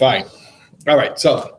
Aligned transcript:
Fine. 0.00 0.24
All 0.88 0.96
right. 0.96 1.18
So 1.18 1.58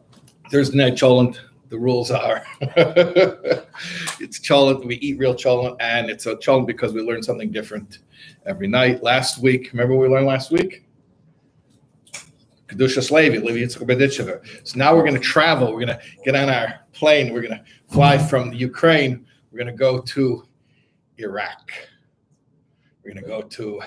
Thursday 0.50 0.76
night 0.76 0.94
cholent. 0.94 1.38
The 1.70 1.78
rules 1.78 2.10
are 2.10 2.44
it's 2.60 4.40
cholent. 4.40 4.83
We 4.83 4.96
eat 4.96 5.20
real 5.20 5.36
cholent, 5.36 5.78
and 5.79 6.10
it's 6.10 6.25
a 6.25 6.36
cholent 6.38 6.65
because 6.65 6.91
we 6.91 7.04
learn 7.04 7.21
something 7.21 7.51
different 7.51 7.99
every 8.47 8.67
night. 8.67 9.04
Last 9.04 9.38
week, 9.43 9.69
remember 9.71 9.96
what 9.96 10.09
we 10.09 10.15
learned 10.15 10.25
last 10.25 10.49
week? 10.49 10.85
Kedushas 12.67 13.12
Levi, 13.12 13.38
Livia 13.38 13.69
So 13.69 14.76
now 14.76 14.96
we're 14.96 15.03
going 15.03 15.13
to 15.13 15.19
travel. 15.19 15.67
We're 15.67 15.85
going 15.85 15.99
to 15.99 16.02
get 16.26 16.35
on 16.35 16.49
our 16.49 16.80
plane. 16.94 17.31
We're 17.31 17.44
going 17.44 17.59
to 17.59 17.63
fly 17.89 18.17
from 18.17 18.49
the 18.49 18.58
Ukraine. 18.58 19.23
We're 19.52 19.59
going 19.59 19.71
to 19.71 19.77
go 19.77 20.02
to 20.02 20.48
Iraq. 21.20 21.71
We're 23.03 23.13
going 23.13 23.23
to 23.23 23.30
go 23.30 23.44
to 23.44 23.81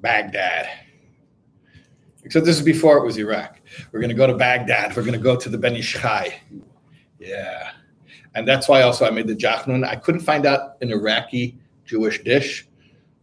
Baghdad. 0.00 0.66
Except 2.24 2.46
this 2.46 2.56
is 2.56 2.64
before 2.64 2.96
it 2.96 3.04
was 3.04 3.18
Iraq. 3.18 3.55
We're 3.92 4.00
going 4.00 4.10
to 4.10 4.14
go 4.14 4.26
to 4.26 4.34
Baghdad. 4.34 4.96
We're 4.96 5.02
going 5.02 5.14
to 5.14 5.18
go 5.18 5.36
to 5.36 5.48
the 5.48 5.58
Ben 5.58 5.76
Ish 5.76 5.96
Yeah. 7.18 7.72
And 8.34 8.46
that's 8.46 8.68
why 8.68 8.82
also 8.82 9.06
I 9.06 9.10
made 9.10 9.26
the 9.26 9.34
jachnun. 9.34 9.86
I 9.86 9.96
couldn't 9.96 10.20
find 10.20 10.44
out 10.44 10.76
an 10.82 10.90
Iraqi 10.90 11.58
Jewish 11.84 12.22
dish. 12.22 12.68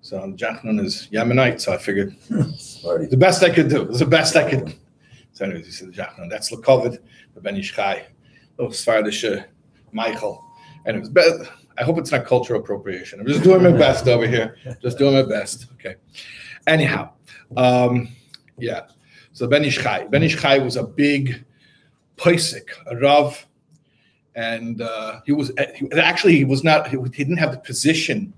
So 0.01 0.19
jachnun 0.33 0.83
is 0.83 1.07
Yemenite. 1.11 1.61
So 1.61 1.71
I 1.71 1.77
figured 1.77 2.15
the 2.29 3.17
best 3.17 3.43
I 3.43 3.49
could 3.49 3.69
do. 3.69 3.83
It 3.83 3.89
was 3.89 3.99
the 3.99 4.05
best 4.05 4.35
I 4.35 4.49
could. 4.49 4.75
So 5.33 5.45
anyways, 5.45 5.65
you 5.65 5.71
see 5.71 5.85
the 5.85 5.91
jachnun. 5.91 6.29
That's 6.29 6.51
Lakovid, 6.51 6.97
the 7.35 7.41
Ben 7.41 7.57
Ish 7.57 7.73
Chai. 7.73 8.07
Little 8.57 8.73
Svardish 8.73 9.45
Michael. 9.91 10.43
And 10.85 10.97
it 10.97 10.99
was 10.99 11.09
better. 11.09 11.47
I 11.77 11.83
hope 11.83 11.97
it's 11.97 12.11
not 12.11 12.25
cultural 12.25 12.59
appropriation. 12.59 13.19
I'm 13.19 13.27
just 13.27 13.43
doing 13.43 13.63
my 13.63 13.71
best 13.71 14.07
over 14.07 14.27
here. 14.27 14.57
Just 14.81 14.97
doing 14.97 15.13
my 15.13 15.23
best. 15.23 15.67
Okay. 15.73 15.95
Anyhow, 16.67 17.11
um, 17.57 18.09
yeah. 18.57 18.87
So 19.33 19.47
Ben 19.47 19.65
Ish 19.65 19.79
Chai. 19.79 20.05
Ben 20.05 20.23
Ish 20.23 20.39
Chai 20.39 20.59
was 20.59 20.75
a 20.75 20.83
big 20.83 21.43
Paisik, 22.17 22.69
a 22.87 22.95
Rav, 22.97 23.45
and 24.35 24.81
uh, 24.81 25.21
he 25.25 25.31
was 25.31 25.51
he, 25.75 25.91
actually 25.93 26.35
he 26.35 26.45
was 26.45 26.63
not 26.63 26.87
he, 26.87 26.97
didn't 26.97 27.37
have 27.37 27.51
the 27.51 27.59
position 27.59 28.33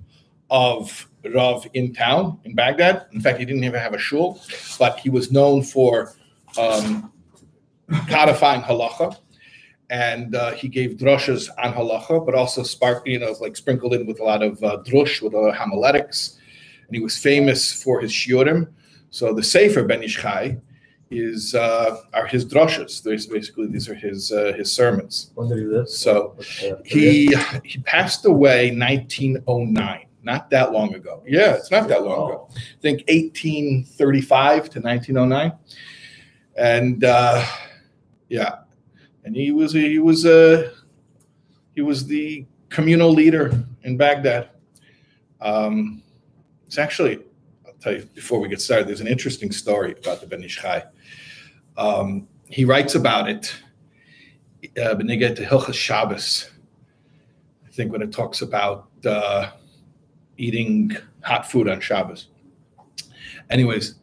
of 0.49 1.07
Rav 1.33 1.67
in 1.73 1.93
town 1.93 2.39
in 2.45 2.55
Baghdad. 2.55 3.05
In 3.11 3.21
fact, 3.21 3.39
he 3.39 3.45
didn't 3.45 3.63
even 3.63 3.79
have 3.79 3.93
a 3.93 3.97
shul, 3.97 4.41
but 4.79 4.99
he 4.99 5.09
was 5.09 5.31
known 5.31 5.63
for 5.63 6.13
um, 6.57 7.11
codifying 8.07 8.61
halacha 8.61 9.17
and 9.89 10.35
uh, 10.35 10.51
he 10.51 10.67
gave 10.67 10.91
drushes 10.91 11.49
on 11.63 11.73
halacha, 11.73 12.25
but 12.25 12.33
also 12.33 12.63
spark, 12.63 13.07
you 13.07 13.19
know, 13.19 13.35
like 13.39 13.55
sprinkled 13.55 13.93
in 13.93 14.05
with 14.05 14.19
a 14.19 14.23
lot 14.23 14.41
of 14.41 14.61
uh, 14.63 14.77
drush 14.85 15.21
with 15.21 15.33
a 15.33 15.38
lot 15.38 15.49
of 15.49 15.55
homiletics. 15.55 16.38
And 16.88 16.95
he 16.95 17.01
was 17.01 17.17
famous 17.17 17.83
for 17.83 17.99
his 17.99 18.11
shiurim. 18.11 18.67
So 19.11 19.33
the 19.33 19.43
Sefer 19.43 19.83
Ben 19.83 20.03
Ish 20.03 20.17
Chai 20.17 20.57
is 21.19 21.55
uh, 21.55 22.02
are 22.13 22.27
his 22.27 22.45
drushes. 22.45 23.02
There's 23.03 23.27
basically 23.27 23.67
these 23.67 23.89
are 23.89 23.95
his 23.95 24.31
uh, 24.31 24.53
his 24.58 24.71
sermons. 24.71 25.31
When 25.35 25.49
did 25.49 25.59
he 25.59 25.66
live? 25.66 25.89
So 25.89 26.35
he 26.85 27.35
he 27.63 27.80
passed 27.80 28.25
away 28.25 28.75
1909, 28.75 30.05
not 30.23 30.49
that 30.49 30.72
long 30.72 30.94
ago. 30.95 31.23
Yeah, 31.25 31.55
it's 31.55 31.72
not 31.72 31.88
that 31.89 32.03
long 32.03 32.30
ago. 32.30 32.47
I 32.55 32.81
think 32.81 32.99
1835 33.07 34.69
to 34.72 34.81
1909, 34.81 35.53
and 36.55 37.03
uh, 37.03 37.45
yeah 38.29 38.55
and 39.25 39.35
he 39.35 39.52
was 39.52 39.73
he 39.73 40.00
was 40.00 40.25
uh, 40.25 40.72
he 41.73 41.81
was 41.81 42.05
the 42.05 42.45
communal 42.69 43.11
leader 43.11 43.52
in 43.83 43.97
Baghdad. 43.97 44.50
Um, 45.41 46.03
it's 46.66 46.77
actually 46.77 47.19
tell 47.81 47.93
you 47.93 48.05
before 48.13 48.39
we 48.39 48.47
get 48.47 48.61
started. 48.61 48.87
There's 48.87 49.01
an 49.01 49.07
interesting 49.07 49.51
story 49.51 49.95
about 49.97 50.21
the 50.21 50.27
Ben 50.27 50.43
Ish 50.43 50.57
Chai. 50.61 50.83
Um, 51.77 52.27
he 52.47 52.65
writes 52.65 52.95
about 52.95 53.29
it. 53.29 53.53
Uh, 54.81 54.95
to 55.35 55.45
Hilchas 55.45 55.75
Shabbos. 55.75 56.49
I 57.67 57.71
think 57.71 57.91
when 57.91 58.01
it 58.01 58.11
talks 58.11 58.41
about 58.41 58.87
uh, 59.05 59.51
eating 60.38 60.95
hot 61.22 61.50
food 61.50 61.69
on 61.69 61.79
Shabbos. 61.79 62.27
Anyways, 63.50 63.95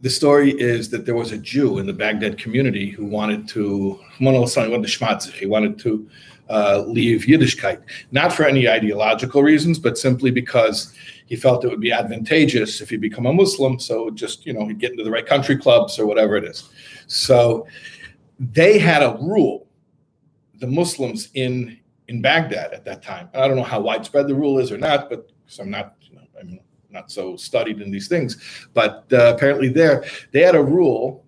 the 0.00 0.10
story 0.10 0.50
is 0.52 0.90
that 0.90 1.06
there 1.06 1.14
was 1.14 1.32
a 1.32 1.38
Jew 1.38 1.78
in 1.78 1.86
the 1.86 1.92
Baghdad 1.92 2.38
community 2.38 2.90
who 2.90 3.04
wanted 3.04 3.48
to, 3.48 3.98
he 4.18 5.46
wanted 5.46 5.78
to 5.78 6.08
uh, 6.50 6.84
leave 6.86 7.22
Yiddishkeit, 7.22 7.82
not 8.10 8.32
for 8.32 8.44
any 8.44 8.68
ideological 8.68 9.42
reasons, 9.42 9.78
but 9.78 9.96
simply 9.96 10.30
because 10.30 10.92
he 11.26 11.36
felt 11.36 11.64
it 11.64 11.68
would 11.68 11.80
be 11.80 11.92
advantageous 11.92 12.80
if 12.80 12.90
he 12.90 12.96
become 12.96 13.26
a 13.26 13.32
Muslim. 13.32 13.78
So 13.78 14.10
just, 14.10 14.44
you 14.44 14.52
know, 14.52 14.66
he'd 14.66 14.78
get 14.78 14.92
into 14.92 15.04
the 15.04 15.10
right 15.10 15.26
country 15.26 15.56
clubs 15.56 15.98
or 15.98 16.06
whatever 16.06 16.36
it 16.36 16.44
is. 16.44 16.68
So 17.06 17.66
they 18.38 18.78
had 18.78 19.02
a 19.02 19.16
rule, 19.20 19.66
the 20.58 20.66
Muslims 20.66 21.28
in 21.34 21.78
in 22.08 22.20
Baghdad 22.20 22.72
at 22.72 22.84
that 22.84 23.02
time. 23.02 23.28
I 23.32 23.46
don't 23.46 23.56
know 23.56 23.62
how 23.62 23.80
widespread 23.80 24.26
the 24.28 24.34
rule 24.34 24.58
is 24.58 24.72
or 24.72 24.78
not, 24.78 25.08
but 25.08 25.30
I'm 25.58 25.70
not, 25.70 25.94
you 26.02 26.16
know, 26.16 26.22
I 26.38 26.42
mean, 26.42 26.60
not 26.90 27.10
so 27.10 27.36
studied 27.36 27.80
in 27.80 27.90
these 27.90 28.08
things, 28.08 28.68
but 28.74 29.06
uh, 29.12 29.34
apparently 29.34 29.68
there 29.68 30.04
they 30.32 30.42
had 30.42 30.54
a 30.54 30.62
rule, 30.62 31.24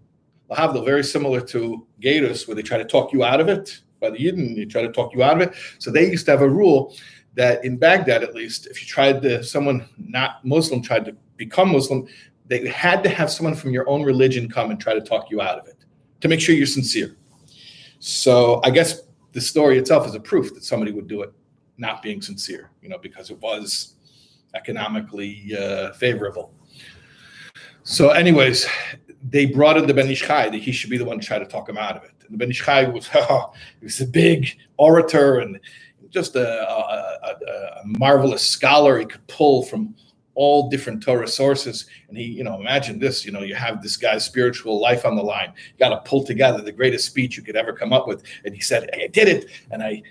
Lahavdil, 0.51 0.85
very 0.85 1.05
similar 1.05 1.41
to 1.41 1.87
Gators, 2.01 2.47
where 2.47 2.55
they 2.55 2.63
try 2.63 2.79
to 2.79 2.85
talk 2.85 3.13
you 3.13 3.25
out 3.25 3.41
of 3.41 3.49
it. 3.49 3.81
By 4.01 4.11
the 4.11 4.19
Yidden, 4.19 4.55
they 4.55 4.67
try 4.67 4.83
to 4.83 4.93
talk 4.93 5.15
you 5.15 5.23
out 5.23 5.41
of 5.41 5.49
it. 5.49 5.55
So 5.79 5.91
they 5.91 6.11
used 6.11 6.27
to 6.27 6.33
have 6.33 6.43
a 6.43 6.49
rule 6.49 6.95
that 7.35 7.65
in 7.65 7.77
Baghdad, 7.77 8.23
at 8.23 8.35
least, 8.35 8.67
if 8.67 8.81
you 8.81 8.87
tried 8.87 9.23
to, 9.23 9.43
someone 9.43 9.89
not 9.99 10.45
Muslim 10.45 10.83
tried 10.83 11.05
to 11.07 11.17
become 11.37 11.73
Muslim, 11.73 12.07
they 12.47 12.69
had 12.69 13.03
to 13.03 13.09
have 13.09 13.31
someone 13.31 13.55
from 13.55 13.73
your 13.73 13.89
own 13.89 14.03
religion 14.03 14.49
come 14.49 14.71
and 14.71 14.79
try 14.79 14.95
to 14.95 15.01
talk 15.01 15.31
you 15.31 15.41
out 15.41 15.59
of 15.59 15.67
it 15.67 15.77
to 16.21 16.29
make 16.29 16.41
sure 16.41 16.55
you're 16.55 16.67
sincere. 16.67 17.17
So 17.99 18.61
I 18.65 18.71
guess 18.71 19.03
the 19.33 19.41
story 19.41 19.79
itself 19.79 20.07
is 20.07 20.15
a 20.15 20.21
proof 20.21 20.55
that 20.55 20.65
somebody 20.65 20.93
would 20.93 21.09
do 21.09 21.23
it 21.23 21.33
not 21.77 22.03
being 22.03 22.23
sincere, 22.23 22.71
you 22.83 22.89
know, 22.89 22.99
because 22.99 23.31
it 23.31 23.41
was 23.41 23.95
economically 24.55 25.53
uh, 25.59 25.93
favorable. 25.93 26.53
So, 27.83 28.11
anyways, 28.11 28.67
they 29.29 29.47
brought 29.47 29.77
in 29.77 29.87
the 29.87 29.95
Ben 29.95 30.09
Ish 30.09 30.23
Chai 30.23 30.49
that 30.49 30.59
he 30.59 30.73
should 30.73 30.91
be 30.91 30.99
the 30.99 31.05
one 31.05 31.19
to 31.19 31.27
try 31.27 31.39
to 31.39 31.45
talk 31.45 31.69
him 31.69 31.77
out 31.77 31.97
of 31.97 32.05
it. 32.05 32.13
And 32.23 32.33
the 32.33 32.39
Ben 32.39 32.51
Ish 32.51 32.65
Chai 32.65 32.85
was, 32.85 33.09
oh, 33.15 33.53
he 33.81 33.87
was 33.87 34.01
a 34.01 34.07
big 34.07 34.49
orator 34.77 35.39
and 35.39 35.59
just 36.15 36.37
a, 36.37 36.71
a, 36.71 37.29
a, 37.29 37.83
marvelous 37.85 38.49
scholar. 38.49 38.99
He 38.99 39.05
could 39.05 39.27
pull 39.27 39.65
from 39.65 39.95
all 40.37 40.71
different 40.71 41.03
Torah 41.03 41.29
sources. 41.29 41.87
And 42.09 42.17
he, 42.17 42.25
you 42.25 42.45
know, 42.45 42.59
imagine 42.59 42.99
this, 42.99 43.25
you 43.25 43.33
know, 43.33 43.43
you 43.43 43.55
have 43.57 43.83
this 43.83 43.97
guy's 43.97 44.25
spiritual 44.25 44.81
life 44.81 45.05
on 45.05 45.17
the 45.17 45.23
line. 45.23 45.53
You 45.57 45.79
got 45.79 45.91
to 45.91 46.09
pull 46.09 46.25
together 46.25 46.63
the 46.63 46.73
greatest 46.73 47.07
speech 47.07 47.37
you 47.37 47.43
could 47.43 47.57
ever 47.57 47.73
come 47.73 47.93
up 47.93 48.07
with. 48.07 48.23
And 48.45 48.55
he 48.55 48.61
said, 48.61 48.89
I 48.95 49.09
did 49.09 49.29
it. 49.29 49.51
And 49.73 49.83
I, 49.83 50.03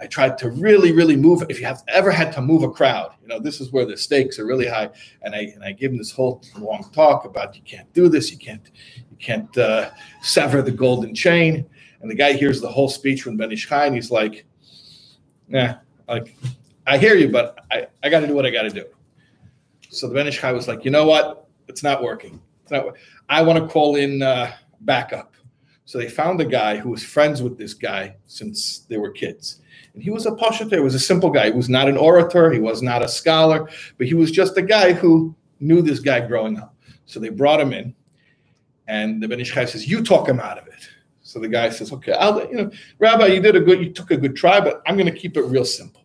I 0.00 0.06
tried 0.06 0.36
to 0.38 0.50
really, 0.50 0.90
really 0.90 1.16
move. 1.16 1.44
If 1.48 1.60
you 1.60 1.66
have 1.66 1.84
ever 1.86 2.10
had 2.10 2.32
to 2.32 2.42
move 2.42 2.64
a 2.64 2.70
crowd, 2.70 3.12
you 3.22 3.28
know, 3.28 3.38
this 3.38 3.60
is 3.60 3.70
where 3.70 3.86
the 3.86 3.96
stakes 3.96 4.36
are 4.40 4.46
really 4.46 4.66
high. 4.66 4.90
And 5.22 5.32
I 5.32 5.52
and 5.54 5.62
I 5.62 5.70
give 5.70 5.92
him 5.92 5.98
this 5.98 6.10
whole 6.10 6.42
long 6.58 6.90
talk 6.92 7.24
about 7.24 7.54
you 7.54 7.62
can't 7.62 7.92
do 7.94 8.08
this, 8.08 8.32
you 8.32 8.36
can't, 8.36 8.68
you 8.96 9.16
can't 9.20 9.56
uh, 9.56 9.90
sever 10.20 10.60
the 10.60 10.72
golden 10.72 11.14
chain. 11.14 11.64
And 12.00 12.10
the 12.10 12.16
guy 12.16 12.32
hears 12.32 12.60
the 12.60 12.68
whole 12.68 12.88
speech 12.88 13.22
from 13.22 13.36
Ben 13.36 13.52
Ish 13.52 13.70
and 13.70 13.94
he's 13.94 14.10
like, 14.10 14.44
"Yeah, 15.52 15.78
like 16.08 16.36
I 16.86 16.98
hear 16.98 17.14
you, 17.14 17.28
but 17.30 17.64
I, 17.70 17.86
I 18.02 18.08
got 18.08 18.20
to 18.20 18.26
do 18.26 18.34
what 18.34 18.46
I 18.46 18.50
got 18.50 18.62
to 18.62 18.70
do." 18.70 18.86
So 19.90 20.08
the 20.08 20.14
Ben 20.14 20.26
Ish 20.26 20.40
Chai 20.40 20.52
was 20.52 20.68
like, 20.68 20.84
"You 20.84 20.90
know 20.90 21.06
what? 21.06 21.48
It's 21.68 21.82
not 21.82 22.02
working. 22.02 22.40
It's 22.62 22.72
not. 22.72 22.86
I 23.28 23.42
want 23.42 23.58
to 23.58 23.68
call 23.68 23.96
in 23.96 24.22
uh, 24.22 24.52
backup." 24.80 25.34
So 25.84 25.98
they 25.98 26.08
found 26.08 26.40
a 26.40 26.44
guy 26.44 26.76
who 26.78 26.90
was 26.90 27.04
friends 27.04 27.42
with 27.42 27.58
this 27.58 27.74
guy 27.74 28.16
since 28.26 28.80
they 28.88 28.96
were 28.96 29.10
kids 29.10 29.62
and 29.94 30.02
he 30.02 30.10
was 30.10 30.26
a 30.26 30.32
pashut. 30.32 30.72
He 30.72 30.80
was 30.80 30.94
a 30.94 31.00
simple 31.00 31.30
guy. 31.30 31.46
He 31.46 31.52
was 31.52 31.68
not 31.68 31.88
an 31.88 31.96
orator. 31.96 32.50
He 32.50 32.58
was 32.58 32.82
not 32.82 33.02
a 33.02 33.08
scholar, 33.08 33.68
but 33.98 34.06
he 34.06 34.14
was 34.14 34.30
just 34.30 34.56
a 34.56 34.62
guy 34.62 34.92
who 34.92 35.34
knew 35.60 35.82
this 35.82 35.98
guy 35.98 36.20
growing 36.20 36.58
up. 36.58 36.74
So 37.06 37.20
they 37.20 37.28
brought 37.28 37.60
him 37.60 37.72
in, 37.72 37.94
and 38.88 39.22
the 39.22 39.28
Ben 39.28 39.40
Ish 39.40 39.52
Chai 39.52 39.64
says, 39.66 39.88
"You 39.88 40.02
talk 40.02 40.28
him 40.28 40.40
out 40.40 40.58
of 40.58 40.66
it." 40.66 40.88
So 41.32 41.38
the 41.38 41.48
guy 41.48 41.70
says, 41.70 41.92
"Okay, 41.92 42.12
I'll, 42.12 42.46
you 42.50 42.56
know, 42.56 42.70
Rabbi, 42.98 43.26
you 43.26 43.40
did 43.40 43.56
a 43.56 43.60
good, 43.60 43.80
you 43.80 43.90
took 43.90 44.10
a 44.10 44.16
good 44.16 44.36
try, 44.36 44.60
but 44.60 44.82
I'm 44.86 44.96
going 44.96 45.12
to 45.12 45.18
keep 45.18 45.36
it 45.36 45.42
real 45.42 45.64
simple." 45.64 46.04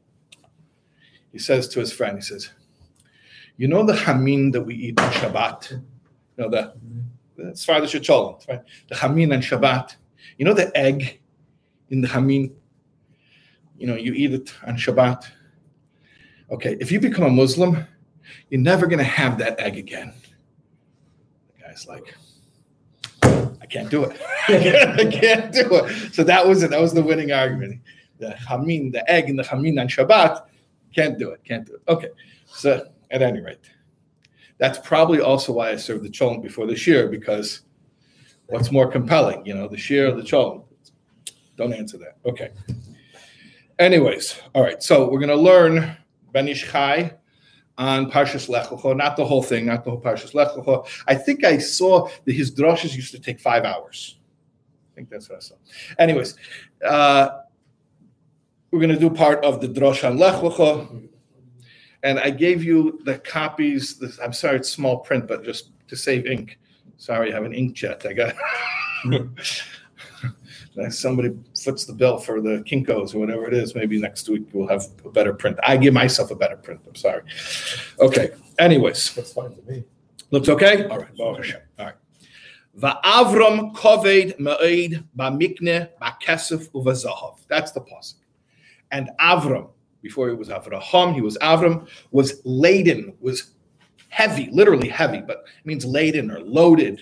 He 1.34 1.40
says 1.40 1.68
to 1.70 1.82
his 1.82 1.92
friend, 1.92 2.18
he 2.18 2.22
says, 2.22 2.50
"You 3.58 3.68
know 3.68 3.86
the 3.86 3.96
hamin 3.96 4.52
that 4.52 4.62
we 4.62 4.76
eat 4.76 5.00
on 5.00 5.12
Shabbat, 5.12 5.72
you 5.72 5.82
know 6.38 6.50
the." 6.50 6.74
Far 7.64 7.84
as 7.84 7.92
the 7.92 8.36
right? 8.48 8.62
The 8.88 8.96
hamin 8.96 9.34
on 9.34 9.42
Shabbat. 9.42 9.98
You 10.38 10.46
know 10.46 10.54
the 10.54 10.76
egg 10.76 11.20
in 11.90 12.02
the 12.02 12.08
hamin 12.08 12.56
you 13.78 13.88
know, 13.88 13.96
you 13.96 14.14
eat 14.14 14.34
it 14.34 14.54
on 14.66 14.76
Shabbat. 14.76 15.30
Okay, 16.52 16.78
if 16.80 16.92
you 16.92 17.00
become 17.00 17.26
a 17.26 17.30
Muslim, 17.30 17.86
you're 18.50 18.62
never 18.62 18.88
going 18.88 19.00
to 19.00 19.04
have 19.04 19.38
that 19.38 19.60
egg 19.60 19.78
again. 19.78 20.14
The 21.56 21.64
guy's 21.64 21.86
like, 21.88 22.16
I 23.68 23.74
can't 23.74 23.90
do 23.90 24.04
it. 24.06 24.20
I 24.48 25.06
can't 25.12 25.52
do 25.52 25.68
it. 25.72 26.14
So 26.14 26.24
that 26.24 26.48
was 26.48 26.64
it. 26.64 26.70
That 26.70 26.82
was 26.82 26.94
the 26.94 27.04
winning 27.04 27.32
argument. 27.32 27.82
The 28.18 28.32
hamin, 28.32 28.92
the 28.92 29.10
egg 29.10 29.30
in 29.30 29.36
the 29.36 29.44
hamin 29.44 29.78
on 29.78 29.88
Shabbat, 29.88 30.42
can't 30.96 31.20
do 31.20 31.32
it. 31.32 31.44
Can't 31.44 31.66
do 31.66 31.76
it. 31.76 31.82
Okay. 31.88 32.10
So 32.46 32.88
at 33.12 33.22
any 33.22 33.42
rate, 33.42 33.70
that's 34.58 34.80
probably 34.80 35.20
also 35.20 35.54
why 35.54 35.70
I 35.70 35.76
served 35.76 36.04
the 36.04 36.10
cholent 36.10 36.42
before 36.42 36.66
this 36.66 36.88
year 36.88 37.08
because 37.08 37.62
What's 38.48 38.72
more 38.72 38.90
compelling, 38.90 39.46
you 39.46 39.54
know, 39.54 39.68
the 39.68 39.76
shiur 39.76 40.12
or 40.12 40.16
the 40.16 40.22
cholent? 40.22 40.64
Don't 41.58 41.74
answer 41.74 41.98
that. 41.98 42.18
Okay. 42.26 42.52
Anyways, 43.78 44.40
all 44.56 44.64
right. 44.64 44.82
So 44.82 45.10
we're 45.10 45.20
going 45.20 45.30
to 45.30 45.36
learn 45.36 45.98
Ben 46.32 46.54
Chai 46.54 47.14
on 47.78 48.10
Parshas 48.10 48.50
Lech 48.50 48.72
not 48.96 49.16
the 49.16 49.26
whole 49.26 49.44
thing, 49.44 49.68
not 49.68 49.84
the 49.84 49.92
whole 49.92 50.02
Parshas 50.02 50.34
Lech. 50.34 50.50
I 51.08 51.16
think 51.16 51.44
I 51.44 51.58
saw 51.58 52.10
that 52.26 52.34
his 52.34 52.52
drushes 52.52 52.96
used 52.96 53.12
to 53.12 53.20
take 53.20 53.40
five 53.40 53.66
hours. 53.66 54.18
I 54.92 54.96
think 54.96 55.10
that's 55.10 55.30
what 55.30 55.38
I 55.38 55.42
saw. 55.42 55.56
Anyways, 56.00 56.36
uh, 56.84 57.30
we're 58.72 58.80
going 58.80 58.94
to 58.94 59.00
do 59.00 59.10
part 59.10 59.44
of 59.46 59.62
the 59.62 59.68
drosh 59.68 60.08
on 60.08 60.18
Lech. 60.18 60.42
And 62.04 62.20
I 62.20 62.30
gave 62.30 62.64
you 62.64 63.00
the 63.06 63.18
copies. 63.20 63.98
This, 63.98 64.20
I'm 64.20 64.34
sorry, 64.34 64.58
it's 64.58 64.70
small 64.70 65.00
print, 65.00 65.28
but 65.28 65.44
just 65.44 65.72
to 65.88 65.96
save 65.96 66.26
ink. 66.26 66.60
Sorry, 66.98 67.32
I 67.32 67.36
have 67.36 67.44
an 67.44 67.54
inkjet. 67.54 68.06
I 68.06 68.14
got 68.14 68.36
somebody 70.90 71.36
foots 71.60 71.86
the 71.86 71.94
bill 71.94 72.18
for 72.18 72.42
the 72.42 72.64
Kinkos 72.70 73.16
or 73.16 73.20
whatever 73.20 73.48
it 73.48 73.54
is. 73.54 73.76
Maybe 73.76 74.00
next 74.00 74.30
week 74.30 74.44
we'll 74.54 74.68
have 74.68 74.86
a 75.06 75.10
better 75.10 75.34
print. 75.34 75.58
I 75.64 75.78
give 75.78 75.94
myself 75.94 76.32
a 76.32 76.36
better 76.36 76.58
print. 76.58 76.82
I'm 76.88 76.96
sorry. 76.96 77.24
Okay. 78.00 78.30
Anyways, 78.60 79.16
Looks 79.18 79.34
fine 79.34 79.56
to 79.56 79.62
me. 79.72 79.84
looks 80.32 80.50
okay. 80.50 80.86
All 80.88 81.00
right. 81.00 81.10
All 81.20 81.34
right. 81.80 81.94
Va'avram 82.80 83.74
koved 83.76 84.38
ma'id 84.40 85.04
ba'mikne 85.18 85.90
ba'kesef 86.02 86.70
uvazahav. 86.72 87.38
That's 87.48 87.72
the 87.72 87.82
pasuk. 87.82 88.16
And 88.92 89.10
Avram, 89.20 89.70
before 90.02 90.30
he 90.30 90.36
was 90.36 90.50
Avraham, 90.50 91.14
he 91.16 91.22
was 91.22 91.38
Avram, 91.40 91.88
was 92.12 92.40
laden, 92.46 93.14
was 93.20 93.52
heavy, 94.10 94.48
literally 94.52 94.88
heavy, 94.90 95.22
but 95.26 95.44
it 95.60 95.66
means 95.66 95.86
laden 95.86 96.30
or 96.32 96.40
loaded 96.40 97.02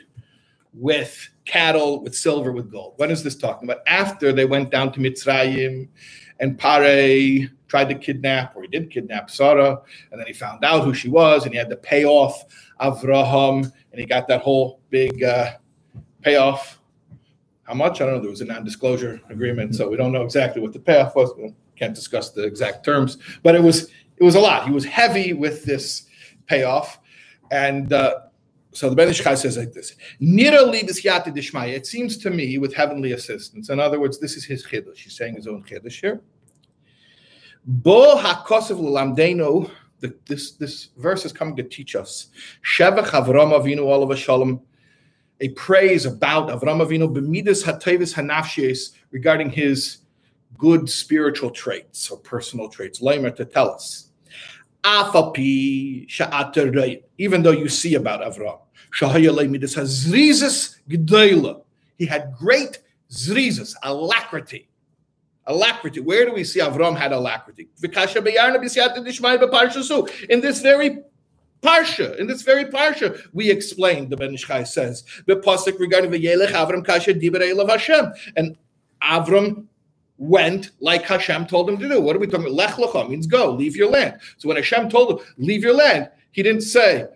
with 0.74 1.30
cattle, 1.46 2.02
with 2.04 2.16
silver, 2.16 2.52
with 2.52 2.72
gold. 2.72 2.94
What 2.98 3.12
is 3.12 3.24
this 3.24 3.36
talking 3.36 3.70
about? 3.70 3.84
After 3.88 4.34
they 4.34 4.46
went 4.46 4.72
down 4.72 4.92
to 4.94 5.00
Mitzrayim 5.00 5.88
and 6.40 6.58
Pare 6.58 7.50
tried 7.68 7.90
to 7.90 7.96
kidnap, 7.96 8.56
or 8.56 8.62
he 8.62 8.68
did 8.68 8.92
kidnap 8.92 9.30
Sarah, 9.30 9.82
and 10.12 10.20
then 10.20 10.28
he 10.28 10.34
found 10.34 10.64
out 10.64 10.84
who 10.84 10.94
she 10.94 11.10
was, 11.10 11.46
and 11.46 11.54
he 11.54 11.58
had 11.58 11.70
to 11.70 11.76
pay 11.76 12.06
off 12.06 12.46
Avraham, 12.80 13.72
and 13.92 14.00
he 14.00 14.06
got 14.06 14.28
that 14.28 14.42
whole 14.42 14.80
big 14.90 15.24
uh, 15.24 15.54
payoff. 16.22 16.80
How 17.64 17.74
much? 17.74 18.02
I 18.02 18.06
don't 18.06 18.16
know. 18.16 18.22
There 18.22 18.30
was 18.30 18.42
a 18.42 18.46
non-disclosure 18.46 19.22
agreement, 19.30 19.76
so 19.76 19.90
we 19.90 19.98
don't 19.98 20.12
know 20.12 20.24
exactly 20.24 20.62
what 20.62 20.74
the 20.74 20.80
payoff 20.80 21.16
was. 21.16 21.34
We 21.38 21.54
can't 21.76 21.96
discuss 21.96 22.30
the 22.32 22.44
exact 22.44 22.86
terms, 22.86 23.18
but 23.42 23.56
it 23.56 23.64
was 23.64 23.90
it 24.18 24.24
was 24.24 24.36
a 24.36 24.40
lot. 24.40 24.66
He 24.66 24.72
was 24.72 24.86
heavy 24.86 25.34
with 25.34 25.66
this 25.66 26.08
payoff, 26.46 27.00
and 27.52 27.92
uh, 27.92 28.20
so 28.76 28.90
the 28.90 28.96
Ben 28.96 29.08
Ish 29.08 29.24
Chai 29.24 29.36
says 29.36 29.58
like 29.58 29.72
this: 29.72 29.96
"Nirali 30.22 30.84
b'siyata 30.84 31.28
dishmaya." 31.28 31.74
It 31.74 31.88
seems 31.88 32.18
to 32.18 32.30
me, 32.30 32.58
with 32.58 32.74
heavenly 32.74 33.14
assistance. 33.14 33.70
In 33.70 33.80
other 33.80 34.02
words, 34.02 34.20
this 34.20 34.36
is 34.36 34.44
his 34.44 34.66
chiddush. 34.66 34.98
He's 34.98 35.16
saying 35.16 35.36
his 35.36 35.48
own 35.48 35.64
chiddush 35.64 36.02
here. 36.02 36.22
Bo 37.66 38.18
hakosev 38.18 38.78
l'lamdenu. 38.78 39.72
This 40.28 40.52
this 40.52 40.90
verse 40.98 41.26
is 41.26 41.32
coming 41.32 41.56
to 41.56 41.64
teach 41.64 41.96
us 41.96 42.28
Shevach 42.64 43.08
Avram 43.08 43.58
Avinu 43.58 43.80
olav 43.80 44.16
shalom, 44.20 44.62
a 45.40 45.50
praise 45.50 46.06
about 46.06 46.50
Avram 46.50 46.86
Avinu 46.86 47.12
b'midas 47.12 47.64
hatavis 47.64 48.14
hanafshes 48.14 48.92
regarding 49.12 49.50
his 49.50 50.00
good 50.58 50.90
spiritual 50.90 51.50
traits 51.50 52.12
or 52.12 52.20
personal 52.20 52.68
traits. 52.68 53.02
Lamer 53.02 53.32
to 53.32 53.46
tell 53.46 53.72
us. 53.72 54.10
Afapi 54.84 56.08
sha'ater 56.08 57.02
even 57.18 57.42
though 57.42 57.52
you 57.52 57.70
see 57.70 57.96
about 57.96 58.22
Avram. 58.22 58.60
Shahaya 58.96 59.32
leimidas 59.36 59.76
hazrizas 59.76 60.78
g'dayla. 60.90 61.62
He 61.98 62.06
had 62.06 62.34
great 62.38 62.80
zrizas, 63.12 63.76
alacrity. 63.84 64.70
Alacrity. 65.48 66.00
Where 66.00 66.26
do 66.26 66.34
we 66.34 66.44
see 66.44 66.60
Avram 66.60 66.98
had 66.98 67.12
alacrity? 67.12 67.68
In 70.30 70.42
this 70.42 70.62
very 70.62 71.00
parsha, 71.62 72.18
in 72.18 72.28
this 72.28 72.42
very 72.42 72.66
parsha, 72.66 73.22
we 73.34 73.52
explained, 73.52 74.10
the 74.10 74.18
Ben 74.18 74.34
Ish 74.34 74.46
Chai 74.46 74.64
says, 74.64 75.04
the 75.28 75.36
pasuk 75.36 75.80
regarding 75.80 76.12
the 76.12 76.24
Yelech 76.24 76.50
Avram 76.50 76.84
kasha 76.86 77.14
dibrei 77.14 77.58
of 77.60 77.70
Hashem. 77.70 78.12
And 78.36 78.58
Avram 79.02 79.66
went 80.18 80.72
like 80.80 81.04
Hashem 81.04 81.46
told 81.48 81.70
him 81.70 81.78
to 81.78 81.90
do. 81.90 82.02
What 82.02 82.16
are 82.16 82.20
we 82.20 82.28
talking 82.28 82.48
about? 82.48 82.56
Lech 82.56 82.76
lecha 82.76 83.10
means 83.10 83.28
go, 83.28 83.52
leave 83.52 83.76
your 83.76 83.90
land. 83.90 84.20
So 84.38 84.48
when 84.48 84.58
Hashem 84.58 84.90
told 84.90 85.12
him, 85.12 85.20
leave 85.38 85.64
your 85.64 85.76
land, 85.76 86.10
he 86.32 86.42
didn't 86.42 86.62
say, 86.62 87.08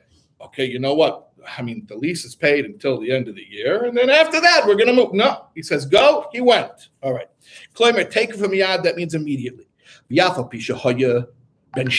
okay, 0.41 0.65
you 0.65 0.79
know 0.79 0.93
what? 0.93 1.28
I 1.57 1.61
mean, 1.61 1.85
the 1.87 1.95
lease 1.95 2.25
is 2.25 2.35
paid 2.35 2.65
until 2.65 2.99
the 2.99 3.11
end 3.11 3.27
of 3.27 3.35
the 3.35 3.45
year, 3.49 3.85
and 3.85 3.97
then 3.97 4.09
after 4.09 4.39
that, 4.41 4.65
we're 4.65 4.75
going 4.75 4.87
to 4.87 4.93
move. 4.93 5.13
No, 5.13 5.45
he 5.55 5.61
says, 5.61 5.85
go. 5.85 6.27
He 6.31 6.41
went. 6.41 6.89
All 7.01 7.13
right. 7.13 7.29
Claimer, 7.73 8.09
take 8.09 8.35
from 8.35 8.51
Yad, 8.51 8.83
that 8.83 8.95
means 8.95 9.13
immediately. 9.15 9.67
And 10.11 11.93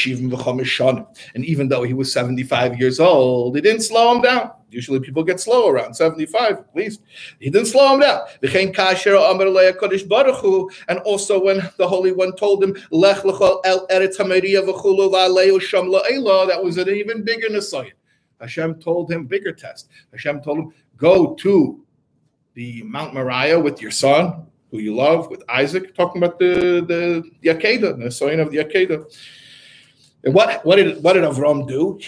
even 1.45 1.69
though 1.69 1.83
he 1.85 1.95
was 1.95 2.13
75 2.13 2.81
years 2.81 2.99
old, 2.99 3.57
it 3.57 3.61
didn't 3.61 3.83
slow 3.83 4.15
him 4.15 4.21
down. 4.23 4.51
Usually 4.69 5.01
people 5.01 5.25
get 5.25 5.41
slow 5.41 5.69
around 5.69 5.95
75 5.95 6.53
at 6.53 6.77
least. 6.77 7.03
He 7.41 7.51
didn't 7.51 7.67
slow 7.67 7.95
him 7.95 8.01
down. 8.01 8.21
And 10.89 10.99
also 11.01 11.43
when 11.43 11.57
the 11.77 11.89
Holy 11.89 12.13
One 12.13 12.37
told 12.37 12.63
him, 12.65 12.75
that 12.91 13.21
was 16.63 16.79
an 16.79 16.89
even 16.89 17.25
bigger 17.25 17.49
Nisayim. 17.49 17.93
Hashem 18.41 18.81
told 18.81 19.11
him, 19.11 19.27
bigger 19.27 19.53
test. 19.53 19.89
Hashem 20.13 20.41
told 20.41 20.59
him, 20.59 20.73
go 20.97 21.35
to 21.35 21.85
the 22.55 22.83
Mount 22.83 23.15
Moriah 23.15 23.59
with 23.59 23.81
your 23.81 23.91
son, 23.91 24.47
who 24.71 24.79
you 24.79 24.95
love, 24.95 25.31
with 25.31 25.43
Isaac, 25.49 25.95
talking 25.95 26.23
about 26.23 26.39
the 26.39 26.85
the, 26.87 27.31
the 27.41 27.51
Akedah, 27.51 28.03
the 28.03 28.11
son 28.11 28.41
of 28.41 28.51
the 28.51 28.59
Akedah. 28.59 29.05
And 30.23 30.35
what, 30.35 30.65
what 30.67 30.77
did 30.77 31.03
what 31.03 31.15
did 31.15 31.25
Avram 31.25 31.67
do? 31.67 31.99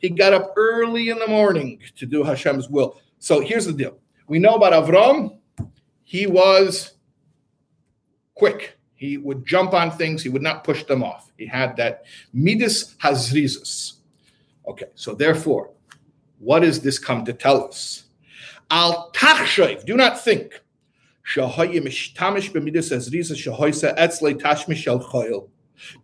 He 0.00 0.08
got 0.10 0.32
up 0.32 0.52
early 0.56 1.08
in 1.08 1.18
the 1.18 1.26
morning 1.28 1.78
to 1.96 2.06
do 2.06 2.24
Hashem's 2.24 2.68
will. 2.68 3.00
So 3.20 3.40
here's 3.40 3.66
the 3.66 3.72
deal. 3.72 3.96
We 4.26 4.38
know 4.38 4.54
about 4.54 4.72
Avram. 4.72 5.38
He 6.02 6.26
was 6.26 6.94
quick. 8.34 8.73
He 8.96 9.18
would 9.18 9.44
jump 9.44 9.74
on 9.74 9.90
things. 9.90 10.22
He 10.22 10.28
would 10.28 10.42
not 10.42 10.64
push 10.64 10.84
them 10.84 11.02
off. 11.02 11.32
He 11.36 11.46
had 11.46 11.76
that 11.76 12.04
midas 12.32 12.94
hazrizas. 13.02 13.94
Okay, 14.66 14.86
so 14.94 15.14
therefore, 15.14 15.70
what 16.38 16.60
does 16.60 16.80
this 16.80 16.98
come 16.98 17.24
to 17.24 17.32
tell 17.32 17.64
us? 17.64 18.04
Al 18.70 19.10
tachshav, 19.12 19.84
do 19.84 19.96
not 19.96 20.20
think. 20.20 20.60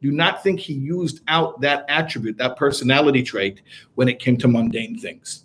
Do 0.01 0.13
not 0.13 0.43
think 0.43 0.61
he 0.61 0.73
used 0.73 1.21
out 1.29 1.61
that 1.61 1.85
attribute, 1.89 2.39
that 2.39 2.57
personality 2.57 3.23
trait, 3.23 3.61
when 3.95 4.09
it 4.09 4.19
came 4.19 4.37
to 4.39 4.49
mundane 4.49 4.99
things. 4.99 5.45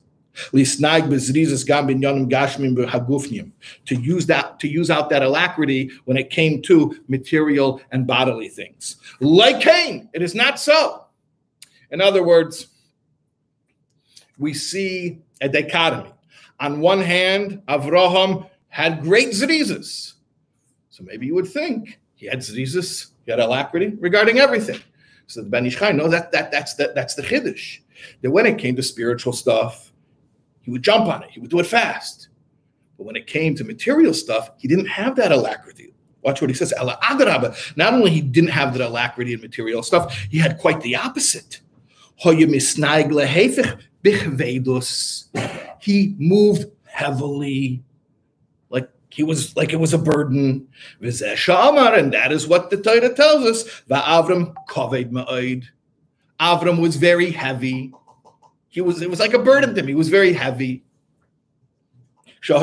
To 3.85 3.95
use 3.95 4.25
that, 4.25 4.59
to 4.59 4.67
use 4.67 4.89
out 4.89 5.09
that 5.09 5.23
alacrity 5.23 5.91
when 6.05 6.17
it 6.17 6.29
came 6.29 6.61
to 6.63 6.97
material 7.07 7.81
and 7.91 8.05
bodily 8.05 8.49
things. 8.49 8.97
Like 9.19 9.61
Cain, 9.61 10.09
it 10.13 10.21
is 10.21 10.35
not 10.35 10.59
so. 10.59 11.05
In 11.91 12.01
other 12.01 12.23
words, 12.23 12.67
we 14.37 14.53
see 14.53 15.19
a 15.41 15.49
dichotomy. 15.49 16.11
On 16.59 16.79
one 16.79 17.01
hand, 17.01 17.61
Avraham 17.67 18.49
had 18.69 19.01
great 19.01 19.29
zrizas. 19.29 20.13
So 20.89 21.03
maybe 21.03 21.25
you 21.25 21.35
would 21.35 21.47
think 21.47 21.99
he 22.15 22.27
had 22.27 22.39
zrizas, 22.39 23.11
he 23.25 23.31
had 23.31 23.39
alacrity 23.39 23.95
regarding 23.99 24.39
everything. 24.39 24.79
So 25.27 25.41
the 25.41 25.49
Ben 25.49 25.65
Ish 25.65 25.81
no, 25.81 26.07
that, 26.07 26.31
that, 26.31 26.51
that's, 26.51 26.75
that, 26.75 26.95
that's 26.95 27.15
the 27.15 27.23
chiddush. 27.23 27.79
That 28.21 28.31
when 28.31 28.45
it 28.45 28.57
came 28.57 28.75
to 28.75 28.83
spiritual 28.83 29.33
stuff, 29.33 29.91
he 30.65 30.71
would 30.71 30.83
jump 30.83 31.05
on 31.05 31.23
it, 31.23 31.29
he 31.29 31.39
would 31.39 31.51
do 31.51 31.59
it 31.59 31.67
fast. 31.67 32.27
But 32.97 33.05
when 33.05 33.15
it 33.15 33.27
came 33.27 33.55
to 33.55 33.63
material 33.63 34.13
stuff, 34.13 34.49
he 34.57 34.67
didn't 34.67 34.87
have 34.87 35.15
that 35.17 35.31
alacrity. 35.31 35.93
Watch 36.23 36.41
what 36.41 36.49
he 36.49 36.55
says. 36.55 36.73
Not 36.79 37.93
only 37.93 38.09
he 38.09 38.21
didn't 38.21 38.49
have 38.49 38.73
that 38.73 38.81
alacrity 38.87 39.33
in 39.33 39.41
material 39.41 39.83
stuff, 39.83 40.17
he 40.31 40.39
had 40.39 40.57
quite 40.57 40.81
the 40.81 40.95
opposite. 40.95 41.61
He 45.81 46.15
moved 46.17 46.65
heavily, 46.87 47.83
like 48.69 48.89
he 49.09 49.23
was 49.23 49.55
like 49.55 49.71
it 49.73 49.79
was 49.79 49.93
a 49.93 49.97
burden. 49.99 50.67
And 51.01 52.13
that 52.13 52.31
is 52.31 52.47
what 52.47 52.69
the 52.71 52.77
Torah 52.77 53.13
tells 53.13 53.45
us. 53.45 53.63
Ma'od. 55.11 55.65
Avram 56.39 56.79
was 56.81 56.95
very 56.95 57.29
heavy. 57.29 57.91
He 58.75 58.81
was, 58.81 59.01
it 59.01 59.09
was 59.09 59.21
like 59.21 59.33
a 59.33 59.39
burden 59.39 59.73
to 59.73 59.79
him. 59.79 59.87
He 59.87 59.95
was 59.95 60.09
very 60.09 60.33
heavy. 60.33 60.83
He 62.41 62.53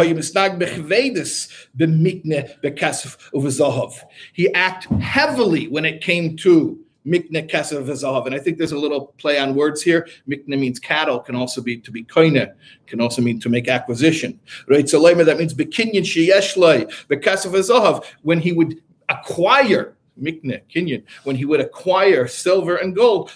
acted 4.52 5.00
heavily 5.00 5.68
when 5.68 5.86
it 5.86 6.02
came 6.02 6.36
to 6.36 6.78
Mikne 7.06 7.50
Kesef 7.50 7.86
Vazav. 7.86 8.26
And 8.26 8.34
I 8.34 8.38
think 8.38 8.58
there's 8.58 8.72
a 8.72 8.78
little 8.78 9.06
play 9.16 9.38
on 9.38 9.54
words 9.54 9.80
here. 9.80 10.06
Mikne 10.28 10.48
means 10.48 10.78
cattle, 10.78 11.18
can 11.18 11.34
also 11.34 11.62
be 11.62 11.78
to 11.78 11.90
be 11.90 12.04
koine, 12.04 12.52
can 12.86 13.00
also 13.00 13.22
mean 13.22 13.40
to 13.40 13.48
make 13.48 13.66
acquisition. 13.66 14.38
Right? 14.68 14.86
So 14.86 15.02
that 15.02 15.38
means 15.38 15.54
Bekinyan 15.54 16.02
Sheyeshlai, 16.02 16.92
Bekesef 17.06 17.52
Vazav, 17.52 18.04
when 18.20 18.38
he 18.38 18.52
would 18.52 18.82
acquire 19.08 19.96
Mikne, 20.20 20.60
Kinyan, 20.70 21.04
when 21.24 21.36
he 21.36 21.46
would 21.46 21.60
acquire 21.60 22.26
silver 22.26 22.76
and 22.76 22.94
gold, 22.94 23.32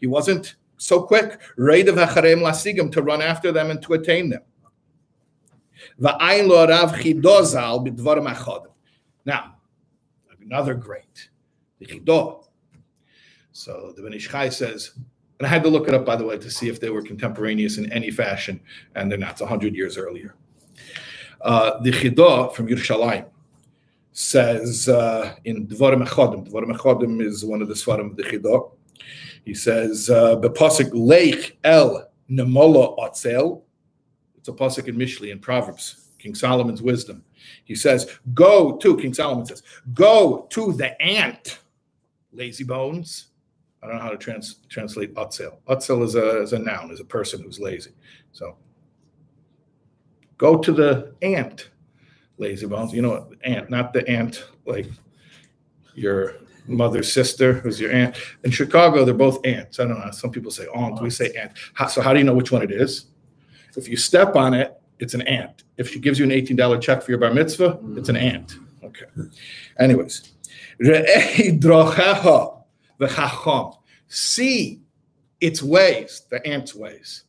he 0.00 0.08
wasn't 0.08 0.56
so 0.80 1.02
quick, 1.02 1.38
to 2.90 3.02
run 3.02 3.20
after 3.20 3.52
them 3.52 3.70
and 3.70 3.82
to 3.82 3.92
attain 3.92 4.30
them. 4.30 4.40
Now, 5.98 6.16
another 10.40 10.74
great 10.74 11.28
the 11.78 11.86
Chidah. 11.86 12.44
So 13.52 13.92
the 13.96 14.02
Ben 14.02 14.14
Ish 14.14 14.28
says, 14.54 14.92
and 15.38 15.46
I 15.46 15.48
had 15.48 15.62
to 15.62 15.68
look 15.68 15.86
it 15.88 15.94
up, 15.94 16.06
by 16.06 16.16
the 16.16 16.24
way, 16.24 16.38
to 16.38 16.50
see 16.50 16.68
if 16.68 16.80
they 16.80 16.90
were 16.90 17.02
contemporaneous 17.02 17.78
in 17.78 17.90
any 17.92 18.10
fashion, 18.10 18.60
and 18.94 19.10
they're 19.10 19.18
not. 19.18 19.32
It's 19.32 19.40
100 19.40 19.74
years 19.74 19.98
earlier. 19.98 20.34
Uh, 21.42 21.80
the 21.82 21.90
Chidah 21.90 22.54
from 22.54 22.68
Yerushalayim 22.68 23.26
says 24.12 24.88
uh, 24.88 25.34
in 25.44 25.66
Dvarim 25.66 26.06
Echodim, 26.06 26.50
Dvarim 26.50 26.76
Echodim 26.76 27.22
is 27.22 27.44
one 27.44 27.62
of 27.62 27.68
the 27.68 27.74
Svarim 27.74 28.10
of 28.10 28.16
the 28.16 28.22
Chidah. 28.22 28.70
He 29.44 29.54
says, 29.54 30.10
uh, 30.10 30.36
Bepasik 30.36 30.90
Leich 30.92 31.52
El 31.64 32.08
Nemola 32.30 32.98
Otzel. 32.98 33.62
It's 34.38 34.48
a 34.48 34.52
pasuk 34.52 34.88
in 34.88 34.96
Mishli 34.96 35.30
in 35.30 35.38
Proverbs, 35.38 36.08
King 36.18 36.34
Solomon's 36.34 36.82
wisdom. 36.82 37.24
He 37.64 37.74
says, 37.74 38.18
Go 38.32 38.76
to, 38.76 38.96
King 38.96 39.14
Solomon 39.14 39.46
says, 39.46 39.62
Go 39.92 40.46
to 40.50 40.72
the 40.72 41.00
ant 41.02 41.60
lazy 42.32 42.64
bones. 42.64 43.26
I 43.82 43.86
don't 43.86 43.96
know 43.96 44.02
how 44.02 44.10
to 44.10 44.18
trans, 44.18 44.56
translate 44.68 45.14
utzel. 45.14 45.58
Utzel 45.68 46.04
is 46.04 46.14
a, 46.14 46.42
is 46.42 46.52
a 46.52 46.58
noun, 46.58 46.90
is 46.90 47.00
a 47.00 47.04
person 47.04 47.42
who's 47.42 47.58
lazy. 47.58 47.92
So 48.32 48.56
go 50.36 50.58
to 50.58 50.72
the 50.72 51.14
ant, 51.22 51.70
lazy 52.36 52.66
bones. 52.66 52.92
You 52.92 53.02
know, 53.02 53.30
ant, 53.42 53.70
not 53.70 53.92
the 53.92 54.06
ant 54.08 54.44
like 54.66 54.86
your 55.94 56.36
mother's 56.66 57.12
sister, 57.12 57.54
who's 57.54 57.80
your 57.80 57.92
aunt. 57.92 58.16
In 58.44 58.50
Chicago, 58.50 59.04
they're 59.04 59.14
both 59.14 59.44
aunts. 59.46 59.80
I 59.80 59.84
don't 59.84 59.98
know. 59.98 60.10
Some 60.10 60.30
people 60.30 60.50
say 60.50 60.66
aunt. 60.74 61.00
We 61.00 61.10
say 61.10 61.32
aunt. 61.34 61.52
How, 61.74 61.86
so 61.86 62.00
how 62.00 62.12
do 62.12 62.18
you 62.18 62.24
know 62.24 62.34
which 62.34 62.52
one 62.52 62.62
it 62.62 62.70
is? 62.70 63.06
If 63.76 63.88
you 63.88 63.96
step 63.96 64.36
on 64.36 64.54
it, 64.54 64.80
it's 64.98 65.14
an 65.14 65.22
ant. 65.22 65.64
If 65.76 65.90
she 65.90 65.98
gives 65.98 66.18
you 66.18 66.24
an 66.24 66.30
$18 66.30 66.80
check 66.80 67.02
for 67.02 67.10
your 67.10 67.18
bar 67.18 67.32
mitzvah, 67.32 67.80
it's 67.96 68.08
an 68.08 68.16
ant. 68.16 68.56
Okay. 68.84 69.06
Anyways. 69.78 70.32
See 74.08 74.80
its 75.40 75.62
ways, 75.62 76.22
the 76.30 76.46
ant's 76.46 76.74
ways, 76.74 77.24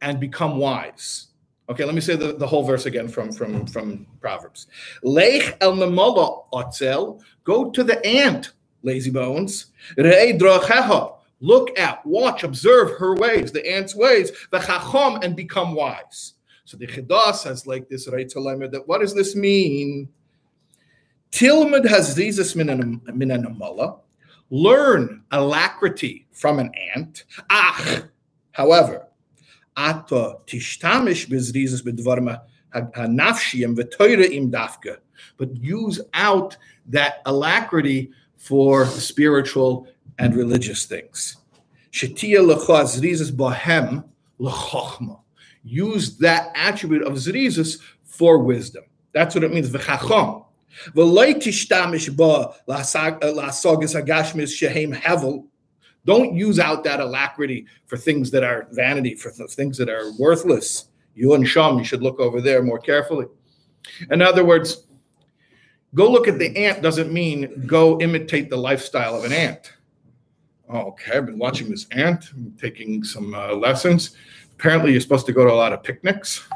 and 0.00 0.20
become 0.20 0.56
wise. 0.56 1.28
Okay, 1.68 1.84
let 1.84 1.94
me 1.94 2.00
say 2.00 2.16
the, 2.16 2.34
the 2.34 2.46
whole 2.46 2.64
verse 2.64 2.86
again 2.86 3.08
from, 3.08 3.32
from, 3.32 3.66
from 3.66 4.06
Proverbs. 4.20 4.66
Lech 5.02 5.56
el 5.60 5.74
nemola 5.74 6.44
otzel, 6.52 7.22
go 7.44 7.70
to 7.70 7.84
the 7.84 8.04
ant, 8.04 8.52
lazy 8.82 9.10
bones. 9.10 9.66
Look 9.96 11.76
at, 11.78 12.06
watch, 12.06 12.44
observe 12.44 12.98
her 12.98 13.16
ways, 13.16 13.50
the 13.50 13.68
ant's 13.68 13.96
ways, 13.96 14.30
the 14.50 14.60
chacham, 14.60 15.18
and 15.22 15.34
become 15.34 15.74
wise. 15.74 16.34
So 16.64 16.76
the 16.76 16.86
Chidah 16.86 17.34
says 17.34 17.66
like 17.66 17.88
this, 17.88 18.08
right? 18.08 18.28
That 18.28 18.82
what 18.86 19.00
does 19.00 19.14
this 19.14 19.34
mean? 19.34 20.08
Tilmud 21.32 21.88
has 21.88 22.16
hazizas 22.16 22.54
minanamala. 22.54 23.98
Learn 24.50 25.24
alacrity 25.32 26.26
from 26.30 26.58
an 26.58 26.70
ant. 26.94 27.24
Ach, 27.50 28.04
however, 28.52 29.08
ata 29.76 30.36
tishtamish 30.46 31.28
bezrizas 31.28 31.82
bedvarma 31.82 32.40
hanafshiyim 32.74 33.76
v'toira 33.76 34.30
im 34.30 34.50
dafka. 34.50 34.98
But 35.36 35.56
use 35.56 36.00
out 36.14 36.56
that 36.88 37.22
alacrity 37.26 38.10
for 38.36 38.86
spiritual 38.86 39.86
and 40.18 40.34
religious 40.34 40.84
things. 40.86 41.36
Shetia 41.92 42.40
lecha 42.40 42.84
zrizas 42.84 43.30
bohem 43.30 44.04
lechochma. 44.40 45.20
Use 45.64 46.16
that 46.18 46.50
attribute 46.54 47.02
of 47.02 47.14
zrizas 47.14 47.80
for 48.04 48.38
wisdom. 48.38 48.84
That's 49.12 49.34
what 49.34 49.44
it 49.44 49.52
means. 49.52 49.70
V'chacham. 49.70 50.46
Don't 56.04 56.34
use 56.34 56.58
out 56.58 56.82
that 56.84 57.00
alacrity 57.00 57.66
for 57.86 57.96
things 57.96 58.30
that 58.32 58.42
are 58.42 58.66
vanity, 58.72 59.14
for 59.14 59.30
things 59.30 59.78
that 59.78 59.88
are 59.88 60.12
worthless. 60.18 60.88
You 61.14 61.34
and 61.34 61.46
Sham, 61.46 61.78
you 61.78 61.84
should 61.84 62.02
look 62.02 62.18
over 62.18 62.40
there 62.40 62.62
more 62.62 62.78
carefully. 62.78 63.26
In 64.10 64.22
other 64.22 64.44
words, 64.44 64.86
go 65.94 66.10
look 66.10 66.26
at 66.26 66.38
the 66.38 66.56
ant 66.56 66.82
doesn't 66.82 67.12
mean 67.12 67.64
go 67.66 68.00
imitate 68.00 68.50
the 68.50 68.56
lifestyle 68.56 69.16
of 69.16 69.24
an 69.24 69.32
ant. 69.32 69.72
Okay, 70.72 71.18
I've 71.18 71.26
been 71.26 71.38
watching 71.38 71.68
this 71.68 71.86
ant, 71.90 72.30
I'm 72.32 72.56
taking 72.58 73.04
some 73.04 73.34
uh, 73.34 73.52
lessons. 73.52 74.16
Apparently, 74.58 74.92
you're 74.92 75.00
supposed 75.00 75.26
to 75.26 75.32
go 75.32 75.44
to 75.44 75.52
a 75.52 75.54
lot 75.54 75.72
of 75.72 75.82
picnics 75.82 76.48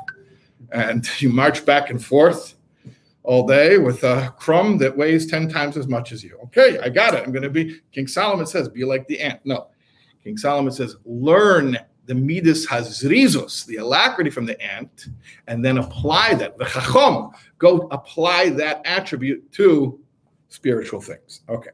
and 0.72 1.08
you 1.20 1.28
march 1.28 1.64
back 1.64 1.90
and 1.90 2.04
forth 2.04 2.55
all 3.26 3.44
day 3.44 3.76
with 3.76 4.04
a 4.04 4.32
crumb 4.38 4.78
that 4.78 4.96
weighs 4.96 5.26
10 5.26 5.48
times 5.48 5.76
as 5.76 5.88
much 5.88 6.12
as 6.12 6.22
you. 6.22 6.38
Okay, 6.44 6.78
I 6.78 6.88
got 6.88 7.12
it. 7.12 7.24
I'm 7.24 7.32
going 7.32 7.42
to 7.42 7.50
be, 7.50 7.80
King 7.90 8.06
Solomon 8.06 8.46
says, 8.46 8.68
be 8.68 8.84
like 8.84 9.06
the 9.08 9.20
ant. 9.20 9.40
No, 9.44 9.68
King 10.22 10.36
Solomon 10.36 10.72
says, 10.72 10.96
learn 11.04 11.76
the 12.06 12.14
midas 12.14 12.64
hazrizos, 12.68 13.66
the 13.66 13.76
alacrity 13.76 14.30
from 14.30 14.46
the 14.46 14.60
ant, 14.62 15.08
and 15.48 15.64
then 15.64 15.78
apply 15.78 16.34
that. 16.34 16.56
The 16.56 16.66
chachom, 16.66 17.32
go 17.58 17.88
apply 17.90 18.50
that 18.50 18.80
attribute 18.84 19.50
to 19.52 20.00
spiritual 20.48 21.00
things. 21.00 21.40
Okay. 21.48 21.70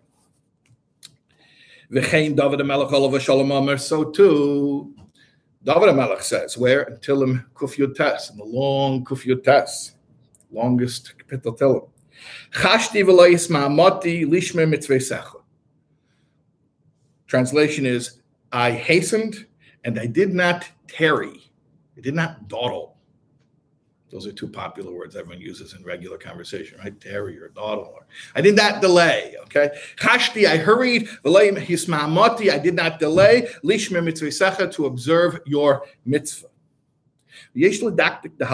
V'chein 1.93 2.35
David 2.35 2.61
HaMelech 2.61 2.91
Olav 2.91 3.21
Shalom 3.21 3.77
so 3.77 4.05
too, 4.05 4.95
David 5.63 5.91
HaMelech 5.91 6.23
says, 6.23 6.57
where? 6.57 6.85
Until 6.85 7.23
him 7.23 7.45
Kuf 7.55 7.77
Tes, 7.95 8.31
in 8.31 8.39
the 8.39 8.45
long 8.45 9.05
Kuf 9.05 9.45
Tes 9.45 9.93
longest 10.53 11.15
Tehillim. 11.29 11.89
Chashti. 12.53 13.03
Translation 17.27 17.87
is, 17.87 18.21
I 18.53 18.71
hastened 18.73 19.47
and 19.85 19.99
I 19.99 20.07
did 20.07 20.35
not 20.35 20.69
tarry. 20.87 21.51
I 21.97 22.01
did 22.01 22.15
not 22.15 22.49
dawdle. 22.49 22.93
Those 24.11 24.27
are 24.27 24.33
two 24.33 24.49
popular 24.49 24.93
words 24.93 25.17
everyone 25.17 25.41
uses 25.41 25.73
in 25.73 25.83
regular 25.83 26.19
conversation, 26.19 26.79
right? 26.79 27.01
Tarry 27.01 27.39
or 27.41 27.49
dawdle. 27.49 27.95
Or, 27.95 28.07
I 28.35 28.43
did 28.43 28.55
not 28.55 28.83
delay, 28.83 29.37
okay? 29.45 29.71
Chashti, 29.97 30.47
I 30.47 30.59
hurried. 30.59 31.09
I 31.25 32.59
did 32.59 32.75
not 32.75 32.99
delay. 33.01 33.49
Lishme 33.65 34.73
to 34.73 34.85
observe 34.87 35.41
your 35.47 35.87
mitzvah. 36.05 36.49
The 37.55 38.45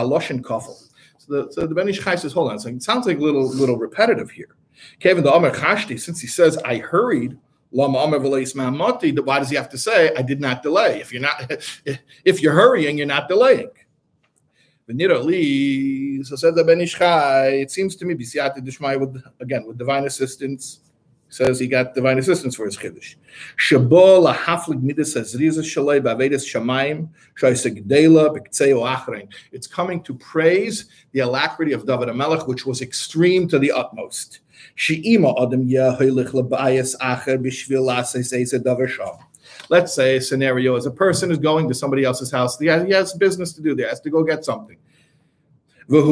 the, 1.29 1.49
so 1.51 1.67
the 1.67 1.75
Ben 1.75 1.89
Ish 1.89 2.01
Chai 2.01 2.17
says, 2.17 2.33
hold 2.33 2.51
on, 2.51 2.59
so 2.59 2.69
it 2.69 2.83
sounds 2.83 3.07
like 3.07 3.19
a 3.19 3.21
little 3.21 3.49
little 3.49 3.77
repetitive 3.77 4.31
here. 4.31 4.57
Kevin 5.01 5.25
the 5.25 5.33
Amr 5.33 5.51
Chashti, 5.51 5.99
since 6.01 6.21
he 6.21 6.27
says 6.27 6.57
I 6.59 6.79
hurried, 6.79 7.37
Lama 7.73 7.99
Amr 7.99 8.19
Mati, 8.71 9.13
why 9.13 9.39
does 9.39 9.51
he 9.51 9.57
have 9.57 9.69
to 9.71 9.79
say 9.79 10.15
I 10.17 10.23
did 10.23 10.41
not 10.41 10.63
delay? 10.63 11.01
If 11.01 11.13
you're 11.13 11.23
not 11.23 11.53
if 12.25 12.43
you're 12.43 12.55
hurrying, 12.55 12.99
you're 12.99 13.07
not 13.07 13.29
delaying. 13.29 13.71
So 14.87 16.37
said 16.37 16.55
the 16.55 16.65
Ben 16.65 16.81
Ish 16.81 16.95
Chai, 16.95 17.49
it 17.49 17.71
seems 17.71 17.95
to 17.97 18.07
me, 18.07 18.15
with 18.15 19.23
again 19.41 19.67
with 19.67 19.77
divine 19.77 20.07
assistance 20.07 20.81
says 21.29 21.59
he 21.59 21.67
got 21.67 21.95
divine 21.95 22.19
assistance 22.19 22.55
for 22.57 22.65
his 22.65 22.77
chiddush. 22.77 23.17
Shabo 23.57 24.27
lahaflig 24.27 24.83
midas 24.83 25.15
azriza 25.15 25.63
shalei 25.63 26.01
ba'avedis 26.01 26.45
shamayim 26.47 27.09
shaysegdela 27.41 28.37
b'ktseo 28.37 28.87
achrein. 28.97 29.29
It's 29.53 29.67
coming 29.67 30.03
to 30.05 30.15
praise 30.15 30.87
the 31.13 31.21
alacrity 31.21 31.73
of 31.73 31.87
David 31.87 32.09
HaMelech, 32.09 32.47
which 32.47 32.67
was 32.67 32.81
extreme 32.81 33.49
to 33.49 33.59
the 33.59 33.73
utmost. 33.73 34.41
She'ima 34.75 35.35
adam 35.41 35.69
yahilich 35.69 36.31
lebayas 36.31 36.97
acher 37.01 37.39
b'shvil 37.39 37.83
lasei 37.83 38.63
davar 38.63 38.89
sham. 38.89 39.19
Let's 39.71 39.95
say 39.95 40.17
a 40.17 40.21
scenario 40.21 40.77
is 40.77 40.87
a 40.87 40.91
person 40.91 41.31
is 41.31 41.39
going 41.39 41.69
to 41.69 41.75
somebody 41.75 42.05
else's 42.05 42.31
house. 42.31 42.59
He 42.59 42.67
has, 42.67 42.87
he 42.87 42.93
has 42.93 43.13
business 43.13 43.53
to 43.53 43.61
do 43.61 43.75
there. 43.75 43.87
He 43.87 43.91
has 43.91 44.01
to 44.01 44.11
go 44.11 44.23
get 44.25 44.45
something. 44.45 44.77
And 45.91 46.07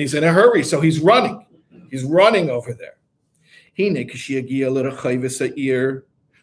he's 0.00 0.14
in 0.14 0.24
a 0.24 0.32
hurry, 0.32 0.64
so 0.64 0.80
he's 0.80 1.00
running. 1.00 1.46
He's 1.92 2.04
running 2.04 2.48
over 2.48 2.72
there. 2.72 2.96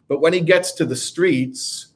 But 0.08 0.22
when 0.22 0.34
he 0.34 0.42
gets 0.42 0.72
to 0.74 0.86
the 0.86 0.96
streets, 0.96 1.88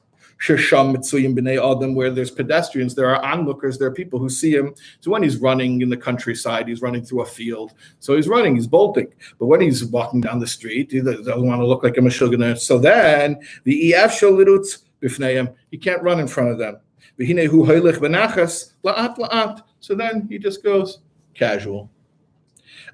where 0.46 2.10
there's 2.10 2.30
pedestrians, 2.32 2.94
there 2.96 3.08
are 3.08 3.24
onlookers, 3.24 3.78
there 3.78 3.86
are 3.86 3.92
people 3.92 4.18
who 4.18 4.28
see 4.28 4.52
him. 4.52 4.74
So 4.98 5.12
when 5.12 5.22
he's 5.22 5.36
running 5.36 5.82
in 5.82 5.88
the 5.88 5.96
countryside, 5.96 6.66
he's 6.66 6.82
running 6.82 7.04
through 7.04 7.22
a 7.22 7.26
field. 7.26 7.74
So 8.00 8.16
he's 8.16 8.26
running, 8.26 8.56
he's 8.56 8.66
bolting. 8.66 9.14
But 9.38 9.46
when 9.46 9.60
he's 9.60 9.84
walking 9.84 10.20
down 10.20 10.40
the 10.40 10.48
street, 10.48 10.90
he 10.90 11.00
doesn't 11.00 11.46
want 11.46 11.60
to 11.60 11.66
look 11.66 11.84
like 11.84 11.96
a 11.96 12.00
Meshuggah. 12.00 12.58
So 12.58 12.78
then 12.78 13.40
the 13.62 13.94
EF 13.94 14.10
Sholirutz 14.20 14.82
Bifneim, 15.00 15.54
he 15.70 15.78
can't 15.78 16.02
run 16.02 16.18
in 16.18 16.26
front 16.26 16.50
of 16.50 16.58
them. 16.58 16.80
So 19.78 19.94
then 19.94 20.26
he 20.28 20.38
just 20.40 20.64
goes 20.64 20.98
casual. 21.34 21.88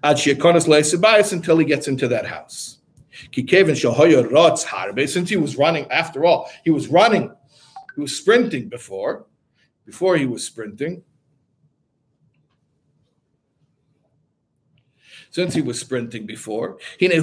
Until 0.03 1.59
he 1.59 1.65
gets 1.65 1.89
into 1.89 2.09
that 2.09 2.27
house. 2.27 2.79
Since 5.07 5.29
he 5.29 5.37
was 5.37 5.57
running, 5.57 5.91
after 5.91 6.25
all, 6.25 6.51
he 6.65 6.71
was 6.71 6.89
running, 6.89 7.31
he 7.95 8.01
was 8.01 8.17
sprinting 8.17 8.69
before, 8.69 9.27
before 9.85 10.17
he 10.17 10.27
was 10.27 10.45
sprinting. 10.45 11.03
Since 15.31 15.55
he 15.55 15.63
was 15.63 15.79
sprinting 15.79 16.27
before, 16.27 16.79
he's 16.99 17.15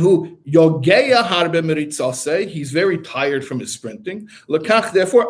very 2.72 2.98
tired 3.00 3.46
from 3.46 3.60
his 3.60 3.74
sprinting. 3.74 4.30
Therefore, 4.48 5.28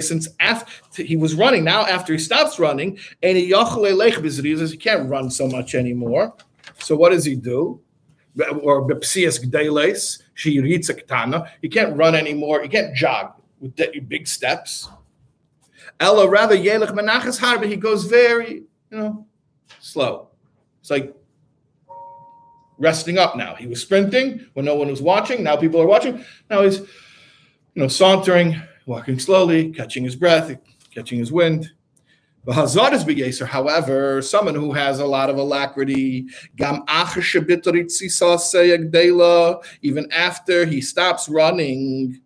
since 0.00 0.28
after 0.40 1.02
he 1.02 1.16
was 1.16 1.34
running, 1.34 1.64
now 1.64 1.86
after 1.86 2.12
he 2.12 2.18
stops 2.18 2.58
running, 2.58 2.98
and 3.22 3.36
he 3.36 3.50
can't 4.76 5.08
run 5.08 5.30
so 5.30 5.48
much 5.48 5.74
anymore. 5.74 6.34
So 6.78 6.96
what 6.96 7.10
does 7.12 7.24
he 7.24 7.36
do? 7.36 7.80
or. 8.62 8.86
He 11.60 11.68
can't 11.68 11.96
run 11.96 12.14
anymore. 12.14 12.62
He 12.62 12.68
can't 12.68 12.94
jog 12.94 13.32
with 13.60 13.76
big 14.08 14.26
steps. 14.26 14.88
Ella 15.98 16.28
rather 16.28 16.56
yelech 16.56 16.92
menachas 16.92 17.38
harbe. 17.38 17.66
He 17.66 17.76
goes 17.76 18.04
very, 18.04 18.62
you 18.90 18.98
know, 18.98 19.26
slow. 19.78 20.28
It's 20.80 20.90
like 20.90 21.14
resting 22.78 23.18
up 23.18 23.36
now. 23.36 23.54
He 23.54 23.66
was 23.66 23.80
sprinting 23.80 24.46
when 24.54 24.64
no 24.64 24.74
one 24.74 24.88
was 24.88 25.02
watching. 25.02 25.42
Now 25.42 25.56
people 25.56 25.80
are 25.80 25.86
watching. 25.86 26.24
Now 26.48 26.62
he's, 26.62 26.78
you 26.78 26.86
know, 27.82 27.88
sauntering, 27.88 28.60
walking 28.86 29.18
slowly, 29.18 29.70
catching 29.70 30.02
his 30.02 30.16
breath, 30.16 30.56
catching 30.92 31.18
his 31.18 31.30
wind. 31.30 31.70
Hazard 32.54 32.94
is 32.94 33.04
begeser. 33.04 33.46
However, 33.46 34.22
someone 34.22 34.54
who 34.54 34.72
has 34.72 34.98
a 34.98 35.04
lot 35.04 35.28
of 35.28 35.36
alacrity, 35.36 36.26
gam 36.56 36.82
even 39.82 40.10
after 40.10 40.64
he 40.64 40.80
stops 40.80 41.28
running, 41.28 42.20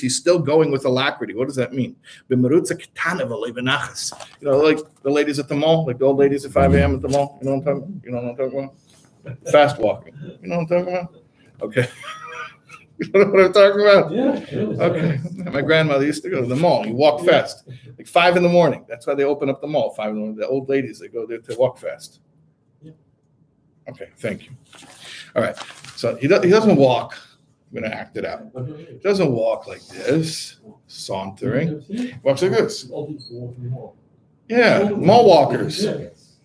he's 0.00 0.16
still 0.16 0.40
going 0.40 0.70
with 0.72 0.84
alacrity. 0.84 1.34
What 1.34 1.46
does 1.46 1.56
that 1.56 1.72
mean? 1.72 1.96
You 4.40 4.48
know, 4.48 4.58
like 4.58 4.78
the 5.02 5.10
ladies 5.10 5.38
at 5.38 5.48
the 5.48 5.54
mall, 5.54 5.86
like 5.86 5.98
the 5.98 6.04
old 6.04 6.18
ladies 6.18 6.44
at 6.44 6.50
5 6.50 6.74
a.m. 6.74 6.96
at 6.96 7.02
the 7.02 7.08
mall. 7.08 7.38
You 7.40 7.48
know 7.48 7.56
what 7.56 7.68
I'm 7.68 7.82
talking 7.82 7.82
about? 7.82 8.04
You 8.04 8.10
know 8.10 8.20
what 8.22 8.30
I'm 8.30 8.36
talking 8.36 8.58
about? 9.24 9.52
Fast 9.52 9.78
walking. 9.78 10.14
You 10.42 10.48
know 10.48 10.58
what 10.58 10.62
I'm 10.62 10.66
talking 10.66 10.94
about? 10.94 11.14
Okay. 11.62 11.88
You 12.96 13.10
know 13.12 13.24
what 13.26 13.44
I'm 13.46 13.52
talking 13.52 13.80
about? 13.80 14.12
Yeah. 14.12 14.84
Okay. 14.84 15.18
My 15.50 15.62
grandmother 15.62 16.06
used 16.06 16.22
to 16.22 16.30
go 16.30 16.40
to 16.40 16.46
the 16.46 16.54
mall. 16.54 16.86
You 16.86 16.94
walk 16.94 17.24
fast, 17.24 17.68
like 17.98 18.06
five 18.06 18.36
in 18.36 18.44
the 18.44 18.48
morning. 18.48 18.84
That's 18.88 19.04
why 19.04 19.14
they 19.14 19.24
open 19.24 19.50
up 19.50 19.60
the 19.60 19.66
mall. 19.66 19.90
Five 19.94 20.10
in 20.10 20.14
the 20.14 20.20
morning. 20.20 20.36
The 20.36 20.46
old 20.46 20.68
ladies 20.68 21.00
they 21.00 21.08
go 21.08 21.26
there 21.26 21.38
to 21.38 21.56
walk 21.56 21.78
fast. 21.78 22.20
Yeah. 22.82 22.92
Okay. 23.88 24.10
Thank 24.18 24.44
you. 24.44 24.52
All 25.34 25.42
right. 25.42 25.56
So 25.96 26.14
he, 26.14 26.28
do, 26.28 26.40
he 26.40 26.50
doesn't 26.50 26.76
walk. 26.76 27.18
I'm 27.74 27.80
going 27.80 27.90
to 27.90 27.96
act 27.96 28.16
it 28.16 28.24
out. 28.24 28.52
Doesn't 29.02 29.32
walk 29.32 29.66
like 29.66 29.84
this, 29.88 30.60
sauntering. 30.86 31.84
Walks 32.22 32.42
like 32.42 32.52
this. 32.52 32.88
Yeah, 34.48 34.90
mall 34.90 35.26
walkers. 35.26 35.84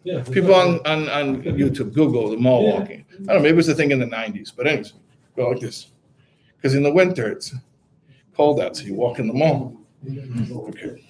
Yeah. 0.04 0.24
People 0.24 0.56
on, 0.56 0.80
on, 0.88 1.08
on 1.10 1.44
YouTube, 1.44 1.94
Google 1.94 2.32
the 2.32 2.38
mall 2.38 2.66
walking. 2.66 3.06
I 3.12 3.16
don't 3.16 3.28
know, 3.28 3.40
maybe 3.42 3.50
it 3.50 3.56
was 3.58 3.68
a 3.68 3.76
thing 3.76 3.92
in 3.92 4.00
the 4.00 4.08
90s, 4.08 4.52
but 4.56 4.66
anyways, 4.66 4.94
go 5.36 5.50
like 5.50 5.60
this. 5.60 5.92
Because 6.56 6.74
in 6.74 6.82
the 6.82 6.92
winter, 6.92 7.30
it's 7.32 7.54
cold 8.34 8.60
out, 8.60 8.76
so 8.78 8.86
you 8.86 8.96
walk 8.96 9.20
in 9.20 9.28
the 9.28 9.34
mall. 9.34 9.76
Okay. 10.10 11.04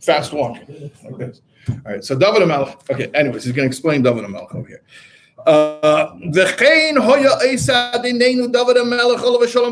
Fast 0.00 0.32
walking. 0.32 0.90
Like 1.04 1.16
this. 1.18 1.40
All 1.70 1.76
right, 1.86 2.04
so 2.04 2.18
David 2.18 2.42
Amelech. 2.42 2.90
Okay, 2.90 3.10
anyways, 3.14 3.44
he's 3.44 3.54
going 3.54 3.66
to 3.66 3.70
explain 3.70 4.02
David 4.02 4.24
Amelech 4.24 4.54
over 4.54 4.68
here. 4.68 4.82
Uh, 5.48 6.12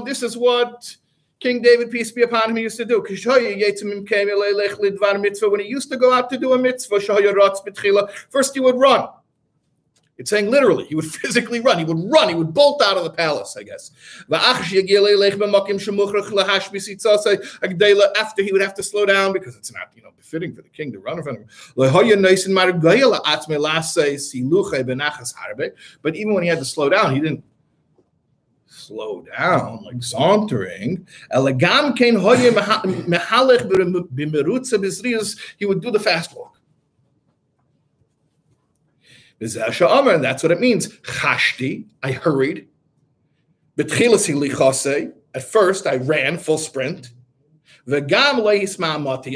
this 0.07 0.23
is 0.23 0.35
what 0.35 0.97
King 1.39 1.61
David, 1.61 1.91
peace 1.91 2.11
be 2.13 2.23
upon 2.23 2.51
him, 2.51 2.57
used 2.57 2.79
to 2.79 2.87
do. 2.87 3.03
When 3.03 3.15
he 5.61 5.67
used 5.67 5.91
to 5.91 5.99
go 5.99 6.15
out 6.15 6.31
to 6.31 6.39
do 6.39 6.55
a 6.55 6.59
mitzvah, 6.59 6.99
first 8.31 8.55
he 8.55 8.61
would 8.61 8.77
run. 8.77 9.09
It's 10.19 10.31
saying 10.31 10.51
literally, 10.51 10.87
he 10.87 10.95
would 10.95 11.05
physically 11.23 11.61
run. 11.61 11.79
He 11.79 11.85
would 11.85 12.11
run. 12.11 12.29
He 12.29 12.35
would 12.35 12.55
bolt 12.55 12.83
out 12.83 12.97
of 12.97 13.05
the 13.05 13.11
palace, 13.11 13.57
I 13.59 13.63
guess. 13.63 13.91
After 14.33 14.65
he 14.65 14.79
would 18.53 18.63
have 18.63 18.75
to 18.75 18.83
slow 18.83 19.07
down 19.07 19.33
because 19.33 19.57
it's 19.57 19.73
not, 19.73 19.91
you 19.95 20.03
know, 20.03 20.11
befitting 20.17 20.55
for 20.55 20.63
the 20.63 20.69
king 20.71 20.93
to 20.93 20.99
run 20.99 21.19
in 21.19 21.23
front 21.23 21.39
of 21.39 21.45
him. 21.45 21.51
But 26.03 26.17
even 26.17 26.35
when 26.35 26.43
he 26.43 26.49
had 26.49 26.59
to 26.59 26.65
slow 26.65 26.89
down, 26.89 27.15
he 27.15 27.21
didn't 27.21 27.45
slow 28.67 29.25
down, 29.37 29.85
like 29.85 30.03
sauntering. 30.03 31.07
He 35.59 35.67
would 35.67 35.81
do 35.81 35.91
the 35.91 36.01
fast 36.01 36.37
walk. 36.37 36.56
And 39.41 40.25
that's 40.25 40.43
what 40.43 40.53
it 40.53 40.61
means. 40.61 40.89
Chashti, 41.01 41.85
I 42.03 42.13
hurried. 42.13 42.69
At 43.77 43.91
first, 45.43 45.87
I 45.87 45.97
ran 45.97 46.39
full 46.39 46.59
sprint. 46.59 47.11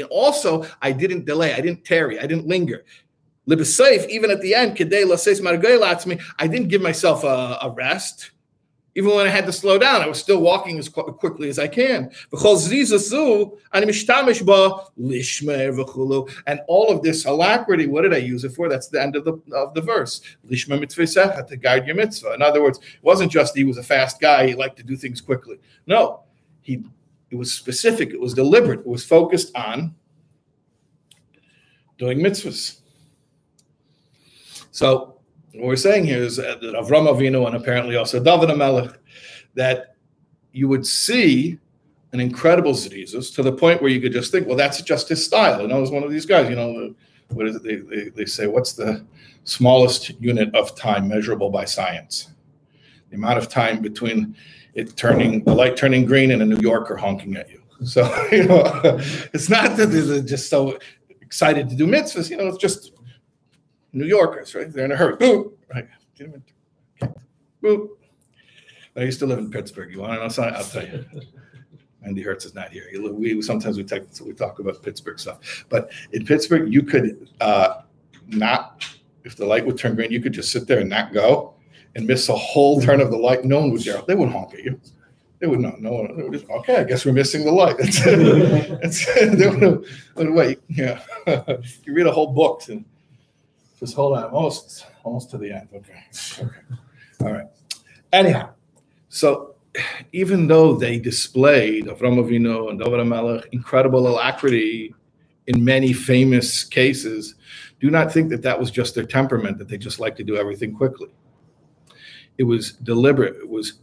Also, 0.09 0.65
I 0.81 0.91
didn't 0.91 1.25
delay, 1.25 1.53
I 1.53 1.61
didn't 1.61 1.85
tarry, 1.85 2.19
I 2.19 2.25
didn't 2.25 2.47
linger. 2.47 2.83
Even 3.47 4.31
at 4.31 4.41
the 4.41 4.55
end, 4.55 4.77
I 4.79 6.47
didn't 6.47 6.67
give 6.67 6.81
myself 6.81 7.23
a, 7.23 7.59
a 7.61 7.69
rest. 7.69 8.31
Even 8.95 9.15
when 9.15 9.25
I 9.25 9.29
had 9.29 9.45
to 9.45 9.53
slow 9.53 9.77
down, 9.77 10.01
I 10.01 10.07
was 10.07 10.19
still 10.19 10.41
walking 10.41 10.77
as 10.77 10.89
qu- 10.89 11.13
quickly 11.13 11.47
as 11.47 11.57
I 11.57 11.67
can. 11.67 12.11
And 16.45 16.61
all 16.67 16.89
of 16.89 17.01
this 17.01 17.25
alacrity, 17.25 17.87
what 17.87 18.01
did 18.01 18.13
I 18.13 18.17
use 18.17 18.43
it 18.43 18.51
for? 18.51 18.67
That's 18.67 18.89
the 18.89 19.01
end 19.01 19.15
of 19.15 19.23
the 19.23 19.39
of 19.55 19.73
the 19.73 19.81
verse. 19.81 20.19
To 20.49 21.57
guide 21.57 21.87
your 21.87 21.95
mitzvah. 21.95 22.33
In 22.33 22.41
other 22.41 22.61
words, 22.61 22.79
it 22.79 23.01
wasn't 23.01 23.31
just 23.31 23.55
he 23.55 23.63
was 23.63 23.77
a 23.77 23.83
fast 23.83 24.19
guy, 24.19 24.47
he 24.47 24.55
liked 24.55 24.75
to 24.77 24.83
do 24.83 24.97
things 24.97 25.21
quickly. 25.21 25.57
No, 25.87 26.23
he 26.61 26.83
it 27.29 27.35
was 27.35 27.53
specific, 27.53 28.09
it 28.09 28.19
was 28.19 28.33
deliberate, 28.33 28.81
it 28.81 28.87
was 28.87 29.05
focused 29.05 29.55
on 29.55 29.95
doing 31.97 32.19
mitzvahs. 32.19 32.81
So 34.71 35.20
what 35.53 35.67
we're 35.67 35.75
saying 35.75 36.05
here 36.05 36.23
is 36.23 36.37
that 36.37 36.61
Avram 36.61 37.07
Avinu 37.07 37.45
and 37.45 37.55
apparently 37.55 37.95
also 37.95 38.23
David 38.23 38.49
Amelech, 38.49 38.95
that 39.55 39.95
you 40.51 40.67
would 40.67 40.85
see 40.85 41.59
an 42.13 42.19
incredible 42.19 42.73
Zerizus 42.73 43.33
to 43.35 43.43
the 43.43 43.51
point 43.51 43.81
where 43.81 43.91
you 43.91 44.01
could 44.01 44.11
just 44.11 44.31
think, 44.31 44.47
well, 44.47 44.57
that's 44.57 44.81
just 44.81 45.09
his 45.09 45.23
style. 45.23 45.63
And 45.63 45.73
I 45.73 45.77
was 45.77 45.91
one 45.91 46.03
of 46.03 46.11
these 46.11 46.25
guys, 46.25 46.49
you 46.49 46.55
know, 46.55 46.93
what 47.29 47.47
is 47.47 47.55
it? 47.55 47.63
They, 47.63 47.75
they, 47.77 48.09
they 48.09 48.25
say, 48.25 48.47
what's 48.47 48.73
the 48.73 49.05
smallest 49.43 50.09
unit 50.21 50.53
of 50.55 50.75
time 50.75 51.07
measurable 51.07 51.49
by 51.49 51.65
science? 51.65 52.29
The 53.09 53.15
amount 53.15 53.37
of 53.37 53.47
time 53.47 53.81
between 53.81 54.35
it 54.73 54.95
turning, 54.95 55.43
the 55.43 55.53
light 55.53 55.77
turning 55.77 56.05
green 56.05 56.31
and 56.31 56.41
a 56.41 56.45
New 56.45 56.59
Yorker 56.61 56.95
honking 56.95 57.35
at 57.35 57.49
you. 57.49 57.61
So, 57.85 58.03
you 58.31 58.45
know, 58.45 58.63
it's 59.33 59.49
not 59.49 59.77
that 59.77 59.87
they're 59.87 60.21
just 60.21 60.49
so 60.49 60.77
excited 61.21 61.69
to 61.69 61.75
do 61.75 61.87
mitzvahs, 61.87 62.29
you 62.29 62.37
know, 62.37 62.47
it's 62.47 62.57
just 62.57 62.91
New 63.93 64.05
Yorkers, 64.05 64.55
right? 64.55 64.71
They're 64.71 64.85
in 64.85 64.91
a 64.91 64.95
hurry. 64.95 65.17
Boop. 65.17 65.53
Right. 65.73 65.87
Boop. 67.63 67.89
I 68.95 69.01
used 69.01 69.19
to 69.19 69.25
live 69.25 69.39
in 69.39 69.49
Pittsburgh. 69.49 69.91
You 69.91 69.99
want 69.99 70.13
to 70.13 70.19
know 70.19 70.27
something? 70.29 70.53
I'll 70.53 70.63
tell 70.63 70.85
you. 70.85 71.05
Andy 72.03 72.23
Hertz 72.23 72.45
is 72.45 72.55
not 72.55 72.71
here. 72.71 72.87
We 73.13 73.41
sometimes 73.43 73.77
we 73.77 73.83
talk, 73.83 74.01
we 74.25 74.33
talk 74.33 74.57
about 74.57 74.81
Pittsburgh 74.81 75.19
stuff, 75.19 75.65
but 75.69 75.91
in 76.13 76.25
Pittsburgh 76.25 76.73
you 76.73 76.81
could 76.81 77.29
uh, 77.39 77.81
not 78.27 78.83
if 79.23 79.35
the 79.35 79.45
light 79.45 79.65
would 79.65 79.77
turn 79.77 79.95
green, 79.95 80.11
you 80.11 80.21
could 80.21 80.33
just 80.33 80.51
sit 80.51 80.67
there 80.67 80.79
and 80.79 80.89
not 80.89 81.13
go 81.13 81.53
and 81.95 82.07
miss 82.07 82.29
a 82.29 82.35
whole 82.35 82.81
turn 82.81 83.01
of 83.01 83.11
the 83.11 83.17
light. 83.17 83.43
No 83.43 83.59
one 83.59 83.71
would 83.71 83.83
dare. 83.83 84.01
They 84.07 84.15
wouldn't 84.15 84.35
honk 84.35 84.53
at 84.53 84.63
you. 84.63 84.79
They 85.39 85.47
would 85.47 85.59
not. 85.59 85.81
No 85.81 85.91
one. 85.91 86.15
They 86.15 86.23
would 86.23 86.33
just, 86.33 86.49
okay, 86.49 86.77
I 86.77 86.83
guess 86.83 87.05
we're 87.05 87.13
missing 87.13 87.43
the 87.43 87.51
light. 87.51 87.77
That's. 87.79 88.03
That's. 88.03 89.05
They 89.37 89.49
would, 89.49 89.85
would 90.15 90.29
wait. 90.31 90.59
Yeah, 90.69 91.01
you 91.83 91.93
read 91.93 92.07
a 92.07 92.11
whole 92.11 92.33
book 92.33 92.61
and 92.69 92.85
just 93.81 93.95
hold 93.95 94.17
on, 94.17 94.25
almost 94.25 94.85
almost 95.03 95.31
to 95.31 95.37
the 95.37 95.51
end. 95.51 95.67
Okay. 95.73 96.03
Okay. 96.41 96.59
All 97.21 97.33
right. 97.33 97.47
Anyhow, 98.13 98.49
so 99.09 99.55
even 100.11 100.47
though 100.47 100.75
they 100.75 100.99
displayed 100.99 101.85
Avram 101.85 102.17
Avinu 102.17 102.69
and 102.69 102.79
David 102.79 103.47
incredible 103.51 104.07
alacrity 104.07 104.93
in 105.47 105.63
many 105.63 105.93
famous 105.93 106.63
cases, 106.63 107.35
do 107.79 107.89
not 107.89 108.11
think 108.11 108.29
that 108.29 108.41
that 108.43 108.59
was 108.59 108.71
just 108.71 108.95
their 108.95 109.05
temperament, 109.05 109.57
that 109.57 109.67
they 109.67 109.77
just 109.77 109.99
like 109.99 110.15
to 110.15 110.23
do 110.23 110.35
everything 110.35 110.73
quickly. 110.73 111.09
It 112.37 112.43
was 112.43 112.73
deliberate. 112.73 113.35
It 113.35 113.49
was 113.49 113.79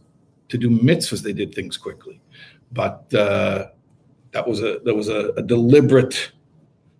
to 0.49 0.57
do 0.57 0.69
mitzvahs, 0.69 1.21
they 1.21 1.33
did 1.33 1.53
things 1.53 1.77
quickly. 1.77 2.19
But 2.71 3.13
uh, 3.13 3.67
that 4.31 4.47
was 4.47 4.61
a 4.61 4.79
that 4.85 4.95
was 4.95 5.09
a, 5.09 5.29
a 5.37 5.41
deliberate 5.41 6.31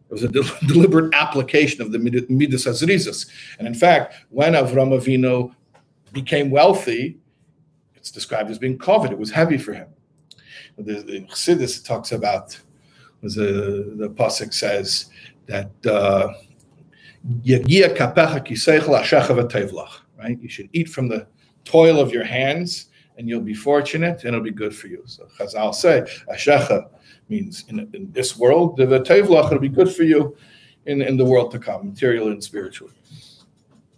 it 0.09 0.13
was 0.13 0.23
a 0.23 0.27
de- 0.27 0.43
deliberate 0.67 1.13
application 1.13 1.81
of 1.81 1.91
the 1.91 1.99
midas 1.99 2.65
hazrizas. 2.65 3.29
And 3.59 3.67
in 3.67 3.73
fact, 3.73 4.15
when 4.29 4.53
Avram 4.53 4.97
Avinu 4.97 5.53
became 6.11 6.49
wealthy, 6.49 7.19
it's 7.95 8.11
described 8.11 8.49
as 8.49 8.57
being 8.57 8.77
coveted. 8.77 9.13
It 9.13 9.19
was 9.19 9.31
heavy 9.31 9.57
for 9.57 9.73
him. 9.73 9.87
The, 10.77 11.25
Chassidus 11.29 11.85
talks 11.85 12.11
about, 12.11 12.59
the 13.21 14.13
pasuk 14.15 14.53
says 14.53 15.07
that 15.47 15.71
uh, 15.85 16.33
right? 20.17 20.39
You 20.41 20.49
should 20.49 20.69
eat 20.73 20.89
from 20.89 21.07
the 21.07 21.27
toil 21.65 21.99
of 21.99 22.11
your 22.11 22.23
hands, 22.23 22.88
and 23.19 23.27
you'll 23.27 23.41
be 23.41 23.53
fortunate, 23.53 24.23
and 24.23 24.29
it'll 24.29 24.41
be 24.41 24.49
good 24.49 24.73
for 24.73 24.87
you. 24.87 25.03
So 25.05 25.27
Chazal 25.37 25.75
say, 25.75 26.05
Ashecha 26.33 26.89
means 27.27 27.65
in, 27.67 27.79
in 27.93 28.09
this 28.13 28.37
world, 28.37 28.77
the 28.77 28.85
tevlach 29.01 29.51
will 29.51 29.59
be 29.59 29.67
good 29.67 29.93
for 29.93 30.03
you 30.03 30.37
in, 30.85 31.01
in 31.01 31.17
the 31.17 31.25
world 31.25 31.51
to 31.51 31.59
come, 31.59 31.89
materially 31.89 32.31
and 32.31 32.41
spiritually. 32.43 32.93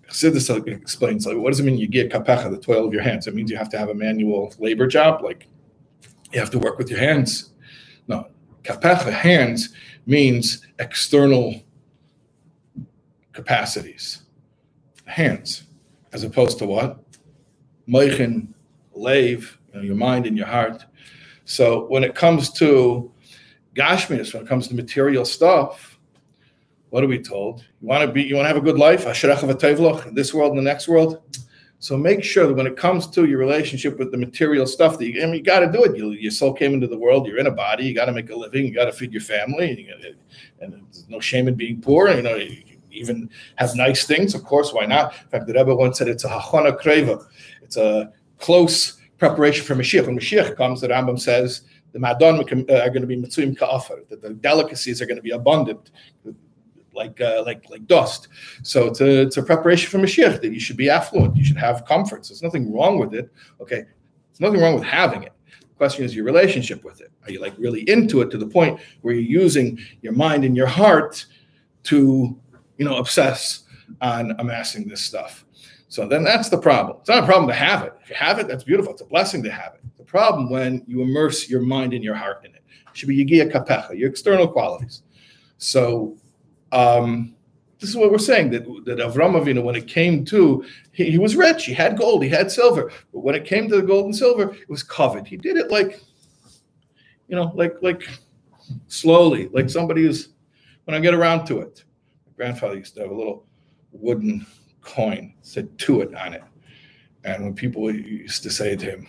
Chassidus 0.10 0.68
explains, 0.68 1.28
like, 1.28 1.38
what 1.38 1.52
does 1.52 1.60
it 1.60 1.64
mean 1.64 1.78
you 1.78 1.88
get 1.88 2.12
kapecha, 2.12 2.50
the 2.50 2.58
toil 2.58 2.86
of 2.86 2.94
your 2.94 3.04
hands? 3.04 3.28
It 3.28 3.36
means 3.36 3.52
you 3.52 3.58
have 3.58 3.70
to 3.70 3.78
have 3.78 3.90
a 3.90 3.94
manual 3.94 4.54
labor 4.58 4.88
job, 4.88 5.22
like 5.22 5.48
you 6.34 6.40
have 6.40 6.50
to 6.50 6.60
work 6.60 6.80
with 6.80 6.90
your 6.90 7.00
hands. 7.00 7.54
No, 8.08 8.28
kapecha, 8.64 9.14
hands, 9.14 9.70
means 10.08 10.66
external 10.80 11.62
capacities. 13.34 14.24
Hands, 15.06 15.64
as 16.12 16.24
opposed 16.24 16.58
to 16.58 16.66
what? 16.66 17.04
Meichin, 17.88 18.48
lave, 18.94 19.58
you 19.70 19.80
know, 19.80 19.84
your 19.84 19.96
mind 19.96 20.26
and 20.26 20.38
your 20.38 20.48
heart. 20.48 20.86
So 21.46 21.86
when 21.88 22.04
it 22.04 22.16
comes 22.16 22.52
to 22.54 23.12
Gashmias, 23.76 24.34
when 24.34 24.44
it 24.44 24.50
comes 24.50 24.68
to 24.68 24.76
material 24.76 25.26
stuff, 25.26 26.00
what 26.90 27.04
are 27.04 27.08
we 27.08 27.20
told? 27.20 27.64
You 27.82 27.88
want 27.88 28.06
to 28.06 28.12
be, 28.12 28.24
you 28.24 28.36
want 28.36 28.46
to 28.46 28.50
have 28.50 28.58
a 28.58 28.62
good 28.62 28.78
life, 28.78 29.06
in 29.06 30.14
this 30.14 30.34
world 30.34 30.50
and 30.52 30.58
the 30.58 30.62
next 30.62 30.88
world. 30.88 31.22
So 31.80 31.98
make 31.98 32.24
sure 32.24 32.46
that 32.46 32.54
when 32.54 32.68
it 32.68 32.78
comes 32.78 33.08
to 33.08 33.26
your 33.26 33.40
relationship 33.40 33.98
with 33.98 34.12
the 34.12 34.18
material 34.18 34.68
stuff, 34.68 35.00
that 35.00 35.06
you, 35.08 35.24
I 35.24 35.26
mean, 35.26 35.36
you 35.36 35.42
got 35.42 35.62
to 35.62 35.72
do 35.72 35.84
it. 35.84 35.98
You, 35.98 36.12
your 36.12 36.30
soul 36.30 36.54
came 36.54 36.76
into 36.76 36.86
the 36.86 36.98
world. 36.98 37.26
You're 37.26 37.40
in 37.40 37.48
a 37.48 37.52
body. 37.52 37.86
You 37.86 37.96
got 37.96 38.06
to 38.06 38.12
make 38.12 38.30
a 38.30 38.36
living. 38.36 38.66
You 38.68 38.74
got 38.74 38.86
to 38.86 38.92
feed 38.92 39.12
your 39.12 39.22
family. 39.22 39.90
And, 39.92 40.16
and 40.60 40.86
there's 40.92 41.10
no 41.10 41.20
shame 41.20 41.48
in 41.48 41.56
being 41.56 41.82
poor. 41.82 42.10
You 42.12 42.22
know, 42.22 42.36
you 42.36 42.62
even 42.92 43.32
have 43.56 43.74
nice 43.76 44.06
things. 44.06 44.36
Of 44.36 44.44
course, 44.44 44.72
why 44.72 44.86
not? 44.86 45.16
In 45.24 45.30
fact, 45.30 45.48
the 45.48 45.54
Rebbe 45.54 45.74
once 45.74 45.98
said 45.98 46.08
it's 46.08 46.24
a 46.24 46.30
hachana 46.30 46.80
kreva. 46.80 47.26
It's 47.64 47.78
a 47.78 48.14
close 48.42 48.98
preparation 49.18 49.66
for 49.66 49.76
Mashiach. 49.76 50.08
When 50.08 50.18
Mashiach 50.18 50.58
comes, 50.58 50.82
the 50.82 50.90
Rambam 50.90 51.20
says 51.20 51.62
the 51.94 52.00
Madon 52.00 52.40
are 52.42 52.90
going 52.90 53.02
to 53.02 53.08
be 53.08 53.16
Mitzuim 53.16 53.58
Ka'afar, 53.58 54.08
that 54.10 54.22
the 54.22 54.32
delicacies 54.32 55.02
are 55.02 55.06
going 55.06 55.18
to 55.18 55.22
be 55.22 55.32
abundant, 55.32 55.92
like 56.94 57.22
uh, 57.22 57.44
like 57.46 57.70
like 57.70 57.86
dust. 57.88 58.28
So 58.64 58.88
it's 58.88 59.02
a, 59.02 59.22
it's 59.22 59.38
a 59.38 59.44
preparation 59.44 59.90
for 59.90 60.06
Mashiach 60.06 60.42
that 60.42 60.52
you 60.52 60.60
should 60.60 60.78
be 60.78 60.90
affluent, 60.90 61.38
you 61.38 61.46
should 61.46 61.58
have 61.58 61.86
comforts. 61.86 62.30
There's 62.30 62.44
nothing 62.44 62.74
wrong 62.74 63.00
with 63.00 63.14
it. 63.14 63.32
Okay, 63.62 63.84
there's 63.84 64.40
nothing 64.40 64.60
wrong 64.60 64.76
with 64.76 64.84
having 64.84 65.24
it. 65.24 65.34
The 65.62 65.76
question 65.76 66.04
is 66.04 66.16
your 66.16 66.26
relationship 66.26 66.84
with 66.84 67.02
it. 67.02 67.12
Are 67.26 67.32
you 67.32 67.40
like 67.40 67.54
really 67.58 67.82
into 67.90 68.22
it 68.22 68.30
to 68.32 68.38
the 68.38 68.48
point 68.48 68.80
where 69.02 69.14
you're 69.14 69.44
using 69.44 69.80
your 70.02 70.14
mind 70.14 70.44
and 70.44 70.56
your 70.56 70.68
heart 70.68 71.26
to, 71.84 72.38
you 72.78 72.86
know, 72.86 72.98
obsess 72.98 73.64
on 74.02 74.36
amassing 74.40 74.88
this 74.88 75.02
stuff? 75.02 75.46
So 75.92 76.08
then 76.08 76.24
that's 76.24 76.48
the 76.48 76.58
problem. 76.58 77.00
It's 77.02 77.10
not 77.10 77.24
a 77.24 77.26
problem 77.26 77.50
to 77.50 77.54
have 77.54 77.84
it. 77.84 77.94
If 78.02 78.10
you 78.10 78.16
have 78.16 78.40
it, 78.40 78.48
that's 78.48 78.64
beautiful. 78.64 78.94
It's 78.94 79.02
a 79.02 79.06
blessing 79.06 79.44
to 79.44 79.52
have 79.52 79.74
it 79.74 79.82
The 79.98 80.06
problem 80.06 80.50
when 80.50 80.86
you 80.88 81.02
immerse 81.02 81.50
your 81.50 81.60
mind 81.60 81.94
and 81.94 82.02
your 82.02 82.16
heart 82.16 82.46
in 82.46 82.56
it. 82.56 82.64
It 82.70 82.98
should 82.98 83.10
be 83.10 83.26
Yigia 83.26 83.52
Kapecha, 83.52 84.00
your 84.00 84.10
external 84.10 84.48
qualities. 84.48 85.04
So 85.58 86.16
um, 86.72 87.36
this 87.80 87.90
is 87.90 87.98
what 87.98 88.10
we're 88.10 88.20
saying 88.20 88.52
that, 88.52 88.64
that 88.86 89.00
Avram 89.00 89.38
Avinu, 89.38 89.64
when 89.64 89.76
it 89.76 89.86
came 89.86 90.24
to, 90.28 90.64
he, 90.94 91.12
he, 91.12 91.18
was 91.18 91.36
rich, 91.36 91.66
he 91.66 91.74
had 91.74 91.98
gold, 91.98 92.24
he 92.24 92.30
had 92.30 92.50
silver, 92.50 92.90
but 93.12 93.20
when 93.20 93.36
it 93.36 93.44
came 93.44 93.68
to 93.68 93.76
the 93.76 93.82
gold 93.82 94.06
and 94.06 94.16
silver, 94.16 94.54
it 94.54 94.70
was 94.70 94.84
covered. 94.84 95.28
He 95.28 95.36
did 95.36 95.58
it 95.58 95.72
like, 95.72 96.00
you 97.28 97.36
know, 97.36 97.52
like 97.54 97.76
like 97.82 98.08
slowly, 98.88 99.50
like 99.50 99.70
somebody 99.70 100.04
who's 100.04 100.30
when 100.86 100.96
I 100.96 101.02
get 101.02 101.14
around 101.14 101.46
to 101.48 101.60
it. 101.60 101.84
My 102.28 102.32
grandfather 102.38 102.78
used 102.78 102.96
to 102.96 103.02
have 103.02 103.12
a 103.12 103.14
little 103.14 103.46
wooden 103.92 104.46
coin, 104.82 105.34
said 105.42 105.78
to 105.80 106.02
it 106.02 106.14
on 106.16 106.34
it. 106.34 106.44
And 107.24 107.44
when 107.44 107.54
people 107.54 107.94
used 107.94 108.44
to 108.44 108.50
say 108.50 108.76
to 108.76 108.86
him, 108.86 109.08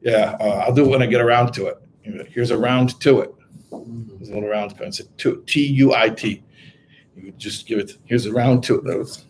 yeah, 0.00 0.36
uh, 0.40 0.64
I'll 0.66 0.74
do 0.74 0.84
it 0.84 0.88
when 0.88 1.02
I 1.02 1.06
get 1.06 1.20
around 1.20 1.52
to 1.54 1.66
it. 1.66 1.82
Here's 2.28 2.50
a 2.50 2.58
round 2.58 3.00
to 3.00 3.20
it. 3.20 3.34
There's 3.70 4.30
a 4.30 4.34
little 4.34 4.48
round 4.48 4.76
pen. 4.76 4.88
It's 4.88 5.02
T 5.46 5.66
U 5.66 5.94
I 5.94 6.08
T. 6.08 6.42
You 7.16 7.32
just 7.32 7.66
give 7.66 7.78
it. 7.78 7.92
Here's 8.04 8.26
a 8.26 8.32
round 8.32 8.62
to 8.64 8.78
it. 8.78 8.84
That 8.84 8.98
was 8.98 9.24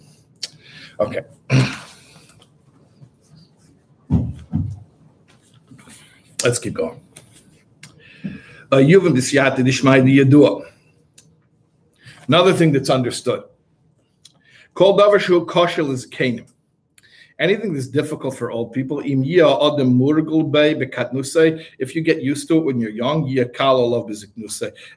okay. 1.01 1.23
Let's 6.45 6.59
keep 6.59 6.75
going. 6.75 7.01
Uh, 8.73 8.79
Another 12.29 12.53
thing 12.53 12.73
that's 12.73 12.91
understood. 12.91 13.45
Called 14.77 15.01
Davar 15.01 15.47
Koshel 15.47 15.91
is 15.91 16.07
Canaan 16.07 16.47
anything 17.39 17.75
that's 17.75 17.89
difficult 17.89 18.37
for 18.37 18.51
old 18.51 18.73
people, 18.73 19.01
im 19.01 19.23
adam 19.23 19.99
murgul 19.99 20.51
bay 20.51 20.75
bekatnusay. 20.75 21.65
if 21.79 21.95
you 21.95 22.03
get 22.03 22.23
used 22.23 22.49
to 22.49 22.59
it 22.59 22.65
when 22.65 22.81
you're 22.81 22.91
young, 22.91 23.29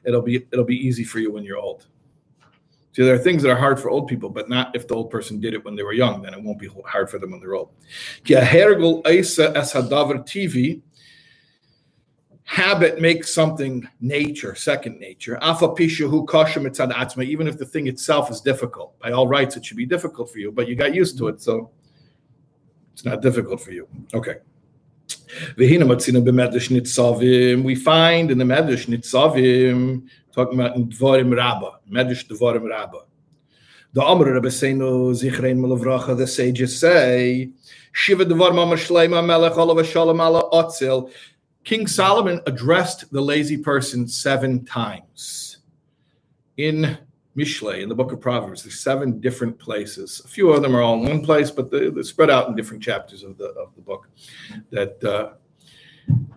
it'll 0.04 0.22
be 0.22 0.36
it'll 0.52 0.64
be 0.64 0.76
easy 0.76 1.04
for 1.04 1.18
you 1.18 1.32
when 1.32 1.44
you're 1.44 1.58
old. 1.58 1.86
So 2.92 3.04
there 3.04 3.14
are 3.14 3.18
things 3.18 3.42
that 3.42 3.50
are 3.50 3.56
hard 3.56 3.78
for 3.78 3.88
old 3.88 4.08
people, 4.08 4.30
but 4.30 4.48
not 4.48 4.74
if 4.74 4.88
the 4.88 4.94
old 4.94 5.10
person 5.10 5.38
did 5.38 5.54
it 5.54 5.64
when 5.64 5.76
they 5.76 5.84
were 5.84 5.92
young. 5.92 6.22
Then 6.22 6.34
it 6.34 6.42
won't 6.42 6.58
be 6.58 6.68
hard 6.84 7.08
for 7.08 7.20
them 7.20 7.30
when 7.30 7.40
they're 7.40 7.54
old. 7.54 7.70
TV. 10.24 10.82
Habit 12.50 13.00
makes 13.00 13.32
something 13.32 13.88
nature, 14.00 14.56
second 14.56 14.98
nature. 14.98 15.38
Even 15.40 17.46
if 17.46 17.58
the 17.58 17.68
thing 17.72 17.86
itself 17.86 18.28
is 18.28 18.40
difficult, 18.40 18.98
by 18.98 19.12
all 19.12 19.28
rights, 19.28 19.56
it 19.56 19.64
should 19.64 19.76
be 19.76 19.86
difficult 19.86 20.32
for 20.32 20.40
you, 20.40 20.50
but 20.50 20.66
you 20.66 20.74
got 20.74 20.92
used 20.92 21.16
to 21.18 21.28
it, 21.28 21.40
so 21.40 21.70
it's 22.92 23.04
not 23.04 23.22
difficult 23.22 23.60
for 23.60 23.70
you. 23.70 23.86
Okay. 24.12 24.38
We 25.56 25.78
find 25.78 25.92
in 25.92 26.24
the 26.24 26.32
Medrash 26.32 26.70
Nitzavim, 28.88 30.08
talking 30.32 30.58
about 30.58 30.74
in 30.74 30.88
Dvarim 30.88 31.32
Rabbah, 31.32 31.76
Medrash 31.88 32.26
Dvarim 32.26 32.68
Rabbah. 32.68 33.04
The 33.92 34.02
Amr 34.02 34.34
Rebbe 34.34 34.48
Seinu 34.48 35.14
Zichrein 35.14 35.58
Malavracha, 35.58 36.16
the 36.16 36.26
sages 36.26 36.80
say, 36.80 37.52
Shiva 37.92 38.24
Dvar 38.24 38.54
Mama 38.54 38.74
Shleima 38.74 39.24
Melech 39.24 39.56
Olav 39.56 39.86
Shalom 39.86 40.20
Ala 40.20 40.50
Otzil. 40.50 41.12
King 41.64 41.86
Solomon 41.86 42.40
addressed 42.46 43.12
the 43.12 43.20
lazy 43.20 43.56
person 43.56 44.08
seven 44.08 44.64
times. 44.64 45.58
In 46.56 46.98
Mishle 47.36 47.82
in 47.82 47.88
the 47.88 47.94
book 47.94 48.12
of 48.12 48.20
Proverbs. 48.20 48.62
There's 48.62 48.80
seven 48.80 49.20
different 49.20 49.58
places. 49.58 50.20
A 50.24 50.28
few 50.28 50.50
of 50.50 50.62
them 50.62 50.74
are 50.74 50.82
all 50.82 50.94
in 50.94 51.08
one 51.08 51.24
place, 51.24 51.50
but 51.50 51.70
they're, 51.70 52.02
spread 52.02 52.30
out 52.30 52.48
in 52.48 52.56
different 52.56 52.82
chapters 52.82 53.22
of 53.22 53.38
the 53.38 53.46
of 53.50 53.74
the 53.76 53.82
book. 53.82 54.08
That 54.70 55.02
uh, 55.04 55.32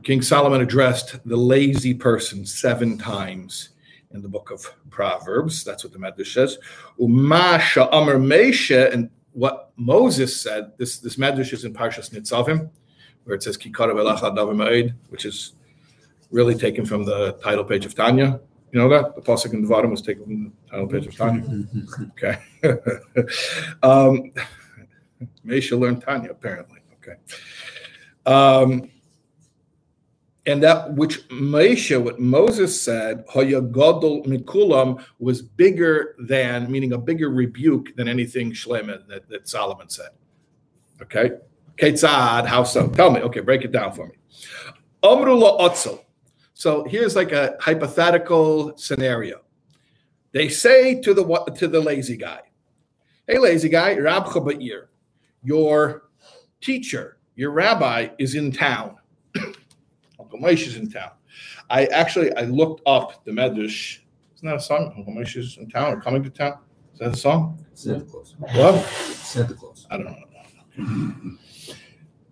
King 0.04 0.22
Solomon 0.22 0.62
addressed 0.62 1.20
the 1.28 1.36
lazy 1.36 1.94
person 1.94 2.46
seven 2.46 2.98
times 2.98 3.70
in 4.12 4.22
the 4.22 4.30
book 4.30 4.52
of 4.52 4.72
Proverbs. 4.92 5.64
That's 5.64 5.84
what 5.84 5.94
the 5.94 6.00
Medrash 6.00 6.34
says. 6.34 6.60
Umasha 7.00 7.90
Amar 7.92 8.16
Mesha, 8.16 8.94
and 8.94 9.10
what 9.32 9.72
Moses 9.76 10.40
said. 10.40 10.74
This 10.78 11.00
this 11.00 11.16
Medrash 11.16 11.54
is 11.54 11.66
in 11.66 11.74
Parshas 11.74 12.12
Nitzavim, 12.12 12.70
where 13.24 13.36
it 13.36 13.44
says 13.44 13.58
Kikara 13.58 13.94
which 15.10 15.26
is 15.26 15.54
really 16.32 16.56
taken 16.56 16.86
from 16.86 17.06
the 17.06 17.34
title 17.44 17.64
page 17.64 17.86
of 17.86 17.96
Tanya. 17.96 18.40
You 18.72 18.80
know 18.80 18.90
that 18.90 19.16
the 19.16 19.22
pasuk 19.22 19.54
in 19.54 19.62
the 19.62 19.68
bottom 19.68 19.92
was 19.92 20.02
taken 20.02 20.24
from 20.24 20.44
the 20.46 20.52
title 20.70 20.88
page 20.88 21.08
of 21.08 21.16
Tanya. 21.16 21.66
okay. 22.12 22.40
um, 23.84 24.32
Mesha 25.46 25.80
learned 25.80 26.02
Tanya 26.02 26.32
apparently. 26.32 26.80
Okay. 26.98 27.20
Um, 28.26 28.90
and 30.46 30.62
that 30.62 30.94
which 30.94 31.28
Mesha, 31.30 32.04
what 32.04 32.20
Moses 32.20 32.80
said, 32.80 33.26
Hoyagodol 33.28 34.26
Mikulam, 34.26 35.04
was 35.20 35.42
bigger 35.42 36.16
than, 36.20 36.70
meaning 36.70 36.94
a 36.94 36.98
bigger 36.98 37.30
rebuke 37.30 37.96
than 37.96 38.08
anything 38.10 38.52
Shlemen 38.52 39.08
that, 39.08 39.30
that 39.30 39.48
Solomon 39.48 39.88
said. 39.88 40.10
Okay. 41.02 41.32
Ketzad, 41.78 42.46
how 42.46 42.64
so? 42.64 42.88
Tell 42.90 43.12
me. 43.12 43.22
Okay, 43.22 43.40
break 43.40 43.64
it 43.64 43.72
down 43.72 43.94
for 43.94 44.08
me. 44.08 44.16
Amrula 45.04 45.60
otzel. 45.60 46.04
So 46.54 46.84
here's 46.86 47.16
like 47.16 47.32
a 47.32 47.58
hypothetical 47.60 48.78
scenario. 48.78 49.42
They 50.32 50.50
say 50.50 51.02
to 51.02 51.14
the 51.14 51.24
to 51.58 51.68
the 51.68 51.80
lazy 51.80 52.18
guy, 52.18 52.42
"Hey, 53.28 53.38
lazy 53.38 53.70
guy, 53.70 53.98
Rab 53.98 54.26
Chaba'ir, 54.26 54.88
your 55.44 56.10
teacher, 56.62 57.18
your 57.36 57.52
rabbi 57.52 58.10
is 58.18 58.36
in 58.36 58.52
town. 58.52 58.96
Uncle 60.20 60.40
Moshe 60.40 60.68
is 60.68 60.78
in 60.78 60.90
town. 60.90 61.12
I 61.70 61.86
actually 61.88 62.34
I 62.36 62.44
looked 62.44 62.82
up 62.86 63.26
the 63.26 63.32
Medrash. 63.32 64.00
Isn't 64.36 64.48
that 64.48 64.56
a 64.56 64.60
song? 64.60 64.94
Uncle 64.96 65.14
Moshe 65.14 65.38
is 65.38 65.58
in 65.58 65.70
town 65.70 65.94
or 65.94 66.02
coming 66.02 66.24
to 66.24 66.30
town. 66.30 66.60
Is 66.94 67.00
that 67.00 67.14
a 67.14 67.18
song? 67.18 67.64
Santa 67.74 68.06
Claus. 68.06 68.36
What? 68.38 68.86
Santa 68.86 69.54
Claus. 69.54 69.88
I 69.90 69.98
don't 69.98 70.06
know. 70.06 70.16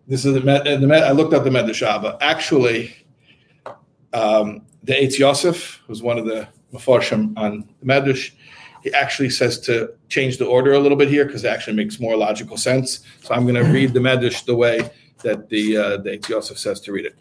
This 0.07 0.25
is 0.25 0.33
the, 0.33 0.41
Med, 0.41 0.65
the 0.65 0.87
Med, 0.87 1.03
I 1.03 1.11
looked 1.11 1.33
up 1.33 1.43
the 1.43 1.49
Medrash 1.49 2.17
Actually, 2.21 2.95
um, 4.13 4.63
the 4.83 4.93
Eitz 4.93 5.17
Yosef 5.17 5.81
was 5.87 6.01
one 6.01 6.17
of 6.17 6.25
the 6.25 6.47
Mefarshim 6.73 7.37
on 7.37 7.69
the 7.79 7.85
Medrash. 7.85 8.31
He 8.83 8.91
actually 8.93 9.29
says 9.29 9.59
to 9.61 9.93
change 10.09 10.37
the 10.37 10.45
order 10.45 10.73
a 10.73 10.79
little 10.79 10.97
bit 10.97 11.07
here 11.07 11.25
because 11.25 11.43
it 11.43 11.49
actually 11.49 11.75
makes 11.75 11.99
more 11.99 12.17
logical 12.17 12.57
sense. 12.57 13.01
So 13.21 13.33
I'm 13.33 13.43
going 13.43 13.63
to 13.63 13.71
read 13.71 13.93
the 13.93 13.99
Medrash 13.99 14.43
the 14.43 14.55
way 14.55 14.89
that 15.23 15.49
the 15.49 15.77
uh, 15.77 15.97
the 15.97 16.17
Yosef 16.27 16.57
says 16.57 16.81
to 16.81 16.91
read 16.91 17.05
it. 17.05 17.15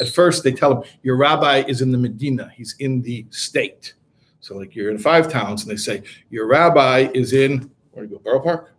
At 0.00 0.08
first, 0.08 0.44
they 0.44 0.52
tell 0.52 0.82
him 0.82 0.90
your 1.02 1.16
rabbi 1.16 1.64
is 1.66 1.80
in 1.80 1.90
the 1.90 1.98
Medina; 1.98 2.52
he's 2.54 2.74
in 2.78 3.00
the 3.02 3.26
state. 3.30 3.94
So, 4.40 4.56
like 4.56 4.76
you're 4.76 4.90
in 4.90 4.98
five 4.98 5.30
towns, 5.30 5.62
and 5.62 5.70
they 5.70 5.76
say 5.76 6.02
your 6.28 6.46
rabbi 6.46 7.08
is 7.14 7.32
in 7.32 7.70
where 7.92 8.04
do 8.04 8.12
you 8.12 8.18
go, 8.18 8.22
Borough 8.22 8.40
Park. 8.40 8.74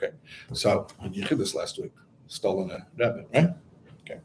Okay, 0.00 0.14
so 0.52 0.86
you 1.10 1.24
heard 1.24 1.38
this 1.38 1.54
last 1.54 1.78
week, 1.78 1.92
stolen 2.28 2.70
a 2.70 2.86
rabbit, 2.96 3.28
right? 3.34 3.50
Okay. 4.08 4.20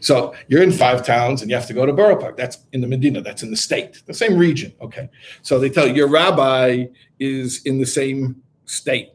So 0.00 0.34
you're 0.48 0.62
in 0.62 0.72
five 0.72 1.06
towns 1.06 1.40
and 1.40 1.50
you 1.50 1.56
have 1.56 1.66
to 1.66 1.72
go 1.72 1.86
to 1.86 1.92
Borough 1.92 2.16
Park. 2.16 2.36
That's 2.36 2.58
in 2.72 2.80
the 2.80 2.86
Medina, 2.86 3.22
that's 3.22 3.42
in 3.42 3.50
the 3.50 3.56
state, 3.56 4.02
the 4.06 4.12
same 4.12 4.36
region. 4.36 4.74
Okay. 4.80 5.08
So 5.40 5.58
they 5.58 5.70
tell 5.70 5.86
you 5.86 5.94
your 5.94 6.08
rabbi 6.08 6.86
is 7.18 7.62
in 7.64 7.78
the 7.78 7.86
same 7.86 8.42
state 8.66 9.12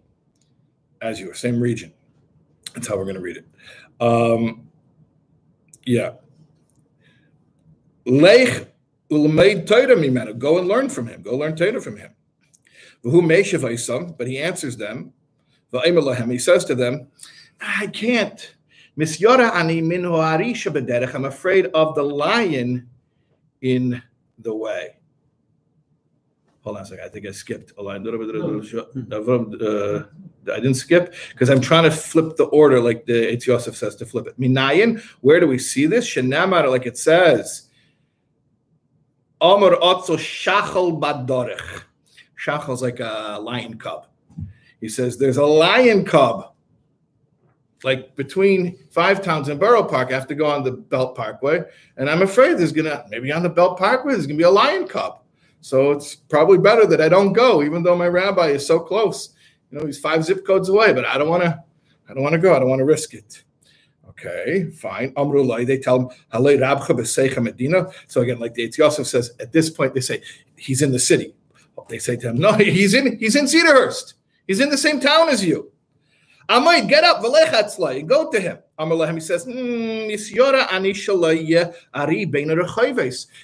as 1.01 1.19
you, 1.19 1.33
same 1.33 1.59
region. 1.59 1.93
That's 2.73 2.87
how 2.87 2.97
we're 2.97 3.03
going 3.03 3.15
to 3.15 3.21
read 3.21 3.37
it. 3.37 3.47
Um, 3.99 4.67
yeah. 5.85 6.13
Lech 8.05 8.67
ulmeid 9.11 9.67
Torah 9.67 9.95
mimenu. 9.95 10.37
Go 10.37 10.57
and 10.57 10.67
learn 10.67 10.89
from 10.89 11.07
him. 11.07 11.21
Go 11.21 11.35
learn 11.37 11.55
Torah 11.55 11.81
from 11.81 11.97
him. 11.97 12.11
But 13.03 14.27
he 14.27 14.39
answers 14.39 14.77
them. 14.77 15.13
He 15.73 16.39
says 16.39 16.65
to 16.65 16.75
them, 16.75 17.07
I 17.61 17.87
can't. 17.87 18.55
Misyora 18.97 19.53
ani 19.53 19.81
min 19.81 20.03
bederech. 20.03 21.13
I'm 21.13 21.25
afraid 21.25 21.67
of 21.67 21.95
the 21.95 22.03
lion 22.03 22.89
in 23.61 24.01
the 24.39 24.55
way. 24.55 24.97
Hold 26.61 26.77
on 26.77 26.83
a 26.83 26.85
second. 26.85 27.05
I 27.05 27.09
think 27.09 27.25
I 27.25 27.31
skipped 27.31 27.71
a 27.77 27.81
line. 27.81 28.05
Uh, 28.05 28.11
I 30.51 30.55
didn't 30.55 30.73
skip 30.73 31.13
because 31.29 31.49
I'm 31.49 31.61
trying 31.61 31.83
to 31.83 31.91
flip 31.91 32.35
the 32.35 32.45
order 32.45 32.79
like 32.81 33.05
the 33.05 33.13
Eitz 33.13 33.45
Yosef 33.45 33.75
says 33.75 33.95
to 33.97 34.05
flip 34.05 34.27
it. 34.27 34.37
Minayin, 34.39 35.01
where 35.21 35.39
do 35.39 35.47
we 35.47 35.59
see 35.59 35.85
this? 35.85 36.05
Shenamar, 36.05 36.69
like 36.69 36.85
it 36.85 36.97
says. 36.97 37.69
Amr 39.39 39.77
otzo 39.77 40.17
shachal 40.17 40.99
badorech. 40.99 41.83
Is 42.69 42.81
like 42.81 42.99
a 42.99 43.39
lion 43.41 43.77
cub. 43.77 44.06
He 44.81 44.89
says 44.89 45.17
there's 45.17 45.37
a 45.37 45.45
lion 45.45 46.05
cub 46.05 46.53
like 47.83 48.15
between 48.15 48.77
Five 48.89 49.21
Towns 49.21 49.49
and 49.49 49.59
Borough 49.59 49.83
Park, 49.83 50.09
I 50.09 50.13
have 50.13 50.27
to 50.27 50.35
go 50.35 50.45
on 50.45 50.63
the 50.63 50.71
Belt 50.71 51.15
Parkway, 51.15 51.63
and 51.97 52.09
I'm 52.09 52.21
afraid 52.21 52.57
there's 52.57 52.71
gonna 52.71 53.05
maybe 53.09 53.31
on 53.31 53.43
the 53.43 53.49
Belt 53.49 53.77
Parkway 53.77 54.13
there's 54.13 54.25
gonna 54.25 54.37
be 54.37 54.43
a 54.43 54.49
lion 54.49 54.87
cub. 54.87 55.21
So 55.61 55.91
it's 55.91 56.15
probably 56.15 56.57
better 56.57 56.85
that 56.87 57.01
I 57.01 57.09
don't 57.09 57.33
go, 57.33 57.63
even 57.63 57.83
though 57.83 57.95
my 57.95 58.07
rabbi 58.07 58.47
is 58.47 58.65
so 58.65 58.79
close. 58.79 59.29
You 59.71 59.79
know, 59.79 59.85
he's 59.85 59.99
five 59.99 60.23
zip 60.23 60.45
codes 60.45 60.69
away, 60.69 60.93
but 60.93 61.05
I 61.05 61.17
don't 61.17 61.29
want 61.29 61.43
to. 61.43 61.63
I 62.09 62.13
don't 62.13 62.23
want 62.23 62.33
to 62.33 62.39
go. 62.39 62.55
I 62.55 62.59
don't 62.59 62.69
want 62.69 62.79
to 62.79 62.85
risk 62.85 63.13
it. 63.13 63.43
Okay, 64.09 64.71
fine. 64.71 65.11
Amrullah, 65.15 65.67
they 65.67 65.77
tell 65.77 65.99
him, 65.99 66.09
Halei 66.33 66.57
Rabcha 66.57 67.43
Medina. 67.43 67.87
So 68.07 68.21
again, 68.21 68.39
like 68.39 68.53
the 68.53 68.67
Eitz 68.67 68.77
Yosef 68.77 69.05
says, 69.05 69.31
at 69.39 69.51
this 69.51 69.69
point, 69.69 69.93
they 69.93 69.99
say, 69.99 70.21
he's 70.55 70.81
in 70.81 70.91
the 70.93 70.99
city. 70.99 71.35
They 71.89 71.99
say 71.99 72.15
to 72.15 72.29
him, 72.29 72.37
no, 72.37 72.53
he's 72.53 72.93
in 72.93 73.19
he's 73.19 73.35
in 73.35 73.45
Cedarhurst. 73.45 74.13
He's 74.47 74.59
in 74.61 74.69
the 74.69 74.77
same 74.77 74.99
town 74.99 75.29
as 75.29 75.43
you. 75.45 75.71
Amoid, 76.49 76.87
get 76.87 77.03
up, 77.03 77.21
and 77.21 78.07
go 78.07 78.31
to 78.31 78.39
him. 78.39 78.57
Amalahem, 78.79 79.15
he 79.15 79.19
says, 79.19 79.43
hmm, 79.43 80.09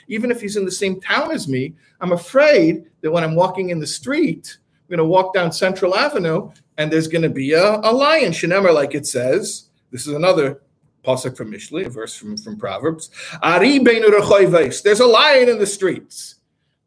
even 0.07 0.31
if 0.31 0.41
he's 0.41 0.55
in 0.55 0.65
the 0.65 0.71
same 0.71 1.01
town 1.01 1.31
as 1.31 1.47
me, 1.49 1.73
I'm 1.99 2.13
afraid 2.13 2.85
that 3.01 3.11
when 3.11 3.23
I'm 3.25 3.35
walking 3.35 3.71
in 3.71 3.79
the 3.79 3.87
street, 3.87 4.57
I'm 4.61 4.89
going 4.89 4.99
to 4.99 5.05
walk 5.05 5.33
down 5.33 5.51
Central 5.51 5.95
Avenue 5.95 6.51
and 6.77 6.91
there's 6.91 7.07
going 7.09 7.23
to 7.23 7.29
be 7.29 7.51
a, 7.53 7.75
a 7.79 7.91
lion, 7.91 8.31
Shinemer, 8.31 8.73
like 8.73 8.95
it 8.95 9.05
says. 9.05 9.69
This 9.91 10.07
is 10.07 10.13
another 10.13 10.61
pasuk 11.03 11.35
from 11.35 11.51
Mishlei, 11.51 11.87
a 11.87 11.89
verse 11.89 12.15
from, 12.15 12.37
from 12.37 12.57
Proverbs. 12.57 13.09
There's 13.41 14.99
a 14.99 15.05
lion 15.05 15.49
in 15.49 15.59
the 15.59 15.67
streets. 15.67 16.35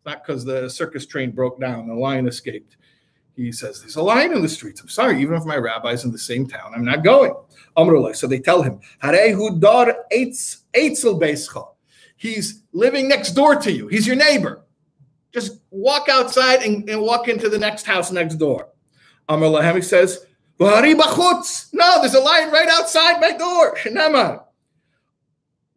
Not 0.06 0.24
because 0.24 0.44
the 0.44 0.70
circus 0.70 1.04
train 1.04 1.32
broke 1.32 1.60
down, 1.60 1.88
the 1.88 1.94
lion 1.94 2.26
escaped 2.26 2.76
he 3.36 3.52
says, 3.52 3.80
There's 3.80 3.96
a 3.96 4.02
lion 4.02 4.32
in 4.32 4.42
the 4.42 4.48
streets. 4.48 4.80
I'm 4.80 4.88
sorry, 4.88 5.20
even 5.20 5.34
if 5.34 5.44
my 5.44 5.56
rabbi's 5.56 6.04
in 6.04 6.12
the 6.12 6.18
same 6.18 6.46
town, 6.46 6.72
I'm 6.74 6.84
not 6.84 7.04
going. 7.04 7.34
So 8.14 8.26
they 8.26 8.38
tell 8.38 8.62
him, 8.62 8.80
He's 12.18 12.62
living 12.72 13.08
next 13.08 13.32
door 13.32 13.56
to 13.56 13.70
you. 13.70 13.88
He's 13.88 14.06
your 14.06 14.16
neighbor. 14.16 14.62
Just 15.32 15.60
walk 15.70 16.08
outside 16.08 16.62
and, 16.62 16.88
and 16.88 17.02
walk 17.02 17.28
into 17.28 17.50
the 17.50 17.58
next 17.58 17.84
house 17.84 18.10
next 18.10 18.36
door. 18.36 18.68
Amr 19.28 19.74
he 19.74 19.82
says, 19.82 20.24
No, 20.58 22.00
there's 22.00 22.14
a 22.14 22.20
lion 22.20 22.50
right 22.50 22.68
outside 22.70 23.20
my 23.20 23.32
door. 23.36 23.76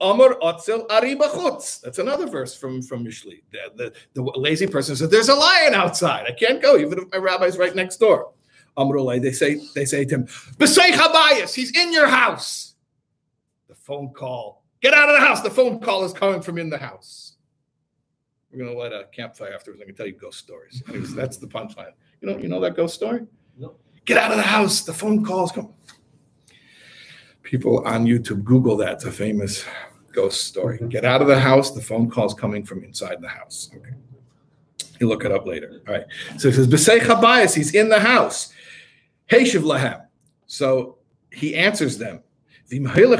Amr 0.01 0.35
Otzel 0.41 0.85
Ari 0.89 1.15
Bachutz. 1.15 1.81
That's 1.81 1.99
another 1.99 2.27
verse 2.27 2.55
from, 2.55 2.81
from 2.81 3.03
Mishlei. 3.03 3.41
The, 3.51 3.71
the, 3.75 3.93
the, 4.13 4.39
lazy 4.39 4.65
person 4.65 4.95
says, 4.95 5.09
There's 5.09 5.29
a 5.29 5.35
lion 5.35 5.73
outside. 5.73 6.25
I 6.27 6.31
can't 6.31 6.61
go, 6.61 6.77
even 6.77 6.99
if 6.99 7.11
my 7.11 7.17
rabbi's 7.17 7.57
right 7.57 7.75
next 7.75 7.97
door. 7.97 8.31
Amrullah, 8.77 9.21
they 9.21 9.33
say, 9.33 9.61
they 9.75 9.85
say 9.85 10.05
to 10.05 10.15
him, 10.15 10.25
B'sei 10.25 10.91
Chabayas, 10.91 11.53
he's 11.53 11.77
in 11.77 11.91
your 11.91 12.07
house. 12.07 12.75
The 13.67 13.75
phone 13.75 14.13
call. 14.13 14.63
Get 14.81 14.93
out 14.93 15.09
of 15.09 15.19
the 15.19 15.25
house. 15.25 15.41
The 15.41 15.49
phone 15.49 15.79
call 15.81 16.05
is 16.05 16.13
coming 16.13 16.41
from 16.41 16.57
in 16.57 16.69
the 16.69 16.77
house. 16.77 17.35
We're 18.51 18.65
gonna 18.65 18.77
light 18.77 18.93
a 18.93 19.05
campfire 19.11 19.53
afterwards. 19.53 19.81
I 19.81 19.85
can 19.85 19.95
tell 19.95 20.07
you 20.07 20.13
ghost 20.13 20.39
stories. 20.39 20.81
Anyways, 20.87 21.13
that's 21.13 21.37
the 21.37 21.47
punchline. 21.47 21.91
You 22.21 22.29
know, 22.29 22.37
you 22.37 22.47
know 22.47 22.59
that 22.61 22.75
ghost 22.75 22.95
story? 22.95 23.27
No. 23.57 23.75
Get 24.05 24.17
out 24.17 24.31
of 24.31 24.37
the 24.37 24.43
house. 24.43 24.81
The 24.81 24.93
phone 24.93 25.23
call's 25.23 25.51
coming. 25.51 25.73
People 27.43 27.85
on 27.85 28.05
YouTube 28.05 28.43
Google 28.43 28.77
that. 28.77 28.93
It's 28.93 29.05
a 29.05 29.11
famous 29.11 29.65
ghost 30.13 30.45
story. 30.45 30.77
Mm-hmm. 30.77 30.89
Get 30.89 31.05
out 31.05 31.21
of 31.21 31.27
the 31.27 31.39
house. 31.39 31.71
The 31.71 31.81
phone 31.81 32.09
call's 32.09 32.33
coming 32.33 32.65
from 32.65 32.83
inside 32.83 33.21
the 33.21 33.29
house. 33.29 33.69
Okay. 33.75 33.91
You 34.99 35.07
look 35.07 35.23
it 35.23 35.31
up 35.31 35.45
later. 35.45 35.81
All 35.87 35.93
right. 35.93 36.05
So 36.37 36.49
it 36.49 36.55
says, 36.55 36.67
B'sei 36.67 36.99
Chabayas, 36.99 37.55
he's 37.55 37.73
in 37.73 37.89
the 37.89 37.99
house. 37.99 38.53
Heshiv 39.31 39.63
lahem. 39.63 40.05
So 40.47 40.97
he 41.31 41.55
answers 41.55 41.97
them. 41.97 42.21
Maybe 42.71 42.87
I'll 42.87 43.17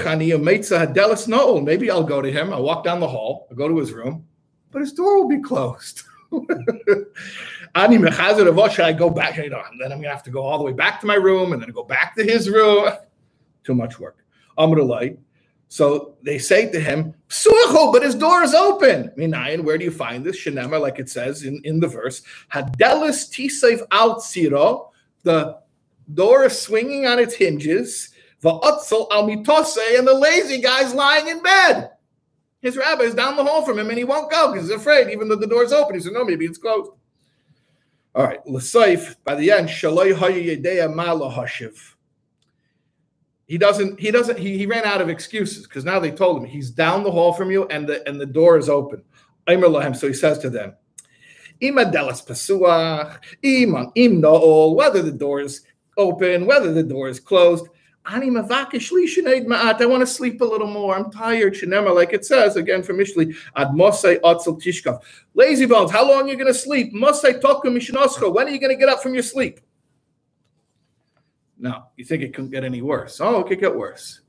go 2.03 2.21
to 2.21 2.31
him. 2.31 2.53
I'll 2.53 2.63
walk 2.63 2.83
down 2.83 2.99
the 2.99 3.07
hall. 3.07 3.47
I'll 3.49 3.57
go 3.57 3.67
to 3.67 3.77
his 3.77 3.93
room, 3.93 4.25
but 4.71 4.81
his 4.81 4.93
door 4.93 5.21
will 5.21 5.27
be 5.27 5.41
closed. 5.41 6.03
I 7.75 8.93
go 8.93 9.09
back, 9.09 9.37
you 9.37 9.49
know, 9.49 9.63
then 9.79 9.91
I'm 9.91 9.97
gonna 9.99 10.09
have 10.09 10.21
to 10.23 10.29
go 10.29 10.43
all 10.43 10.59
the 10.59 10.63
way 10.63 10.73
back 10.73 10.99
to 11.01 11.07
my 11.07 11.15
room 11.15 11.53
and 11.53 11.61
then 11.61 11.69
go 11.71 11.83
back 11.83 12.15
to 12.15 12.23
his 12.23 12.49
room. 12.49 12.89
Too 13.63 13.73
much 13.73 13.99
work. 13.99 14.23
Amrullah, 14.57 15.17
so 15.71 16.15
they 16.23 16.39
say 16.39 16.69
to 16.71 16.79
him, 16.79 17.13
but 17.45 18.01
his 18.01 18.15
door 18.15 18.41
is 18.41 18.55
open. 18.55 19.11
Minayin, 19.15 19.63
where 19.63 19.77
do 19.77 19.85
you 19.85 19.91
find 19.91 20.25
this? 20.25 20.43
Shenema, 20.43 20.81
like 20.81 20.97
it 20.97 21.09
says 21.09 21.43
in, 21.43 21.61
in 21.63 21.79
the 21.79 21.87
verse, 21.87 22.23
Hadelis 22.51 23.29
tisev 23.29 23.85
al 23.91 24.15
ziro, 24.15 24.89
the 25.21 25.59
door 26.11 26.45
is 26.45 26.59
swinging 26.59 27.05
on 27.05 27.19
its 27.19 27.35
hinges, 27.35 28.09
va'atzel 28.43 29.11
al 29.11 29.27
mitose, 29.27 29.77
and 29.95 30.07
the 30.07 30.13
lazy 30.13 30.59
guy's 30.59 30.95
lying 30.95 31.27
in 31.27 31.41
bed. 31.43 31.91
His 32.61 32.75
rabbi 32.75 33.03
is 33.03 33.13
down 33.13 33.35
the 33.35 33.45
hall 33.45 33.63
from 33.63 33.77
him 33.77 33.89
and 33.89 33.97
he 33.97 34.03
won't 34.03 34.31
go 34.31 34.51
because 34.51 34.67
he's 34.67 34.75
afraid, 34.75 35.11
even 35.11 35.29
though 35.29 35.35
the 35.35 35.47
door's 35.47 35.71
open. 35.71 35.95
He 35.95 36.01
said, 36.01 36.13
no, 36.13 36.25
maybe 36.25 36.45
it's 36.45 36.57
closed. 36.57 36.91
All 38.15 38.25
right, 38.25 38.45
L'saif, 38.47 39.15
by 39.23 39.35
the 39.35 39.51
end, 39.51 39.69
shaloi 39.69 40.15
hayedeya 40.15 40.93
mala 40.93 41.31
hashiv 41.31 41.93
he 43.49 43.57
doesn't 43.57 43.99
he 43.99 44.11
doesn't 44.11 44.37
he, 44.37 44.59
he 44.59 44.67
ran 44.67 44.85
out 44.85 45.01
of 45.01 45.09
excuses 45.09 45.65
because 45.65 45.83
now 45.83 45.99
they 45.99 46.11
told 46.11 46.37
him 46.37 46.45
he's 46.45 46.69
down 46.69 47.03
the 47.03 47.11
hall 47.11 47.33
from 47.33 47.49
you 47.49 47.65
and 47.67 47.89
the 47.89 48.07
and 48.07 48.21
the 48.21 48.25
door 48.25 48.57
is 48.57 48.69
open 48.69 49.03
so 49.47 50.07
he 50.07 50.13
says 50.13 50.37
to 50.37 50.51
them 50.51 50.75
whether 51.59 51.89
the 55.01 55.15
door 55.17 55.41
is 55.41 55.61
open 55.97 56.45
whether 56.45 56.71
the 56.71 56.83
door 56.83 57.09
is 57.09 57.19
closed. 57.19 57.65
I 58.05 58.17
want 58.19 58.47
to 60.01 60.07
sleep 60.07 60.41
a 60.41 60.45
little 60.45 60.67
more. 60.67 60.95
I'm 60.95 61.11
tired. 61.11 61.53
Shinema, 61.53 61.93
like 61.93 62.13
it 62.13 62.25
says 62.25 62.55
again 62.55 62.81
from 62.81 62.97
Mishli, 62.97 63.35
Ad 63.55 63.67
Mosai 63.69 64.19
Otzel 64.21 64.59
Tishkav. 64.59 65.03
Lazy 65.35 65.65
bones, 65.65 65.91
how 65.91 66.07
long 66.07 66.23
are 66.23 66.29
you 66.29 66.35
going 66.35 66.47
to 66.47 66.53
sleep? 66.53 66.93
Mosai 66.93 67.39
Tokum. 67.39 68.33
When 68.33 68.47
are 68.47 68.49
you 68.49 68.59
going 68.59 68.71
to 68.71 68.79
get 68.79 68.89
up 68.89 69.03
from 69.03 69.13
your 69.13 69.21
sleep? 69.21 69.59
No, 71.59 71.83
you 71.97 72.05
think 72.05 72.23
it 72.23 72.33
couldn't 72.33 72.51
get 72.51 72.63
any 72.63 72.81
worse? 72.81 73.19
Oh, 73.21 73.41
it 73.41 73.47
could 73.47 73.59
get 73.59 73.75
worse. 73.75 74.21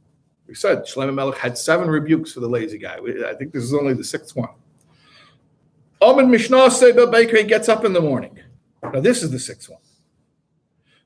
We 0.47 0.55
said 0.55 0.81
Shlomo 0.81 1.15
Melech 1.15 1.39
had 1.39 1.57
seven 1.57 1.89
rebukes 1.89 2.33
for 2.33 2.41
the 2.41 2.49
lazy 2.49 2.77
guy. 2.77 2.99
I 3.27 3.35
think 3.35 3.53
this 3.53 3.63
is 3.63 3.73
only 3.73 3.95
the 3.95 4.05
sixth 4.05 4.35
one. 4.35 4.51
Omen 6.01 6.31
Mishnah 6.31 6.71
say 6.71 6.93
the 6.93 7.07
baker 7.07 7.43
gets 7.43 7.69
up 7.69 7.85
in 7.85 7.93
the 7.93 8.01
morning. 8.01 8.39
Now 8.83 9.01
this 9.01 9.23
is 9.23 9.31
the 9.31 9.39
sixth 9.39 9.71
one. 9.71 9.81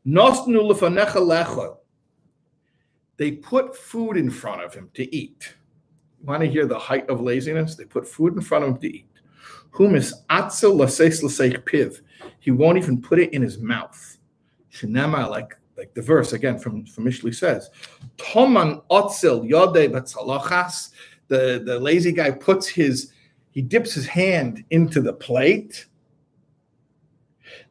Nostnu 0.07 0.71
lefanecha 0.71 1.17
lechol 1.17 1.77
they 3.17 3.33
put 3.33 3.77
food 3.77 4.17
in 4.17 4.31
front 4.31 4.63
of 4.63 4.75
him 4.75 4.91
to 4.95 5.15
eat. 5.15 5.55
You 6.21 6.27
want 6.27 6.43
to 6.43 6.51
hear 6.51 6.67
the 6.67 6.79
height 6.79 7.09
of 7.09 7.21
laziness? 7.21 7.77
They 7.77 7.85
put 7.85 8.09
food 8.09 8.35
in 8.35 8.41
front 8.41 8.65
of 8.65 8.71
him 8.71 8.79
to 8.79 8.97
eat. 8.97 9.09
Humis 9.73 10.13
atzel 10.31 10.79
piv. 11.65 12.01
He 12.41 12.51
won't 12.51 12.79
even 12.79 13.01
put 13.01 13.19
it 13.19 13.33
in 13.33 13.43
his 13.43 13.59
mouth. 13.59 14.19
Shinema, 14.73 15.29
like 15.31 15.57
like 15.77 15.95
the 15.95 16.03
verse 16.03 16.33
again 16.33 16.59
from 16.59 16.85
from 16.87 17.05
Mishli 17.05 17.35
says, 17.35 17.71
Toman 18.17 18.83
otzel 18.91 19.49
yode 19.49 19.91
batzalachas. 19.91 20.91
The 21.29 21.63
the 21.65 21.79
lazy 21.79 22.13
guy 22.13 22.31
puts 22.31 22.67
his 22.67 23.13
he 23.51 23.63
dips 23.63 23.93
his 23.95 24.07
hand 24.07 24.65
into 24.71 25.01
the 25.01 25.13
plate. 25.13 25.87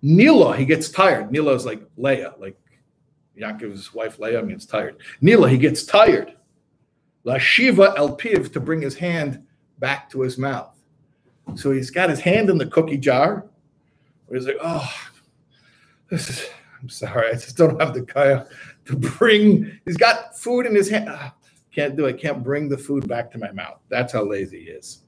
Nila, 0.02 0.56
he 0.56 0.66
gets 0.66 0.90
tired. 0.90 1.32
Nila 1.32 1.54
is 1.54 1.66
like 1.66 1.82
Leah, 1.98 2.36
like 2.40 2.58
Yaakov's 3.38 3.94
wife 3.94 4.20
Leah 4.20 4.44
gets 4.44 4.66
tired. 4.66 4.98
Nila, 5.22 5.50
he 5.50 5.58
gets 5.58 5.84
tired. 5.84 6.36
La 7.24 7.38
Shiva 7.38 7.94
El 7.98 8.18
Piv 8.18 8.52
to 8.52 8.60
bring 8.60 8.82
his 8.82 8.96
hand 8.96 9.46
back 9.80 10.10
to 10.10 10.22
his 10.22 10.38
mouth. 10.38 10.76
So 11.56 11.72
he's 11.72 11.90
got 11.90 12.10
his 12.10 12.20
hand 12.20 12.50
in 12.50 12.58
the 12.58 12.66
cookie 12.66 12.98
jar. 12.98 13.46
He's 14.32 14.48
like, 14.48 14.58
oh, 14.62 14.92
this 16.10 16.30
is, 16.30 16.50
I'm 16.84 16.90
sorry, 16.90 17.30
I 17.30 17.34
just 17.34 17.56
don't 17.56 17.80
have 17.82 17.94
the 17.94 18.02
kaya 18.02 18.46
to 18.86 18.96
bring. 18.98 19.80
He's 19.86 19.96
got 19.96 20.38
food 20.38 20.66
in 20.66 20.76
his 20.76 20.90
hand. 20.90 21.08
Ah, 21.10 21.34
can't 21.74 21.96
do 21.96 22.06
it. 22.06 22.20
Can't 22.20 22.44
bring 22.44 22.68
the 22.68 22.78
food 22.78 23.08
back 23.08 23.32
to 23.32 23.38
my 23.38 23.52
mouth. 23.54 23.80
That's 23.88 24.12
how 24.12 24.24
lazy 24.24 24.66
he 24.66 24.70
is. 24.70 25.04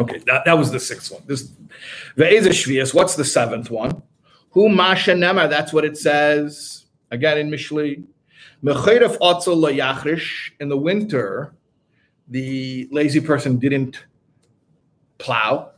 Okay, 0.00 0.22
that, 0.26 0.46
that 0.46 0.56
was 0.56 0.70
the 0.70 0.80
sixth 0.80 1.12
one. 1.12 1.22
This 1.26 1.52
the 2.16 2.90
What's 2.94 3.16
the 3.16 3.24
seventh 3.24 3.70
one? 3.70 4.02
Who 4.52 4.70
Masha 4.70 5.12
Nema? 5.12 5.50
That's 5.50 5.74
what 5.74 5.84
it 5.84 5.98
says. 5.98 6.86
Again 7.10 7.36
in 7.36 7.50
Mishli. 7.50 8.04
In 10.58 10.68
the 10.68 10.76
winter, 10.76 11.54
the 12.28 12.88
lazy 12.90 13.20
person 13.20 13.58
didn't 13.58 14.04
plow. 15.18 15.72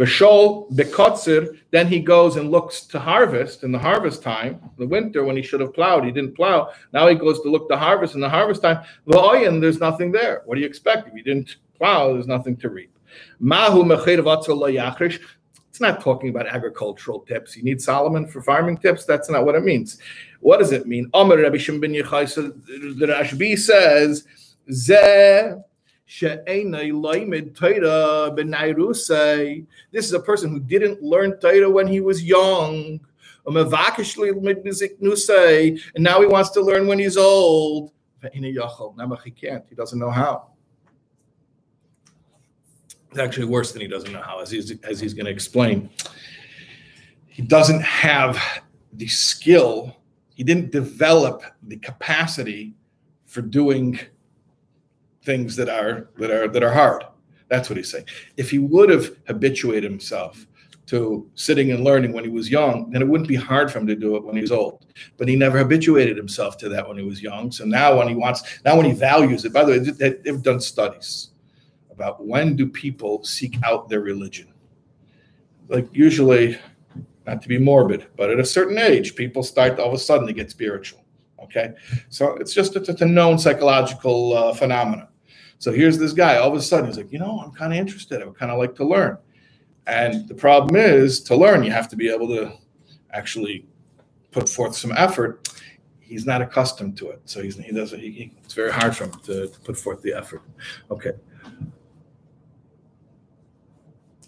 V'shol 0.00 0.72
bekotzir, 0.72 1.58
then 1.72 1.86
he 1.86 2.00
goes 2.00 2.36
and 2.36 2.50
looks 2.50 2.86
to 2.86 2.98
harvest 2.98 3.64
in 3.64 3.70
the 3.70 3.78
harvest 3.78 4.22
time, 4.22 4.58
the 4.78 4.86
winter 4.86 5.24
when 5.24 5.36
he 5.36 5.42
should 5.42 5.60
have 5.60 5.74
plowed, 5.74 6.04
he 6.04 6.10
didn't 6.10 6.34
plow. 6.34 6.70
Now 6.94 7.06
he 7.06 7.14
goes 7.14 7.42
to 7.42 7.50
look 7.50 7.68
to 7.68 7.76
harvest 7.76 8.14
in 8.14 8.22
the 8.22 8.28
harvest 8.28 8.62
time. 8.62 8.82
V'oyin, 9.06 9.60
there's 9.60 9.78
nothing 9.78 10.10
there. 10.10 10.40
What 10.46 10.54
do 10.54 10.62
you 10.62 10.66
expect? 10.66 11.08
If 11.08 11.14
you 11.14 11.22
didn't 11.22 11.56
plow, 11.76 12.14
there's 12.14 12.26
nothing 12.26 12.56
to 12.58 12.70
reap. 12.70 12.90
Mahu 13.40 13.84
It's 15.70 15.80
not 15.80 16.00
talking 16.00 16.30
about 16.30 16.46
agricultural 16.46 17.20
tips. 17.20 17.56
You 17.56 17.62
need 17.62 17.82
Solomon 17.82 18.26
for 18.26 18.40
farming 18.40 18.78
tips. 18.78 19.04
That's 19.04 19.28
not 19.28 19.44
what 19.44 19.54
it 19.54 19.64
means. 19.64 19.98
What 20.40 20.60
does 20.60 20.72
it 20.72 20.86
mean? 20.86 21.10
Amr 21.12 21.42
Rabbi 21.42 21.58
says, 21.58 21.76
this 29.92 30.06
is 30.06 30.12
a 30.12 30.20
person 30.20 30.50
who 30.50 30.60
didn't 30.60 31.02
learn 31.02 31.38
Torah 31.38 31.70
when 31.70 31.86
he 31.86 32.00
was 32.00 32.24
young. 32.24 33.00
And 35.94 36.04
now 36.04 36.20
he 36.20 36.26
wants 36.26 36.50
to 36.50 36.60
learn 36.60 36.86
when 36.86 36.98
he's 36.98 37.16
old. 37.16 37.92
He 38.22 39.30
can't. 39.30 39.64
He 39.68 39.74
doesn't 39.74 39.98
know 39.98 40.10
how. 40.10 40.48
It's 43.10 43.18
actually 43.18 43.46
worse 43.46 43.72
than 43.72 43.82
he 43.82 43.88
doesn't 43.88 44.12
know 44.12 44.22
how, 44.22 44.40
as 44.40 44.50
he's, 44.50 44.72
as 44.82 45.00
he's 45.00 45.14
going 45.14 45.26
to 45.26 45.32
explain. 45.32 45.90
He 47.26 47.42
doesn't 47.42 47.82
have 47.82 48.38
the 48.92 49.08
skill 49.08 49.96
he 50.40 50.44
didn't 50.44 50.72
develop 50.72 51.42
the 51.64 51.76
capacity 51.76 52.72
for 53.26 53.42
doing 53.42 54.00
things 55.22 55.56
that 55.56 55.68
are 55.68 56.08
that 56.18 56.30
are 56.30 56.48
that 56.48 56.62
are 56.62 56.72
hard. 56.72 57.04
That's 57.48 57.68
what 57.68 57.76
he's 57.76 57.90
saying. 57.90 58.06
If 58.36 58.50
he 58.50 58.58
would 58.58 58.90
have 58.90 59.16
habituated 59.26 59.90
himself 59.90 60.46
to 60.86 61.28
sitting 61.34 61.70
and 61.70 61.84
learning 61.84 62.12
when 62.12 62.24
he 62.24 62.30
was 62.30 62.50
young, 62.50 62.90
then 62.90 63.00
it 63.00 63.06
wouldn't 63.06 63.28
be 63.28 63.36
hard 63.36 63.70
for 63.70 63.78
him 63.78 63.86
to 63.86 63.94
do 63.94 64.16
it 64.16 64.24
when 64.24 64.36
he's 64.36 64.50
old. 64.50 64.86
But 65.18 65.28
he 65.28 65.36
never 65.36 65.58
habituated 65.58 66.16
himself 66.16 66.56
to 66.58 66.68
that 66.70 66.86
when 66.86 66.96
he 66.96 67.04
was 67.04 67.22
young. 67.22 67.52
So 67.52 67.64
now 67.64 67.96
when 67.96 68.08
he 68.08 68.14
wants, 68.16 68.60
now 68.64 68.76
when 68.76 68.86
he 68.86 68.92
values 68.92 69.44
it, 69.44 69.52
by 69.52 69.64
the 69.64 69.72
way, 69.72 70.10
they've 70.10 70.42
done 70.42 70.60
studies 70.60 71.30
about 71.92 72.26
when 72.26 72.56
do 72.56 72.66
people 72.66 73.22
seek 73.22 73.56
out 73.62 73.88
their 73.88 74.00
religion. 74.00 74.52
Like 75.68 75.88
usually 75.92 76.58
not 77.24 77.42
to 77.42 77.48
be 77.48 77.58
morbid, 77.58 78.06
but 78.16 78.30
at 78.30 78.40
a 78.40 78.44
certain 78.44 78.78
age, 78.78 79.14
people 79.14 79.42
start 79.42 79.78
all 79.78 79.88
of 79.88 79.94
a 79.94 79.98
sudden 79.98 80.26
to 80.26 80.32
get 80.32 80.50
spiritual. 80.50 81.04
Okay, 81.44 81.72
so 82.08 82.34
it's 82.36 82.52
just 82.52 82.76
it's, 82.76 82.88
a 82.88 83.06
known 83.06 83.38
psychological 83.38 84.36
uh, 84.36 84.54
phenomenon. 84.54 85.08
So 85.60 85.70
here's 85.72 85.98
this 85.98 86.14
guy. 86.14 86.38
All 86.38 86.48
of 86.48 86.54
a 86.54 86.62
sudden, 86.62 86.86
he's 86.86 86.96
like, 86.96 87.12
you 87.12 87.18
know, 87.18 87.38
I'm 87.38 87.52
kind 87.52 87.70
of 87.72 87.78
interested. 87.78 88.22
I 88.22 88.24
would 88.24 88.36
kind 88.36 88.50
of 88.50 88.58
like 88.58 88.74
to 88.76 88.84
learn. 88.84 89.18
And 89.86 90.26
the 90.26 90.34
problem 90.34 90.74
is, 90.74 91.20
to 91.24 91.36
learn, 91.36 91.62
you 91.62 91.70
have 91.70 91.86
to 91.88 91.96
be 91.96 92.08
able 92.08 92.28
to 92.28 92.52
actually 93.12 93.66
put 94.30 94.48
forth 94.48 94.74
some 94.74 94.92
effort. 94.96 95.52
He's 96.00 96.24
not 96.24 96.40
accustomed 96.40 96.96
to 96.98 97.10
it, 97.10 97.20
so 97.26 97.42
he's, 97.42 97.58
he 97.58 97.72
doesn't. 97.72 98.00
He, 98.00 98.32
it's 98.42 98.54
very 98.54 98.72
hard 98.72 98.96
for 98.96 99.04
him 99.04 99.12
to, 99.24 99.48
to 99.48 99.60
put 99.60 99.76
forth 99.76 100.00
the 100.00 100.14
effort. 100.14 100.42
Okay. 100.90 101.12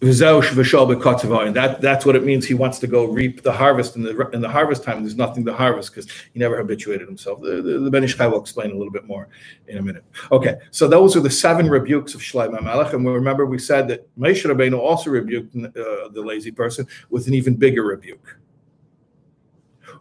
That, 0.03 1.79
that's 1.81 2.05
what 2.05 2.17
it 2.17 2.25
means. 2.25 2.45
He 2.45 2.55
wants 2.55 2.81
to 2.81 2.89
go 2.89 3.05
reap 3.05 3.43
the 3.43 3.53
harvest 3.53 3.95
in 3.95 4.03
the 4.03 4.29
in 4.31 4.41
the 4.41 4.49
harvest 4.49 4.83
time. 4.83 5.03
There's 5.03 5.15
nothing 5.15 5.45
to 5.45 5.55
harvest 5.55 5.95
because 5.95 6.11
he 6.33 6.41
never 6.41 6.57
habituated 6.57 7.07
himself. 7.07 7.41
The, 7.41 7.63
the, 7.63 7.79
the 7.79 7.91
Ben 7.91 8.03
will 8.03 8.41
explain 8.41 8.73
a 8.73 8.75
little 8.75 8.91
bit 8.91 9.07
more 9.07 9.29
in 9.69 9.79
a 9.79 9.83
minute. 9.83 10.05
Okay, 10.33 10.57
so 10.73 10.89
those 10.89 11.17
are 11.17 11.21
the 11.21 11.31
seven 11.31 11.71
rebukes 11.71 12.17
of 12.17 12.21
Shlomo 12.21 12.61
Melech, 12.61 12.93
and 12.93 13.07
remember 13.07 13.47
we 13.47 13.59
said 13.59 13.87
that 13.89 14.09
Moshe 14.19 14.45
Rabbeinu 14.45 14.77
also 14.77 15.09
rebuked 15.11 15.55
uh, 15.57 16.09
the 16.09 16.23
lazy 16.25 16.51
person 16.51 16.85
with 17.11 17.29
an 17.29 17.35
even 17.35 17.55
bigger 17.55 17.85
rebuke. 17.85 18.39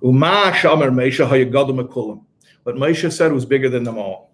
Uma 0.01 0.51
Shamer 0.55 0.89
What 2.63 2.75
Moshe 2.75 3.11
said 3.11 3.33
was 3.33 3.45
bigger 3.45 3.69
than 3.69 3.83
them 3.83 3.99
all. 3.99 4.31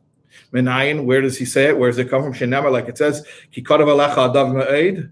Menayin, 0.54 1.04
where 1.04 1.20
does 1.20 1.38
he 1.38 1.44
say 1.44 1.66
it? 1.66 1.78
Where 1.78 1.90
does 1.90 1.98
it 1.98 2.10
come 2.10 2.32
from? 2.32 2.50
Like 2.50 2.88
it 2.88 2.98
says, 2.98 3.26
Adav. 3.54 5.12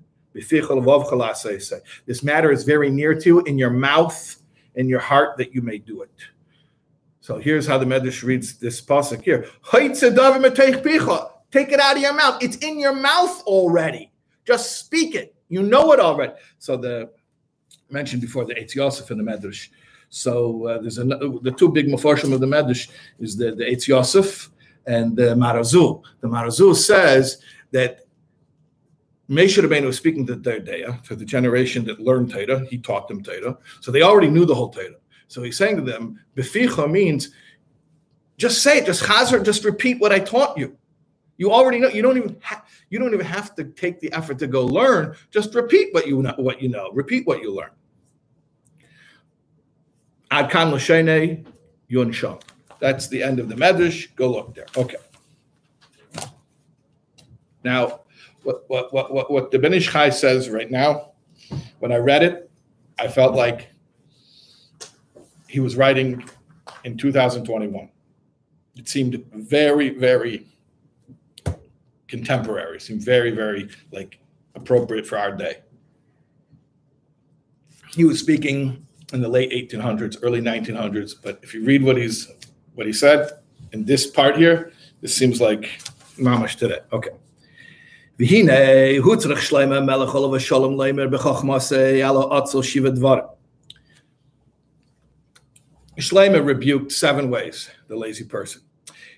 This 2.06 2.24
matter 2.24 2.52
is 2.52 2.64
very 2.64 2.90
near 2.90 3.16
to 3.16 3.26
you 3.30 3.42
in 3.42 3.58
your 3.58 3.70
mouth, 3.70 4.38
in 4.76 4.90
your 4.90 5.00
heart, 5.00 5.38
that 5.38 5.54
you 5.54 5.62
may 5.62 5.78
do 5.78 6.02
it. 6.02 6.12
So 7.22 7.40
here's 7.40 7.66
how 7.66 7.78
the 7.78 7.86
Medrash 7.86 8.22
reads 8.22 8.58
this 8.58 8.82
pasuk 8.82 9.24
here. 9.24 9.48
Take 11.52 11.72
it 11.72 11.80
out 11.80 11.96
of 11.96 12.02
your 12.02 12.14
mouth. 12.14 12.44
It's 12.44 12.58
in 12.58 12.80
your 12.80 12.94
mouth 12.94 13.42
already. 13.44 14.12
Just 14.46 14.78
speak 14.78 15.16
it. 15.16 15.34
You 15.50 15.64
know 15.64 15.92
it 15.94 16.00
already. 16.00 16.34
So 16.60 16.78
the 16.78 17.10
mentioned 17.90 18.22
before 18.22 18.46
the 18.46 18.56
Eitz 18.56 18.76
Yosef 18.76 19.10
in 19.12 19.18
the 19.18 19.24
Medrash. 19.24 19.70
So 20.10 20.68
uh, 20.68 20.82
there's 20.82 20.98
the 20.98 21.56
two 21.58 21.70
big 21.70 21.88
mafarshim 21.88 22.34
of 22.34 22.40
the 22.40 22.48
Medrash 22.48 22.90
is 23.20 23.38
the, 23.38 23.56
the 23.56 23.64
Eitz 23.64 23.88
Yosef 23.88 24.50
and 24.86 25.16
the 25.16 25.36
Maharzu. 25.36 26.04
The 26.22 26.28
Maharzu 26.28 26.76
says 26.76 27.42
that 27.72 28.05
Moshe 29.30 29.62
Rabbeinu 29.62 29.86
was 29.86 29.98
speaking 29.98 30.26
to 30.28 30.36
dor 30.36 30.60
De'ah, 30.60 31.02
to 31.04 31.16
the 31.16 31.26
generation 31.26 31.84
that 31.86 32.00
learned 32.00 32.32
Torah. 32.32 32.66
He 32.70 32.78
taught 32.78 33.08
them 33.08 33.24
Torah. 33.24 33.58
So 33.82 33.92
they 33.92 34.04
already 34.04 34.30
knew 34.30 34.46
the 34.46 34.54
whole 34.54 34.70
Torah. 34.70 35.00
So 35.28 35.42
he's 35.42 35.58
saying 35.58 35.78
to 35.78 35.82
them, 35.82 36.20
Beficha 36.36 36.90
means 36.90 37.32
just 38.38 38.62
say 38.62 38.80
it, 38.80 38.86
just 38.86 39.04
chazer, 39.04 39.44
just 39.44 39.64
repeat 39.64 40.00
what 40.00 40.12
I 40.12 40.20
taught 40.20 40.58
you. 40.58 40.78
You 41.38 41.52
already 41.52 41.80
know. 41.80 41.90
You 41.90 42.02
don't 42.02 42.18
even 42.18 42.38
ha- 42.42 42.64
you 42.90 43.00
don't 43.00 43.14
even 43.14 43.26
have 43.26 43.56
to 43.56 43.66
take 43.66 44.00
the 44.00 44.12
effort 44.14 44.40
to 44.40 44.48
go 44.48 44.66
learn. 44.66 45.16
Just 45.32 45.54
repeat 45.54 45.94
what 45.94 46.08
you 46.08 46.22
know. 46.22 46.34
What 46.38 46.62
you 46.62 46.70
know. 46.70 46.92
Repeat 46.94 47.28
what 47.28 47.42
you 47.42 47.54
learn. 47.54 47.72
Ad 50.32 50.50
kan 50.50 50.72
l'shene 50.72 51.46
yun 51.88 52.14
That's 52.80 53.08
the 53.08 53.22
end 53.22 53.40
of 53.40 53.50
the 53.50 53.56
medrash. 53.56 54.16
Go 54.16 54.32
look 54.32 54.56
there. 54.56 54.68
Okay. 54.78 54.96
Now 57.66 58.02
what 58.46 58.70
what 58.70 58.94
what 58.94 59.32
what, 59.32 59.52
the 59.52 59.60
Ben 59.60 59.74
Ish 59.74 59.92
Chai 59.92 60.10
says 60.10 60.50
right 60.50 60.70
now. 60.70 61.12
When 61.80 61.92
I 61.92 61.98
read 61.98 62.24
it, 62.24 62.50
I 62.98 63.08
felt 63.08 63.36
like 63.36 63.70
he 65.48 65.60
was 65.60 65.76
writing 65.76 66.24
in 66.84 66.98
2021. 66.98 67.90
it 68.78 68.90
seemed 68.90 69.24
very, 69.34 69.90
very 69.90 70.46
contemporary. 72.08 72.80
Seemed 72.80 73.02
very, 73.02 73.32
very 73.32 73.70
like 73.92 74.20
appropriate 74.54 75.06
for 75.06 75.18
our 75.18 75.32
day. 75.32 75.62
He 77.92 78.06
was 78.06 78.20
speaking 78.20 78.86
in 79.14 79.22
the 79.22 79.30
late 79.30 79.52
1800s, 79.52 80.18
early 80.22 80.42
1900s. 80.42 81.16
But 81.22 81.40
if 81.42 81.54
you 81.54 81.64
read 81.64 81.84
what 81.84 81.98
he's 81.98 82.32
what 82.74 82.86
he 82.86 82.94
said 82.94 83.30
in 83.72 83.86
this 83.86 84.06
part 84.08 84.36
here, 84.38 84.74
this 85.02 85.16
seems 85.16 85.40
like 85.40 85.70
mamash 86.18 86.56
today. 86.56 86.80
Okay. 86.92 87.12
V'hine 88.18 89.86
melech 89.86 90.16
olav 90.16 90.42
shalom 90.42 90.78
leimer 90.78 91.10
shiva 92.64 92.92
dvar. 92.92 93.30
Rebuked 95.98 96.92
seven 96.94 97.30
ways 97.30 97.70
the 97.90 97.96
lazy 97.98 98.24
person. 98.24 98.62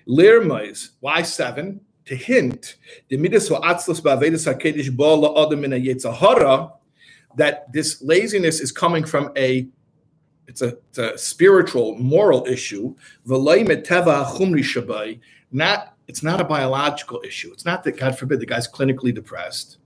Lirmais, 0.08 0.90
why 0.98 1.22
seven? 1.22 1.80
To 2.06 2.16
hint 2.16 2.76
the 3.08 3.16
midas 3.18 3.48
ha'kedish 3.48 4.96
that 7.36 7.72
this 7.72 8.02
laziness 8.02 8.60
is 8.60 8.72
coming 8.72 9.04
from 9.04 9.30
a 9.36 9.68
it's 10.48 10.62
a, 10.62 10.78
it's 10.88 10.98
a 10.98 11.16
spiritual 11.18 11.96
moral 11.98 12.46
issue. 12.46 12.96
V'leim 13.28 13.68
teva 13.84 14.24
chumri 14.24 14.64
shabai 14.64 15.20
not 15.52 15.94
it's 16.06 16.22
not 16.22 16.40
a 16.40 16.44
biological 16.44 17.20
issue. 17.24 17.50
It's 17.52 17.64
not 17.64 17.84
that 17.84 17.98
God 17.98 18.18
forbid 18.18 18.40
the 18.40 18.46
guy's 18.46 18.66
clinically 18.66 19.14
depressed, 19.14 19.78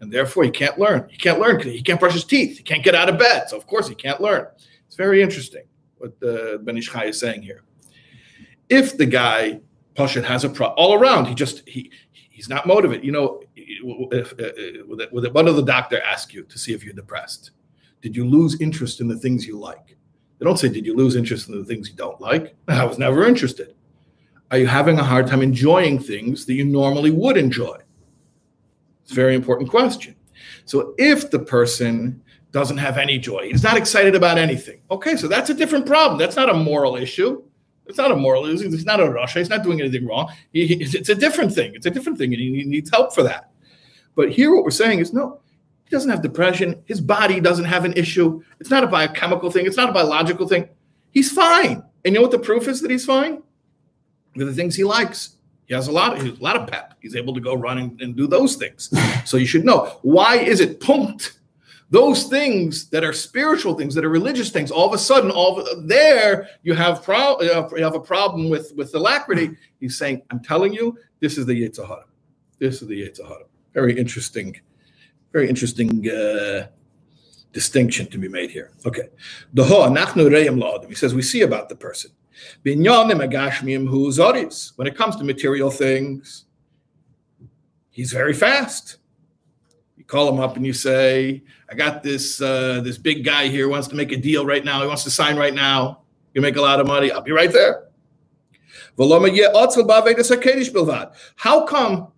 and 0.00 0.12
therefore 0.12 0.44
he 0.44 0.50
can't 0.50 0.78
learn. 0.78 1.08
He 1.08 1.16
can't 1.16 1.40
learn 1.40 1.56
because 1.56 1.72
he 1.72 1.82
can't 1.82 2.00
brush 2.00 2.12
his 2.12 2.24
teeth. 2.24 2.58
He 2.58 2.62
can't 2.62 2.84
get 2.84 2.94
out 2.94 3.08
of 3.08 3.18
bed. 3.18 3.48
So 3.48 3.56
of 3.56 3.66
course 3.66 3.88
he 3.88 3.94
can't 3.94 4.20
learn. 4.20 4.46
It's 4.86 4.96
very 4.96 5.22
interesting 5.22 5.64
what 5.98 6.18
the 6.20 6.60
Ben 6.62 6.76
Ish 6.76 6.90
Chai 6.90 7.06
is 7.06 7.18
saying 7.18 7.42
here. 7.42 7.62
If 8.68 8.96
the 8.96 9.06
guy 9.06 9.60
Pashat 9.94 10.24
has 10.24 10.44
a 10.44 10.48
problem 10.48 10.74
all 10.78 10.94
around, 10.94 11.26
he 11.26 11.34
just 11.34 11.66
he 11.68 11.90
he's 12.12 12.48
not 12.48 12.66
motivated. 12.66 13.04
You 13.04 13.12
know, 13.12 13.42
if, 13.56 14.32
uh, 14.32 15.28
what 15.32 15.46
does 15.46 15.56
the 15.56 15.62
doctor 15.62 16.00
ask 16.02 16.34
you 16.34 16.44
to 16.44 16.58
see 16.58 16.72
if 16.72 16.84
you're 16.84 16.94
depressed? 16.94 17.52
Did 18.02 18.16
you 18.16 18.26
lose 18.26 18.60
interest 18.60 19.00
in 19.00 19.08
the 19.08 19.16
things 19.16 19.46
you 19.46 19.58
like? 19.58 19.96
They 20.38 20.44
don't 20.44 20.58
say, 20.58 20.68
Did 20.68 20.84
you 20.84 20.94
lose 20.94 21.16
interest 21.16 21.48
in 21.48 21.58
the 21.58 21.64
things 21.64 21.88
you 21.88 21.96
don't 21.96 22.20
like? 22.20 22.54
I 22.68 22.84
was 22.84 22.98
never 22.98 23.24
interested. 23.24 23.74
Are 24.50 24.58
you 24.58 24.66
having 24.66 24.98
a 24.98 25.04
hard 25.04 25.26
time 25.26 25.42
enjoying 25.42 25.98
things 25.98 26.46
that 26.46 26.54
you 26.54 26.64
normally 26.64 27.10
would 27.10 27.36
enjoy? 27.36 27.78
It's 29.02 29.12
a 29.12 29.14
very 29.14 29.34
important 29.34 29.70
question. 29.70 30.14
So 30.64 30.94
if 30.98 31.30
the 31.30 31.38
person 31.38 32.22
doesn't 32.52 32.78
have 32.78 32.98
any 32.98 33.18
joy, 33.18 33.48
he's 33.48 33.62
not 33.62 33.76
excited 33.76 34.14
about 34.14 34.38
anything, 34.38 34.80
okay, 34.90 35.16
so 35.16 35.26
that's 35.28 35.50
a 35.50 35.54
different 35.54 35.86
problem. 35.86 36.18
That's 36.18 36.36
not 36.36 36.50
a 36.50 36.54
moral 36.54 36.96
issue. 36.96 37.42
It's 37.86 37.98
not 37.98 38.10
a 38.10 38.16
moral 38.16 38.46
issue. 38.46 38.70
He's 38.70 38.86
not 38.86 39.00
a 39.00 39.04
rasha. 39.04 39.38
He's 39.38 39.50
not 39.50 39.62
doing 39.62 39.80
anything 39.80 40.06
wrong. 40.06 40.32
He, 40.52 40.66
he, 40.66 40.74
it's 40.76 41.08
a 41.08 41.14
different 41.14 41.52
thing. 41.52 41.74
It's 41.74 41.86
a 41.86 41.90
different 41.90 42.16
thing, 42.16 42.32
and 42.32 42.40
he 42.40 42.64
needs 42.64 42.90
help 42.90 43.14
for 43.14 43.22
that. 43.24 43.50
But 44.14 44.30
here, 44.30 44.54
what 44.54 44.64
we're 44.64 44.70
saying 44.70 45.00
is 45.00 45.12
no, 45.12 45.40
he 45.84 45.90
doesn't 45.90 46.10
have 46.10 46.22
depression. 46.22 46.82
His 46.86 47.00
body 47.00 47.40
doesn't 47.40 47.66
have 47.66 47.84
an 47.84 47.92
issue. 47.94 48.42
It's 48.58 48.70
not 48.70 48.84
a 48.84 48.86
biochemical 48.86 49.50
thing. 49.50 49.66
It's 49.66 49.76
not 49.76 49.90
a 49.90 49.92
biological 49.92 50.48
thing. 50.48 50.68
He's 51.10 51.30
fine. 51.30 51.82
And 52.04 52.14
you 52.14 52.20
know 52.20 52.22
what 52.22 52.30
the 52.30 52.38
proof 52.38 52.68
is 52.68 52.80
that 52.80 52.90
he's 52.90 53.04
fine? 53.04 53.42
With 54.36 54.48
the 54.48 54.54
things 54.54 54.74
he 54.74 54.84
likes. 54.84 55.36
He 55.66 55.74
has 55.74 55.88
a 55.88 55.92
lot 55.92 56.18
of 56.18 56.26
a 56.26 56.42
lot 56.42 56.56
of 56.56 56.68
pep. 56.68 56.94
He's 57.00 57.16
able 57.16 57.34
to 57.34 57.40
go 57.40 57.54
run 57.54 57.78
and, 57.78 58.00
and 58.00 58.16
do 58.16 58.26
those 58.26 58.56
things. 58.56 58.92
So 59.24 59.38
you 59.38 59.46
should 59.46 59.64
know 59.64 59.98
why 60.02 60.36
is 60.36 60.60
it 60.60 60.80
punct? 60.80 61.38
Those 61.88 62.24
things 62.24 62.90
that 62.90 63.04
are 63.04 63.12
spiritual 63.12 63.74
things, 63.74 63.94
that 63.94 64.04
are 64.04 64.10
religious 64.10 64.50
things, 64.50 64.70
all 64.70 64.86
of 64.86 64.92
a 64.92 64.98
sudden, 64.98 65.30
all 65.30 65.60
of, 65.60 65.88
there 65.88 66.48
you 66.62 66.74
have 66.74 67.02
pro, 67.02 67.40
you 67.40 67.82
have 67.82 67.94
a 67.94 68.00
problem 68.00 68.50
with 68.50 68.72
with 68.76 68.94
alacrity. 68.94 69.56
He's 69.80 69.96
saying, 69.96 70.22
"I'm 70.30 70.40
telling 70.40 70.74
you, 70.74 70.98
this 71.20 71.38
is 71.38 71.46
the 71.46 71.54
Yetzer 71.54 71.86
Hara. 71.86 72.04
This 72.58 72.82
is 72.82 72.88
the 72.88 73.00
Yetzer 73.02 73.26
Hara." 73.26 73.44
Very 73.72 73.98
interesting, 73.98 74.60
very 75.32 75.48
interesting 75.48 76.10
uh, 76.10 76.66
distinction 77.54 78.06
to 78.10 78.18
be 78.18 78.28
made 78.28 78.50
here. 78.50 78.72
Okay. 78.84 79.08
He 79.54 80.94
says 80.94 81.14
we 81.14 81.22
see 81.22 81.42
about 81.42 81.68
the 81.70 81.76
person. 81.76 82.10
When 84.76 84.86
it 84.86 84.96
comes 84.96 85.16
to 85.16 85.24
material 85.24 85.70
things, 85.70 86.44
he's 87.90 88.12
very 88.12 88.34
fast. 88.34 88.98
You 89.96 90.04
call 90.04 90.28
him 90.28 90.40
up 90.40 90.56
and 90.56 90.66
you 90.66 90.72
say, 90.72 91.44
I 91.70 91.74
got 91.74 92.02
this 92.02 92.42
uh, 92.42 92.80
this 92.82 92.98
big 92.98 93.24
guy 93.24 93.48
here 93.48 93.68
wants 93.68 93.88
to 93.88 93.94
make 93.94 94.12
a 94.12 94.16
deal 94.16 94.44
right 94.44 94.64
now. 94.64 94.82
He 94.82 94.88
wants 94.88 95.04
to 95.04 95.10
sign 95.10 95.36
right 95.36 95.54
now. 95.54 96.02
You 96.34 96.42
make 96.42 96.56
a 96.56 96.60
lot 96.60 96.80
of 96.80 96.86
money. 96.86 97.12
I'll 97.12 97.22
be 97.22 97.30
right 97.30 97.52
there. 97.52 97.84
How 101.36 101.64
come 101.64 102.12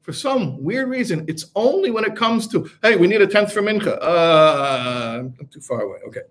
for 0.00 0.12
some 0.12 0.62
weird 0.62 0.88
reason, 0.88 1.24
it's 1.28 1.50
only 1.54 1.90
when 1.90 2.04
it 2.04 2.16
comes 2.16 2.48
to, 2.48 2.70
hey, 2.82 2.96
we 2.96 3.06
need 3.06 3.20
a 3.20 3.26
tenth 3.26 3.52
for 3.52 3.60
mincha. 3.60 3.98
Uh, 4.00 5.18
I'm 5.18 5.48
too 5.50 5.60
far 5.60 5.82
away. 5.82 5.98
Okay. 6.06 6.22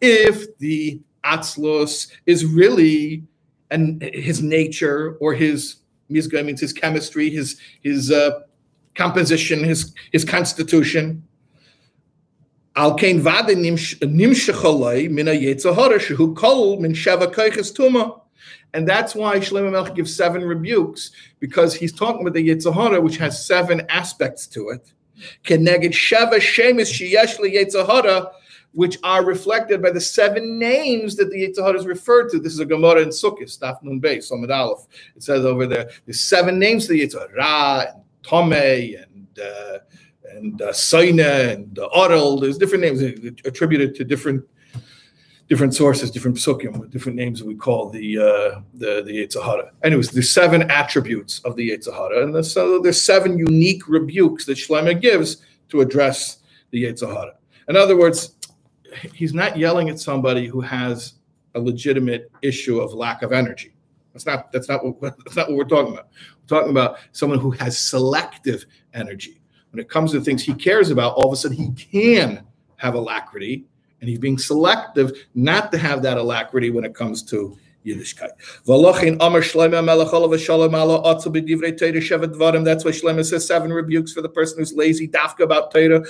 If 0.00 0.58
the 0.58 1.00
atzlos 1.24 2.08
is 2.26 2.44
really 2.44 3.24
and 3.70 4.02
his 4.02 4.42
nature 4.42 5.16
or 5.20 5.34
his 5.34 5.76
mizgai 6.10 6.44
means 6.44 6.60
his 6.60 6.72
chemistry, 6.72 7.30
his 7.30 7.60
his 7.82 8.10
uh, 8.10 8.40
composition, 8.94 9.64
his 9.64 9.94
his 10.12 10.24
constitution. 10.24 11.22
Al 12.78 12.94
kain 12.94 13.20
vade 13.20 13.56
nimshachalei 13.56 15.10
min 15.10 15.26
a 15.26 15.32
yetzahara 15.32 15.98
shehu 15.98 16.34
kol 16.36 16.78
min 16.80 16.92
sheva 16.92 17.26
koiches 17.26 17.76
tuma. 17.76 18.20
And 18.72 18.86
that's 18.86 19.16
why 19.16 19.38
Shlomo 19.38 19.72
Melech 19.72 19.96
gives 19.96 20.14
seven 20.14 20.44
rebukes, 20.44 21.10
because 21.40 21.74
he's 21.74 21.92
talking 21.92 22.20
about 22.20 22.34
the 22.34 22.48
Yetzer 22.48 22.72
Hara, 22.72 23.00
which 23.00 23.16
has 23.16 23.44
seven 23.44 23.82
aspects 23.88 24.46
to 24.48 24.68
it. 24.68 24.92
Keneged 25.42 25.92
Sheva 25.92 26.34
Shemis 26.34 26.92
Sheyesh 26.92 27.38
Yetzirah, 27.38 28.30
which 28.72 28.98
are 29.02 29.24
reflected 29.24 29.82
by 29.82 29.90
the 29.90 30.00
seven 30.00 30.58
names 30.58 31.16
that 31.16 31.30
the 31.30 31.48
Yetzer 31.48 31.64
Hara 31.64 31.78
is 31.78 31.86
referred 31.86 32.28
to. 32.30 32.38
This 32.38 32.52
is 32.52 32.60
a 32.60 32.66
Gemara 32.66 33.00
in 33.00 33.08
Sukkot, 33.08 33.44
Staf 33.44 33.82
Nun 33.82 34.00
Beis, 34.00 34.30
Somad 34.30 34.54
Aleph. 34.54 34.86
It 35.16 35.22
says 35.22 35.44
over 35.44 35.66
there, 35.66 35.90
the 36.06 36.12
seven 36.12 36.58
names 36.58 36.86
to 36.86 36.92
the 36.92 37.00
Yetzer 37.00 37.20
Hara, 37.20 37.34
Ra, 37.36 37.84
and 37.94 38.04
Tomei, 38.22 39.02
and 39.02 39.38
uh, 39.40 39.78
and 40.30 40.60
uh, 40.62 40.72
Saina, 40.72 41.22
and 41.22 41.78
uh, 41.78 41.88
Orel. 41.96 42.40
There's 42.40 42.58
different 42.58 42.84
names 42.84 43.02
attributed 43.44 43.94
to 43.96 44.04
different 44.04 44.44
different 45.48 45.74
sources, 45.74 46.10
different 46.10 46.36
psukim, 46.36 46.78
with 46.78 46.90
different 46.90 47.16
names 47.16 47.38
that 47.40 47.46
we 47.46 47.54
call 47.54 47.90
the 47.90 48.18
uh, 48.18 48.60
the 48.74 49.02
the 49.02 49.12
Yetzer 49.12 49.42
Hara. 49.42 49.72
Anyways, 49.82 50.10
there's 50.10 50.30
seven 50.30 50.70
attributes 50.70 51.40
of 51.40 51.56
the 51.56 51.70
Yetzer 51.70 51.92
Hara, 51.92 52.24
and 52.24 52.46
so 52.46 52.80
there's 52.80 53.00
seven 53.00 53.38
unique 53.38 53.88
rebukes 53.88 54.44
that 54.46 54.58
Shlomo 54.58 55.00
gives 55.00 55.38
to 55.70 55.80
address 55.80 56.38
the 56.70 56.84
Yetzer 56.84 57.08
Hara. 57.08 57.34
In 57.68 57.76
other 57.76 57.96
words, 57.96 58.36
he's 59.14 59.34
not 59.34 59.56
yelling 59.56 59.88
at 59.88 59.98
somebody 59.98 60.46
who 60.46 60.60
has 60.60 61.14
a 61.54 61.60
legitimate 61.60 62.30
issue 62.42 62.80
of 62.80 62.92
lack 62.92 63.22
of 63.22 63.32
energy. 63.32 63.74
That's 64.12 64.26
not 64.26 64.52
that's 64.52 64.68
not 64.68 64.84
what 64.84 65.16
that's 65.24 65.36
not 65.36 65.48
what 65.48 65.56
we're 65.56 65.64
talking 65.64 65.94
about. 65.94 66.08
We're 66.42 66.58
talking 66.58 66.70
about 66.70 66.98
someone 67.12 67.38
who 67.38 67.50
has 67.52 67.78
selective 67.78 68.66
energy. 68.94 69.37
When 69.78 69.84
it 69.84 69.90
comes 69.90 70.10
to 70.10 70.20
things 70.20 70.42
he 70.42 70.54
cares 70.54 70.90
about, 70.90 71.14
all 71.14 71.28
of 71.28 71.32
a 71.32 71.36
sudden 71.36 71.56
he 71.56 71.70
can 71.70 72.44
have 72.78 72.96
alacrity 72.96 73.64
and 74.00 74.10
he's 74.10 74.18
being 74.18 74.36
selective 74.36 75.12
not 75.36 75.70
to 75.70 75.78
have 75.78 76.02
that 76.02 76.18
alacrity 76.18 76.70
when 76.70 76.84
it 76.84 76.96
comes 76.96 77.22
to 77.30 77.56
Yiddishkeit. 77.86 78.30
That's 78.64 78.80
why 82.84 82.90
Shlomo 82.90 83.24
says 83.24 83.46
seven 83.46 83.72
rebukes 83.72 84.12
for 84.12 84.20
the 84.20 84.28
person 84.28 84.58
who's 84.58 84.72
lazy. 84.72 85.06
Dafka 85.06 85.44
about 85.44 85.70
Torah. 85.70 86.02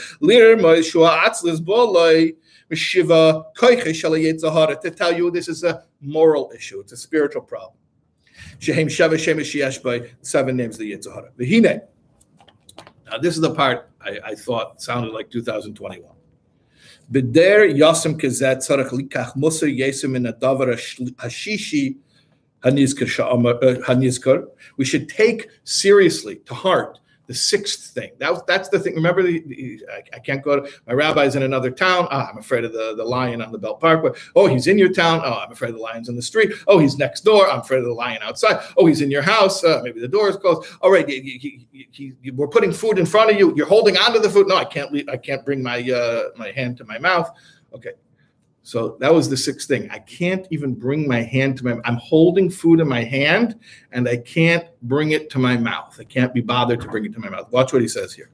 To 4.80 4.90
tell 4.96 5.14
you 5.14 5.30
this 5.30 5.48
is 5.48 5.62
a 5.62 5.84
moral 6.00 6.50
issue. 6.54 6.80
It's 6.80 6.92
a 6.92 6.96
spiritual 6.96 7.42
problem. 7.42 7.74
Shemesh 8.60 10.06
seven 10.22 10.56
names 10.56 10.76
of 10.76 10.80
the 10.80 10.92
Yetzer 10.92 11.12
Hara. 11.12 11.30
V'hine. 11.38 11.82
Now 13.10 13.18
this 13.18 13.34
is 13.34 13.40
the 13.40 13.54
part 13.54 13.90
I, 14.00 14.18
I 14.24 14.34
thought 14.34 14.82
sounded 14.82 15.12
like 15.12 15.30
2021. 15.30 16.10
B'der 17.10 17.74
yasem 17.74 18.20
kazet 18.20 18.58
tzarech 18.58 18.90
likach 18.90 19.34
musar 19.36 19.74
yesim 19.74 20.14
in 20.16 20.24
hashishi 20.24 21.96
uh, 22.64 22.70
hanizkar. 22.70 24.44
We 24.76 24.84
should 24.84 25.08
take 25.08 25.48
seriously 25.64 26.36
to 26.46 26.54
heart 26.54 26.98
the 27.28 27.34
sixth 27.34 27.90
thing. 27.90 28.10
That 28.18 28.46
that's 28.46 28.70
the 28.70 28.80
thing. 28.80 28.94
Remember, 28.94 29.22
the, 29.22 29.40
the 29.46 29.84
I, 29.92 30.16
I, 30.16 30.18
can't 30.18 30.42
go 30.42 30.60
to 30.60 30.72
my 30.86 30.94
rabbi's 30.94 31.36
in 31.36 31.42
another 31.42 31.70
town. 31.70 32.08
Ah, 32.10 32.30
I'm 32.30 32.38
afraid 32.38 32.64
of 32.64 32.72
the, 32.72 32.94
the 32.96 33.04
lion 33.04 33.42
on 33.42 33.52
the 33.52 33.58
Belt 33.58 33.80
Parkway. 33.80 34.12
Oh, 34.34 34.46
he's 34.46 34.66
in 34.66 34.78
your 34.78 34.90
town. 34.90 35.20
Oh, 35.22 35.34
I'm 35.34 35.52
afraid 35.52 35.68
of 35.68 35.76
the 35.76 35.82
lions 35.82 36.08
in 36.08 36.16
the 36.16 36.22
street. 36.22 36.52
Oh, 36.66 36.78
he's 36.78 36.96
next 36.96 37.20
door. 37.20 37.48
I'm 37.48 37.60
afraid 37.60 37.80
of 37.80 37.84
the 37.84 37.92
lion 37.92 38.20
outside. 38.22 38.64
Oh, 38.78 38.86
he's 38.86 39.02
in 39.02 39.10
your 39.10 39.20
house. 39.20 39.62
Uh, 39.62 39.82
maybe 39.84 40.00
the 40.00 40.08
door 40.08 40.30
is 40.30 40.36
closed. 40.36 40.66
All 40.80 40.90
right, 40.90 41.06
we're 42.34 42.48
putting 42.48 42.72
food 42.72 42.98
in 42.98 43.04
front 43.04 43.30
of 43.30 43.38
you. 43.38 43.54
You're 43.54 43.66
holding 43.66 43.98
onto 43.98 44.20
the 44.20 44.30
food. 44.30 44.48
No, 44.48 44.56
I 44.56 44.64
can't. 44.64 44.90
Leave, 44.90 45.08
I 45.10 45.18
can't 45.18 45.44
bring 45.44 45.62
my 45.62 45.82
uh, 45.90 46.30
my 46.36 46.50
hand 46.52 46.78
to 46.78 46.84
my 46.86 46.98
mouth. 46.98 47.30
Okay, 47.74 47.92
So 48.68 48.98
that 49.00 49.14
was 49.14 49.30
the 49.30 49.36
sixth 49.38 49.66
thing. 49.66 49.88
I 49.90 49.98
can't 49.98 50.46
even 50.50 50.74
bring 50.74 51.08
my 51.08 51.22
hand 51.22 51.56
to 51.56 51.64
my 51.64 51.80
I'm 51.86 51.96
holding 51.96 52.50
food 52.50 52.80
in 52.80 52.86
my 52.86 53.02
hand 53.02 53.58
and 53.92 54.06
I 54.06 54.18
can't 54.18 54.66
bring 54.82 55.12
it 55.12 55.30
to 55.30 55.38
my 55.38 55.56
mouth. 55.56 55.96
I 55.98 56.04
can't 56.04 56.34
be 56.34 56.42
bothered 56.42 56.82
to 56.82 56.88
bring 56.88 57.06
it 57.06 57.14
to 57.14 57.18
my 57.18 57.30
mouth. 57.30 57.50
Watch 57.50 57.72
what 57.72 57.80
he 57.80 57.88
says 57.88 58.12
here. 58.12 58.28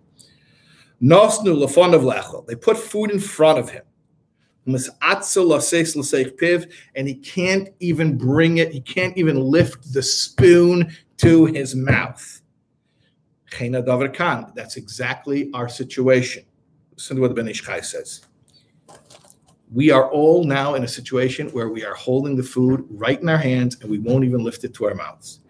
They 1.00 2.56
put 2.56 2.76
food 2.76 3.12
in 3.12 3.20
front 3.20 3.60
of 3.60 3.70
him. 3.70 3.84
And 4.66 4.76
he 7.06 7.14
can't 7.14 7.68
even 7.78 8.18
bring 8.18 8.58
it, 8.58 8.72
he 8.72 8.80
can't 8.80 9.16
even 9.16 9.38
lift 9.38 9.92
the 9.92 10.02
spoon 10.02 10.92
to 11.18 11.46
his 11.46 11.76
mouth. 11.76 12.42
That's 14.56 14.76
exactly 14.76 15.48
our 15.54 15.68
situation. 15.68 16.44
Listen 16.96 17.14
to 17.14 17.22
what 17.22 17.28
the 17.28 17.34
Ben 17.34 17.46
Ish 17.46 17.62
says 17.82 18.22
we 19.74 19.90
are 19.90 20.08
all 20.10 20.44
now 20.44 20.74
in 20.74 20.84
a 20.84 20.88
situation 20.88 21.48
where 21.50 21.68
we 21.68 21.84
are 21.84 21.94
holding 21.94 22.36
the 22.36 22.42
food 22.42 22.86
right 22.90 23.20
in 23.20 23.28
our 23.28 23.36
hands 23.36 23.76
and 23.80 23.90
we 23.90 23.98
won't 23.98 24.24
even 24.24 24.44
lift 24.44 24.62
it 24.62 24.72
to 24.74 24.84
our 24.86 24.94
mouths. 24.94 25.40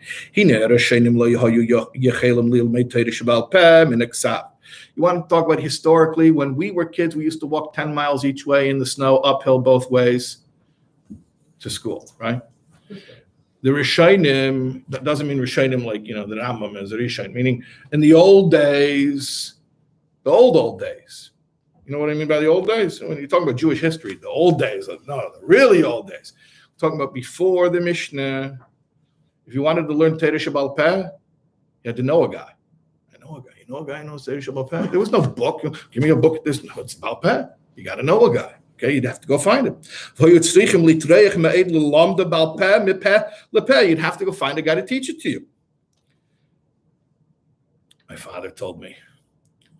You 4.96 5.02
want 5.02 5.28
to 5.28 5.34
talk 5.34 5.44
about 5.44 5.60
historically, 5.60 6.30
when 6.30 6.56
we 6.56 6.70
were 6.70 6.86
kids, 6.86 7.14
we 7.14 7.24
used 7.24 7.40
to 7.40 7.46
walk 7.46 7.74
10 7.74 7.94
miles 7.94 8.24
each 8.24 8.46
way 8.46 8.70
in 8.70 8.78
the 8.78 8.86
snow, 8.86 9.18
uphill 9.18 9.58
both 9.58 9.90
ways 9.90 10.38
to 11.60 11.68
school, 11.68 12.10
right? 12.18 12.40
The 12.88 13.70
Rishainim, 13.70 14.84
that 14.88 15.04
doesn't 15.04 15.28
mean 15.28 15.38
Rishainim 15.38 15.84
like, 15.84 16.06
you 16.06 16.14
know, 16.14 16.26
the 16.26 16.36
Rambam 16.36 16.82
is 16.82 16.92
a 16.92 17.28
meaning 17.28 17.62
in 17.92 18.00
the 18.00 18.14
old 18.14 18.50
days, 18.50 19.54
the 20.22 20.30
old, 20.30 20.56
old 20.56 20.80
days, 20.80 21.30
you 21.86 21.92
know 21.92 21.98
what 21.98 22.10
I 22.10 22.14
mean 22.14 22.28
by 22.28 22.38
the 22.40 22.46
old 22.46 22.66
days? 22.66 23.00
When 23.00 23.18
you 23.18 23.26
talk 23.26 23.42
about 23.42 23.56
Jewish 23.56 23.80
history, 23.80 24.14
the 24.14 24.28
old 24.28 24.58
days, 24.58 24.88
uh, 24.88 24.96
no, 25.06 25.30
the 25.38 25.46
really 25.46 25.82
old 25.82 26.08
days. 26.08 26.32
I'm 26.36 26.78
talking 26.78 27.00
about 27.00 27.12
before 27.12 27.68
the 27.68 27.80
Mishnah. 27.80 28.58
If 29.46 29.54
you 29.54 29.62
wanted 29.62 29.86
to 29.88 29.94
learn 29.94 30.18
Torah 30.18 30.32
Shabbal 30.38 30.76
Peh, 30.76 30.98
you 30.98 31.08
had 31.84 31.96
to 31.96 32.02
know 32.02 32.24
a 32.24 32.28
guy. 32.30 32.52
I 33.14 33.18
know 33.18 33.36
a 33.36 33.42
guy. 33.42 33.50
You 33.60 33.66
know 33.72 33.80
a 33.80 33.86
guy 33.86 34.00
who 34.00 34.06
knows 34.08 34.24
Torah 34.24 34.38
Shabbal 34.38 34.70
Peh? 34.70 34.86
There 34.86 34.98
was 34.98 35.10
no 35.10 35.20
book. 35.20 35.62
Give 35.90 36.02
me 36.02 36.08
a 36.08 36.16
book. 36.16 36.42
This 36.44 36.64
no, 36.64 36.72
it's 36.78 36.94
about 36.94 37.20
Peh. 37.20 37.44
You 37.76 37.84
got 37.84 37.96
to 37.96 38.02
know 38.02 38.24
a 38.24 38.34
guy. 38.34 38.54
Okay, 38.76 38.94
you'd 38.94 39.04
have 39.04 39.20
to 39.20 39.28
go 39.28 39.38
find 39.38 39.66
him. 39.66 39.76
You'd 40.18 40.44
have 43.98 44.18
to 44.18 44.24
go 44.24 44.32
find 44.32 44.58
a 44.58 44.62
guy 44.62 44.74
to 44.74 44.82
teach 44.84 45.08
it 45.10 45.20
to 45.20 45.30
you. 45.30 45.46
My 48.08 48.16
father 48.16 48.50
told 48.50 48.80
me 48.80 48.96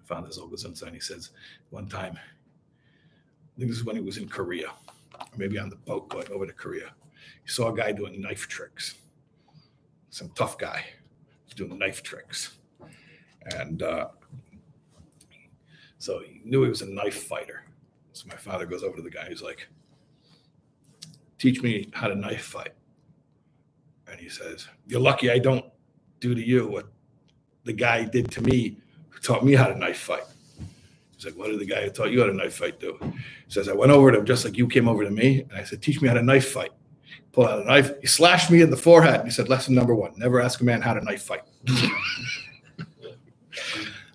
father's 0.07 0.39
always 0.39 0.65
on 0.65 0.93
He 0.93 1.01
says 1.01 1.31
one 1.71 1.89
time, 1.89 2.17
I 2.17 3.59
think 3.59 3.71
this 3.71 3.79
is 3.79 3.85
when 3.85 3.97
he 3.97 4.03
was 4.03 4.19
in 4.19 4.29
Korea, 4.29 4.69
or 4.69 5.27
maybe 5.37 5.59
on 5.59 5.69
the 5.69 5.77
boat 5.77 6.09
going 6.09 6.31
over 6.31 6.47
to 6.47 6.53
Korea. 6.53 6.93
He 7.43 7.51
saw 7.51 7.73
a 7.73 7.77
guy 7.77 7.93
doing 7.93 8.21
knife 8.21 8.49
tricks. 8.49 8.97
Some 10.11 10.31
tough 10.31 10.59
guy 10.59 10.85
doing 11.55 11.79
knife 11.79 12.03
tricks. 12.03 12.57
And 13.57 13.83
uh, 13.83 14.09
so 15.99 16.21
he 16.21 16.41
knew 16.45 16.63
he 16.63 16.69
was 16.69 16.83
a 16.83 16.91
knife 16.91 17.25
fighter. 17.25 17.65
So 18.13 18.27
my 18.29 18.37
father 18.37 18.67
goes 18.67 18.83
over 18.83 18.97
to 18.97 19.03
the 19.03 19.11
guy. 19.11 19.29
He's 19.29 19.43
like, 19.43 19.69
Teach 21.39 21.63
me 21.63 21.89
how 21.93 22.09
to 22.09 22.15
knife 22.15 22.43
fight. 22.43 22.73
And 24.11 24.19
he 24.19 24.29
says, 24.29 24.67
You're 24.87 25.01
lucky 25.01 25.31
I 25.31 25.39
don't 25.39 25.65
do 26.21 26.35
to 26.35 26.41
you 26.41 26.67
what 26.67 26.87
the 27.65 27.73
guy 27.73 28.05
did 28.05 28.31
to 28.33 28.43
me 28.43 28.79
taught 29.25 29.45
me 29.45 29.55
how 29.55 29.67
to 29.67 29.77
knife 29.77 29.99
fight. 29.99 30.23
He's 31.15 31.25
like, 31.25 31.37
what 31.37 31.49
did 31.49 31.61
the 31.61 31.67
guy 31.67 31.83
who 31.85 31.91
taught 31.91 32.11
you 32.11 32.21
how 32.21 32.27
to 32.27 32.33
knife 32.33 32.57
fight 32.57 32.79
do? 32.79 32.99
He 33.03 33.13
says, 33.49 33.69
I 33.69 33.73
went 33.73 33.93
over 33.93 34.13
to 34.13 34.19
him 34.19 34.27
just 34.27 34.45
like 34.45 34.57
you 34.57 34.69
came 34.69 34.89
over 34.89 35.05
to 35.05 35.11
me. 35.11 35.41
And 35.43 35.53
I 35.53 35.65
said, 35.65 35.83
teach 35.83 36.01
me 36.03 36.09
how 36.09 36.15
to 36.15 36.23
knife 36.23 36.51
fight. 36.51 36.71
Pull 37.33 37.47
out 37.47 37.61
a 37.61 37.65
knife. 37.65 37.93
He 38.01 38.07
slashed 38.07 38.51
me 38.51 38.63
in 38.63 38.71
the 38.71 38.77
forehead. 38.77 39.25
He 39.25 39.31
said, 39.31 39.49
lesson 39.49 39.75
number 39.75 39.95
one, 39.95 40.13
never 40.17 40.41
ask 40.41 40.61
a 40.61 40.65
man 40.65 40.83
how 40.83 40.95
to 40.95 41.01
knife 41.01 41.23
fight. 41.23 41.43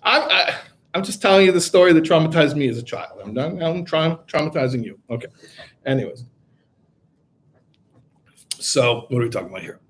I'm, 0.02 0.22
I, 0.30 0.54
I'm 0.94 1.04
just 1.04 1.20
telling 1.20 1.46
you 1.46 1.52
the 1.52 1.60
story 1.60 1.92
that 1.92 2.04
traumatized 2.04 2.56
me 2.56 2.68
as 2.68 2.78
a 2.78 2.82
child. 2.82 3.20
I'm 3.22 3.34
done. 3.34 3.62
I'm 3.62 3.84
tra- 3.84 4.20
traumatizing 4.26 4.84
you. 4.84 4.98
Okay. 5.10 5.28
Anyways. 5.84 6.24
So 8.58 9.06
what 9.08 9.20
are 9.20 9.24
we 9.24 9.30
talking 9.30 9.48
about 9.48 9.62
here? 9.62 9.80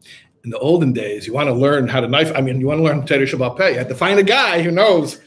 In 0.44 0.50
the 0.50 0.58
olden 0.58 0.92
days, 0.92 1.26
you 1.26 1.32
want 1.32 1.48
to 1.48 1.54
learn 1.54 1.88
how 1.88 2.00
to 2.00 2.08
knife. 2.08 2.32
I 2.34 2.40
mean, 2.40 2.60
you 2.60 2.66
want 2.66 2.78
to 2.78 2.84
learn 2.84 3.06
Torah 3.06 3.26
Shabbat. 3.26 3.72
You 3.72 3.78
have 3.78 3.88
to 3.88 3.94
find 3.94 4.18
a 4.18 4.22
guy 4.22 4.62
who 4.62 4.70
knows 4.70 5.20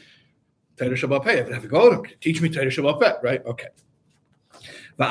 Torah 0.76 0.90
Shabbat. 0.90 1.46
You 1.46 1.52
have 1.52 1.62
to 1.62 1.68
go 1.68 1.90
to 1.90 1.96
him. 1.96 2.06
Teach 2.20 2.40
me 2.40 2.48
Torah 2.48 2.66
Shabbat 2.66 3.22
right? 3.22 3.44
Okay. 3.46 3.68
But 4.96 5.10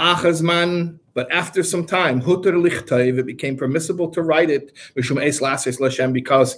after 1.31 1.63
some 1.63 1.85
time, 1.85 2.21
it 2.25 3.25
became 3.25 3.57
permissible 3.57 4.09
to 4.09 4.21
write 4.21 4.49
it 4.49 4.71
because 4.95 6.57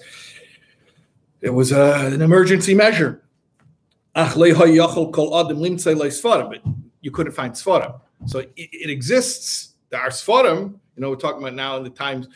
it 1.41 1.49
was 1.49 1.71
a, 1.71 2.07
an 2.13 2.21
emergency 2.21 2.73
measure. 2.75 3.23
But 4.13 4.47
you 7.01 7.11
couldn't 7.11 7.33
find 7.33 7.53
Sfarim. 7.53 7.99
So 8.25 8.39
it, 8.39 8.53
it 8.55 8.89
exists. 8.89 9.74
Are 9.95 10.09
Sfarim, 10.09 10.79
you 10.95 11.01
know, 11.01 11.09
we're 11.09 11.17
talking 11.17 11.41
about 11.41 11.55
now 11.55 11.77
in 11.77 11.83
the 11.83 11.89
times 11.89 12.27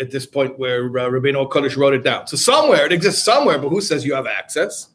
at 0.00 0.10
this 0.10 0.26
point 0.26 0.58
where 0.58 0.86
uh, 0.86 1.08
Rabbeinu 1.08 1.48
Kodesh 1.50 1.76
wrote 1.76 1.94
it 1.94 2.04
down. 2.04 2.26
So 2.26 2.36
somewhere 2.36 2.84
it 2.86 2.92
exists 2.92 3.22
somewhere, 3.22 3.58
but 3.58 3.70
who 3.70 3.80
says 3.80 4.04
you 4.04 4.14
have 4.14 4.26
access? 4.26 4.88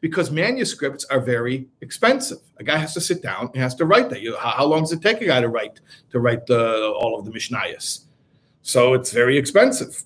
Because 0.00 0.30
manuscripts 0.30 1.04
are 1.04 1.20
very 1.20 1.68
expensive. 1.82 2.38
A 2.56 2.64
guy 2.64 2.78
has 2.78 2.94
to 2.94 3.00
sit 3.00 3.22
down, 3.22 3.50
he 3.52 3.60
has 3.60 3.74
to 3.74 3.84
write 3.84 4.08
that. 4.08 4.22
You, 4.22 4.34
how, 4.38 4.50
how, 4.50 4.64
long 4.64 4.80
does 4.80 4.92
it 4.92 5.02
take 5.02 5.20
a 5.20 5.26
guy 5.26 5.42
to 5.42 5.48
write 5.48 5.80
to 6.10 6.18
write 6.18 6.46
the, 6.46 6.92
all 6.92 7.18
of 7.18 7.26
the 7.26 7.30
Mishnayos? 7.30 8.04
So 8.62 8.94
it's 8.94 9.12
very 9.12 9.36
expensive. 9.36 10.02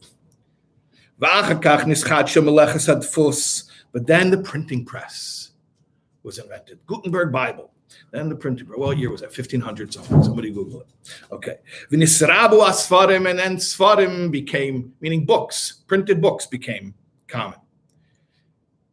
But 3.92 4.06
then 4.06 4.30
the 4.30 4.38
printing 4.42 4.84
press 4.84 5.50
was 6.24 6.38
invented. 6.38 6.80
Gutenberg 6.86 7.30
Bible. 7.30 7.70
Then 8.10 8.28
the 8.28 8.36
printing 8.36 8.66
press. 8.66 8.78
What 8.78 8.98
year 8.98 9.10
was 9.10 9.20
that? 9.20 9.28
1500 9.28 9.92
something. 9.94 10.22
Somebody 10.22 10.50
Google 10.50 10.80
it. 10.82 10.88
Okay. 11.32 11.58
V'nisrabu 11.90 12.60
asfarim, 12.66 13.28
and 13.30 13.38
then 13.38 13.56
sfarim 13.56 14.30
became, 14.30 14.92
meaning 15.00 15.24
books, 15.24 15.82
printed 15.86 16.20
books 16.20 16.46
became 16.46 16.94
common. 17.28 17.58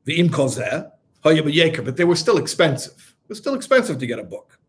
V'im 0.06 0.30
kozeh, 0.30 0.92
but 1.24 1.96
they 1.98 2.04
were 2.04 2.16
still 2.16 2.38
expensive. 2.38 3.16
It 3.24 3.30
was 3.30 3.38
still 3.38 3.56
expensive 3.56 3.98
to 4.00 4.06
get 4.06 4.20
a 4.20 4.24
book. 4.24 4.60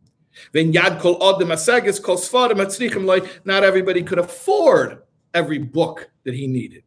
Yad 0.54 1.00
kol 1.00 1.18
odem 1.20 1.52
asagis 1.52 2.02
kol 2.02 2.16
sfarim 2.16 2.60
atzrichim 2.64 3.04
like 3.04 3.44
not 3.44 3.62
everybody 3.64 4.02
could 4.02 4.18
afford 4.18 5.02
every 5.32 5.58
book 5.58 6.10
that 6.24 6.34
he 6.34 6.46
needed. 6.46 6.84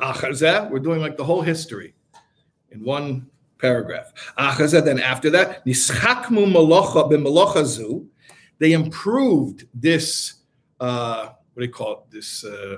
We're 0.00 0.78
doing 0.78 1.00
like 1.00 1.16
the 1.16 1.24
whole 1.24 1.42
history 1.42 1.94
in 2.70 2.82
one 2.84 3.28
paragraph. 3.60 4.12
Then 4.36 5.00
after 5.00 5.30
that, 5.30 5.62
they 8.58 8.72
improved 8.72 9.66
this. 9.74 10.34
Uh, 10.78 11.30
what 11.54 11.60
do 11.60 11.66
you 11.66 11.72
call 11.72 11.92
it? 11.92 12.10
This. 12.10 12.44
Uh, 12.44 12.76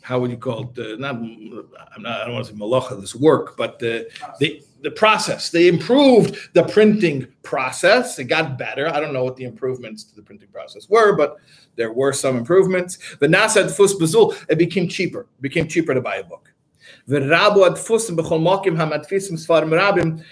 how 0.00 0.18
would 0.18 0.30
you 0.30 0.36
call 0.36 0.72
it? 0.76 0.78
Uh, 0.78 0.96
not, 0.96 1.14
I'm 1.14 2.02
not. 2.02 2.22
I 2.22 2.24
don't 2.24 2.34
want 2.34 2.46
to 2.46 2.52
say 2.52 2.58
malacha. 2.58 3.00
This 3.00 3.14
work, 3.14 3.56
but 3.56 3.78
the 3.78 4.10
the 4.40 4.62
the 4.82 4.90
process. 4.90 5.50
They 5.50 5.68
improved 5.68 6.36
the 6.54 6.64
printing 6.64 7.26
process. 7.42 8.18
It 8.18 8.24
got 8.24 8.58
better. 8.58 8.88
I 8.88 9.00
don't 9.00 9.12
know 9.12 9.24
what 9.24 9.36
the 9.36 9.44
improvements 9.44 10.04
to 10.04 10.16
the 10.16 10.22
printing 10.22 10.48
process 10.48 10.88
were, 10.88 11.16
but 11.16 11.36
there 11.76 11.92
were 11.92 12.12
some 12.12 12.36
improvements. 12.36 12.98
The 13.20 13.28
Nasad 13.28 13.70
Fus 13.70 13.94
Bazul, 13.94 14.36
it 14.48 14.58
became 14.58 14.88
cheaper. 14.88 15.20
It 15.20 15.42
became 15.42 15.68
cheaper 15.68 15.94
to 15.94 16.00
buy 16.00 16.16
a 16.16 16.24
book. 16.24 16.51
V'rabu 17.08 17.68
adfusim 17.68 18.16
b'chol 18.16 18.40
mokim 18.40 18.76
hamadfisim 18.76 19.32
sfarim 19.32 19.70
rabim 19.70 20.24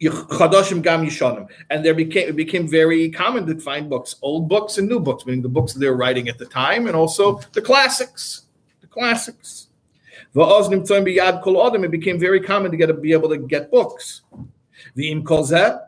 chadashim 0.00 0.82
gam 0.82 1.04
yishanim. 1.04 1.48
And 1.70 1.84
there 1.84 1.94
became 1.94 2.28
it 2.28 2.36
became 2.36 2.68
very 2.68 3.10
common 3.10 3.46
to 3.46 3.58
find 3.60 3.88
books, 3.88 4.16
old 4.22 4.48
books 4.48 4.78
and 4.78 4.88
new 4.88 5.00
books, 5.00 5.26
meaning 5.26 5.42
the 5.42 5.48
books 5.48 5.74
they 5.74 5.88
were 5.88 5.96
writing 5.96 6.28
at 6.28 6.38
the 6.38 6.46
time, 6.46 6.86
and 6.86 6.96
also 6.96 7.40
the 7.52 7.62
classics, 7.62 8.42
the 8.80 8.86
classics. 8.86 9.68
V'oz 10.34 10.68
nimtzoim 10.68 11.04
b'yad 11.06 11.42
kol 11.42 11.54
odem. 11.54 11.84
It 11.84 11.90
became 11.90 12.18
very 12.18 12.40
common 12.40 12.70
to 12.70 12.76
get 12.76 12.86
to 12.86 12.94
be 12.94 13.12
able 13.12 13.28
to 13.30 13.38
get 13.38 13.70
books. 13.70 14.22
V'im 14.96 15.24
kol 15.24 15.44
zeh. 15.44 15.80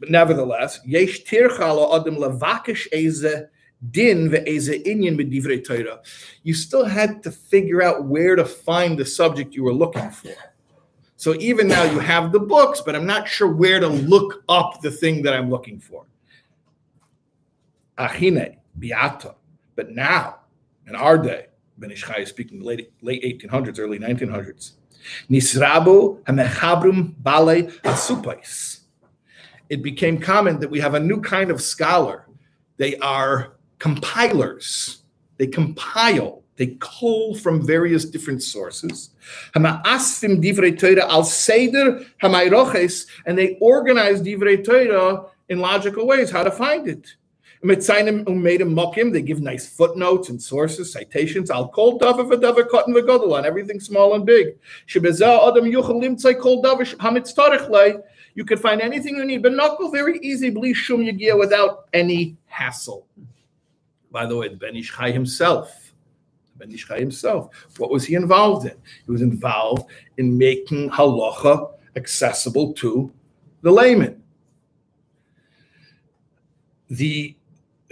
But 0.00 0.10
nevertheless, 0.10 0.80
yesh 0.84 1.24
tircha 1.24 1.74
lo 1.74 1.98
odem 1.98 2.16
levakish 2.16 2.88
eze 2.92 3.46
din 3.90 4.30
inyan 4.30 5.64
Torah. 5.64 6.00
You 6.42 6.54
still 6.54 6.84
had 6.84 7.22
to 7.24 7.30
figure 7.30 7.82
out 7.82 8.04
where 8.04 8.36
to 8.36 8.44
find 8.44 8.98
the 8.98 9.04
subject 9.04 9.54
you 9.54 9.64
were 9.64 9.72
looking 9.72 10.10
for. 10.10 10.34
So 11.16 11.34
even 11.36 11.68
now 11.68 11.84
you 11.84 11.98
have 11.98 12.32
the 12.32 12.40
books, 12.40 12.80
but 12.80 12.96
I'm 12.96 13.06
not 13.06 13.28
sure 13.28 13.48
where 13.48 13.80
to 13.80 13.88
look 13.88 14.42
up 14.48 14.80
the 14.82 14.90
thing 14.90 15.22
that 15.22 15.34
I'm 15.34 15.50
looking 15.50 15.78
for. 15.78 16.04
Achine, 17.98 18.56
biata. 18.78 19.34
But 19.76 19.90
now, 19.90 20.40
in 20.86 20.96
our 20.96 21.18
day, 21.18 21.46
Ben 21.78 21.90
is 21.90 22.04
speaking 22.28 22.60
late, 22.60 22.92
late 23.02 23.22
1800s, 23.22 23.78
early 23.78 23.98
1900s. 23.98 24.72
Nisrabu 25.30 26.22
hamechabrum 26.24 27.14
bale 27.22 27.70
asupais. 27.84 28.80
It 29.68 29.82
became 29.82 30.18
common 30.18 30.60
that 30.60 30.70
we 30.70 30.80
have 30.80 30.94
a 30.94 31.00
new 31.00 31.20
kind 31.20 31.50
of 31.50 31.62
scholar. 31.62 32.26
They 32.76 32.96
are 32.96 33.54
compilers. 33.82 35.02
They 35.38 35.48
compile. 35.48 36.44
They 36.54 36.76
cull 36.78 37.34
from 37.34 37.66
various 37.66 38.04
different 38.04 38.42
sources. 38.44 39.10
And 39.56 39.64
they 39.64 39.72
organize 43.60 44.22
divrei 44.22 44.64
Torah 44.64 45.24
in 45.48 45.58
logical 45.58 46.06
ways, 46.06 46.30
how 46.30 46.44
to 46.44 46.52
find 46.52 46.86
it. 46.86 47.16
They 47.64 49.22
give 49.22 49.40
nice 49.40 49.66
footnotes 49.68 50.28
and 50.28 50.40
sources, 50.40 50.92
citations. 50.92 51.50
I'll 51.50 51.68
call 51.68 51.98
davar 51.98 52.30
v'davar 52.30 52.68
cotton 52.68 52.94
v'godol 52.94 53.32
on 53.32 53.44
everything 53.44 53.80
small 53.80 54.14
and 54.14 54.24
big. 54.24 54.54
You 58.34 58.44
can 58.44 58.58
find 58.58 58.80
anything 58.80 59.16
you 59.16 59.24
need, 59.24 59.42
but 59.42 59.52
knuckle 59.52 59.90
very 59.90 60.18
easy, 60.20 60.50
without 60.50 61.88
any 61.92 62.36
hassle. 62.46 63.06
By 64.12 64.26
the 64.26 64.36
way, 64.36 64.48
the 64.48 64.56
Ben 64.56 64.76
Ish 64.76 64.92
Chai 64.92 65.10
himself, 65.10 65.92
Ben 66.56 66.70
Ish 66.70 66.86
Chai 66.86 67.00
himself, 67.00 67.48
what 67.78 67.90
was 67.90 68.04
he 68.04 68.14
involved 68.14 68.66
in? 68.66 68.76
He 69.06 69.10
was 69.10 69.22
involved 69.22 69.90
in 70.18 70.36
making 70.36 70.90
halacha 70.90 71.72
accessible 71.96 72.74
to 72.74 73.10
the 73.62 73.70
layman. 73.70 74.22
The 76.90 77.34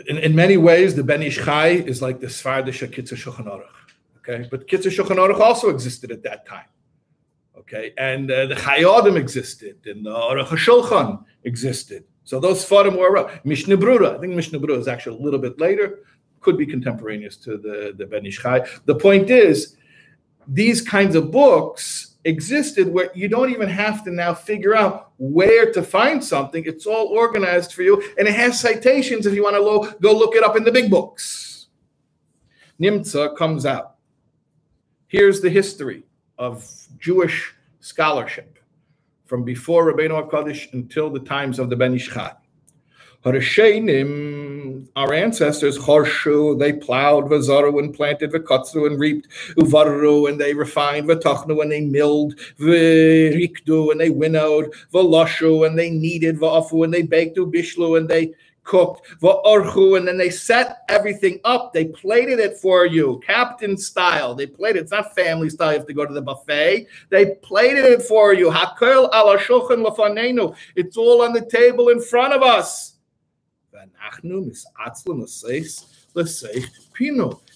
in, 0.07 0.19
in 0.19 0.35
many 0.35 0.57
ways, 0.57 0.95
the 0.95 1.05
Ben 1.05 1.23
Ish 1.23 1.43
Chai 1.45 1.69
is 1.69 2.01
like 2.03 2.21
the 2.21 2.27
Svardisha 2.27 2.89
Kitzur 2.89 3.17
Shulchan 3.17 3.47
Aruch. 3.47 3.65
Okay, 4.19 4.47
but 4.51 4.69
Kitzur 4.69 4.91
Shulchan 4.95 5.17
Aruch 5.17 5.41
also 5.41 5.71
existed 5.71 6.11
at 6.11 6.23
that 6.23 6.47
time. 6.47 6.67
Okay, 7.59 7.93
and 7.99 8.31
uh, 8.31 8.47
the 8.47 8.55
Chayei 8.55 8.99
Adam 8.99 9.17
existed, 9.17 9.79
and 9.87 10.05
the 10.05 10.11
Aruch 10.11 10.47
HaShulchan 10.47 11.25
existed. 11.45 12.05
So 12.31 12.39
those 12.39 12.65
Farim 12.65 12.97
were 12.97 13.11
around. 13.11 13.41
Mishnah 13.43 13.77
Brura, 13.77 14.17
I 14.17 14.21
think 14.21 14.37
Mishnah 14.37 14.61
Brura 14.61 14.79
is 14.79 14.87
actually 14.87 15.19
a 15.19 15.21
little 15.21 15.41
bit 15.41 15.59
later, 15.59 16.05
could 16.41 16.57
be 16.57 16.65
contemporaneous 16.65 17.37
to 17.39 17.59
the, 17.59 17.93
the 17.99 18.07
Ben 18.07 18.25
Ish 18.25 18.39
Chai. 18.39 18.69
The 18.85 18.95
point 18.95 19.31
is, 19.31 19.75
these 20.47 20.81
kinds 20.81 21.17
of 21.17 21.33
books 21.33 22.15
existed 22.25 22.87
where 22.87 23.11
you 23.17 23.27
don't 23.27 23.51
even 23.51 23.69
have 23.69 24.05
to 24.05 24.13
now 24.13 24.33
figure 24.33 24.77
out 24.77 25.11
where 25.19 25.73
to 25.73 25.83
find 25.83 26.23
something. 26.23 26.63
It's 26.67 26.87
all 26.87 27.09
organized 27.09 27.73
for 27.73 27.83
you, 27.83 28.01
and 28.17 28.29
it 28.29 28.35
has 28.37 28.61
citations 28.61 29.27
if 29.27 29.35
you 29.35 29.43
want 29.43 29.57
to 29.57 29.61
lo- 29.61 29.93
go 30.01 30.17
look 30.17 30.37
it 30.37 30.45
up 30.45 30.57
in 30.57 30.63
the 30.63 30.71
big 30.71 30.89
books. 30.89 31.67
Nimtza 32.81 33.37
comes 33.37 33.67
out. 33.67 33.97
Here's 35.09 35.41
the 35.41 35.51
history 35.51 36.05
of 36.39 36.65
Jewish 37.01 37.53
scholarship 37.81 38.60
from 39.31 39.45
before 39.45 39.85
Rabbeinu 39.85 40.29
HaKadosh 40.29 40.73
until 40.73 41.09
the 41.09 41.21
times 41.21 41.61
of 41.61 41.71
the 41.71 41.77
Ben 41.77 41.95
Ish 41.95 42.11
Chai. 42.11 42.33
Harishainim, 43.25 44.89
our 44.97 45.15
ancestors, 45.15 45.79
Horshu, 45.79 46.59
they 46.59 46.73
plowed, 46.73 47.27
Vazaru, 47.27 47.79
and 47.79 47.95
planted, 47.95 48.33
Vakatsu, 48.33 48.89
and 48.89 48.99
reaped, 48.99 49.29
Uvaru, 49.57 50.29
and 50.29 50.41
they 50.41 50.53
refined, 50.53 51.07
Vatachnu, 51.09 51.63
and 51.63 51.71
they 51.71 51.81
milled, 51.81 52.35
Virikdu, 52.59 53.93
and 53.93 54.01
they 54.01 54.11
winnowed, 54.11 54.73
Valashu, 54.93 55.65
and 55.65 55.79
they 55.79 55.91
kneaded, 55.91 56.39
Vafu, 56.39 56.83
and 56.83 56.93
they 56.93 57.03
baked, 57.03 57.37
Ubishlu, 57.37 57.97
and 57.99 58.09
they 58.09 58.33
cooked, 58.71 59.05
Va'orchu, 59.21 59.99
and 59.99 60.07
then 60.07 60.17
they 60.17 60.31
set 60.31 60.85
everything 60.89 61.41
up. 61.45 61.73
They 61.73 61.87
plated 61.87 62.39
it 62.39 62.57
for 62.57 62.87
you, 62.87 63.21
captain 63.27 63.77
style. 63.77 64.35
They 64.37 64.47
plated 64.47 64.83
It's 64.83 64.93
not 64.93 65.15
family 65.15 65.51
style. 65.51 65.73
You 65.73 65.79
have 65.79 65.87
to 65.89 65.93
go 65.93 66.07
to 66.07 66.15
the 66.15 66.23
buffet. 66.23 66.87
They 67.11 67.35
plated 67.43 67.85
it 67.85 68.03
for 68.03 68.33
you. 68.33 68.49
Hakel 68.49 69.11
ala 69.13 69.39
shulchan 69.39 69.85
lafanenu. 69.85 70.55
It's 70.77 70.97
all 70.97 71.23
on 71.23 71.33
the 71.33 71.45
table 71.45 71.89
in 71.89 72.01
front 72.01 72.33
of 72.33 72.43
us. 72.43 72.95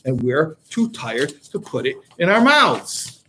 And 0.05 0.21
we're 0.21 0.57
too 0.69 0.91
tired 0.91 1.31
to 1.45 1.61
put 1.61 1.87
it 1.87 1.97
in 2.19 2.29
our 2.29 2.41
mouths. 2.41 3.24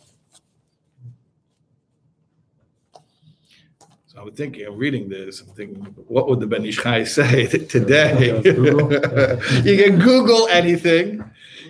I'm 4.26 4.34
thinking, 4.34 4.66
I'm 4.66 4.78
reading 4.78 5.08
this, 5.08 5.42
I'm 5.42 5.50
thinking, 5.50 5.84
what 6.08 6.28
would 6.28 6.40
the 6.40 6.48
Ben 6.48 6.66
Ish 6.66 6.82
Chai 6.82 7.04
say 7.04 7.46
today? 7.48 8.38
you 8.44 9.84
can 9.84 10.00
Google 10.00 10.48
anything. 10.48 11.24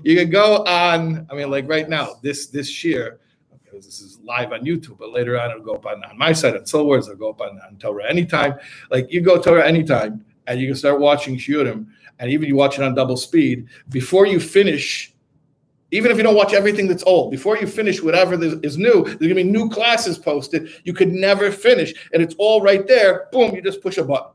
You 0.04 0.16
can 0.16 0.30
go 0.30 0.64
on, 0.64 1.28
I 1.30 1.36
mean, 1.36 1.52
like 1.52 1.68
right 1.68 1.90
now, 1.90 2.16
this 2.22 2.48
this 2.48 2.84
year, 2.84 3.20
because 3.64 3.86
this 3.86 4.00
is 4.00 4.20
live 4.24 4.54
on 4.54 4.62
YouTube, 4.62 4.98
but 4.98 5.12
later 5.12 5.40
on 5.40 5.52
it'll 5.52 5.64
go 5.64 5.74
up 5.74 5.86
on, 5.86 6.04
on 6.06 6.18
my 6.18 6.32
site 6.32 6.56
on 6.56 6.62
Soulwords, 6.62 7.04
it'll 7.04 7.16
go 7.16 7.30
up 7.30 7.42
on, 7.42 7.60
on 7.68 7.76
Torah 7.78 8.10
anytime. 8.10 8.56
Like 8.90 9.12
you 9.12 9.20
go 9.20 9.42
Torah 9.42 9.68
anytime 9.68 10.24
and 10.48 10.60
you 10.60 10.68
can 10.68 10.76
start 10.76 11.00
watching 11.00 11.38
Shiurim, 11.38 11.88
and 12.20 12.32
even 12.32 12.48
you 12.48 12.56
watch 12.56 12.78
it 12.78 12.84
on 12.84 12.96
double 12.96 13.18
speed, 13.18 13.68
before 13.90 14.28
you 14.28 14.40
finish, 14.40 15.14
even 15.96 16.12
if 16.12 16.18
you 16.18 16.24
don't 16.24 16.36
watch 16.36 16.54
everything 16.54 16.88
that's 16.88 17.04
old, 17.04 17.32
before 17.32 17.58
you 17.58 17.68
finish 17.68 18.02
whatever 18.02 18.34
is 18.64 18.78
new, 18.78 19.04
there's 19.04 19.18
gonna 19.18 19.36
be 19.36 19.44
new 19.44 19.70
classes 19.70 20.18
posted. 20.18 20.70
You 20.84 20.94
could 20.94 21.12
never 21.12 21.52
finish, 21.52 21.94
and 22.14 22.22
it's 22.22 22.36
all 22.38 22.62
right 22.62 22.86
there. 22.88 23.28
Boom, 23.32 23.56
you 23.56 23.62
just 23.62 23.82
push 23.82 23.98
a 23.98 24.04
button. 24.04 24.32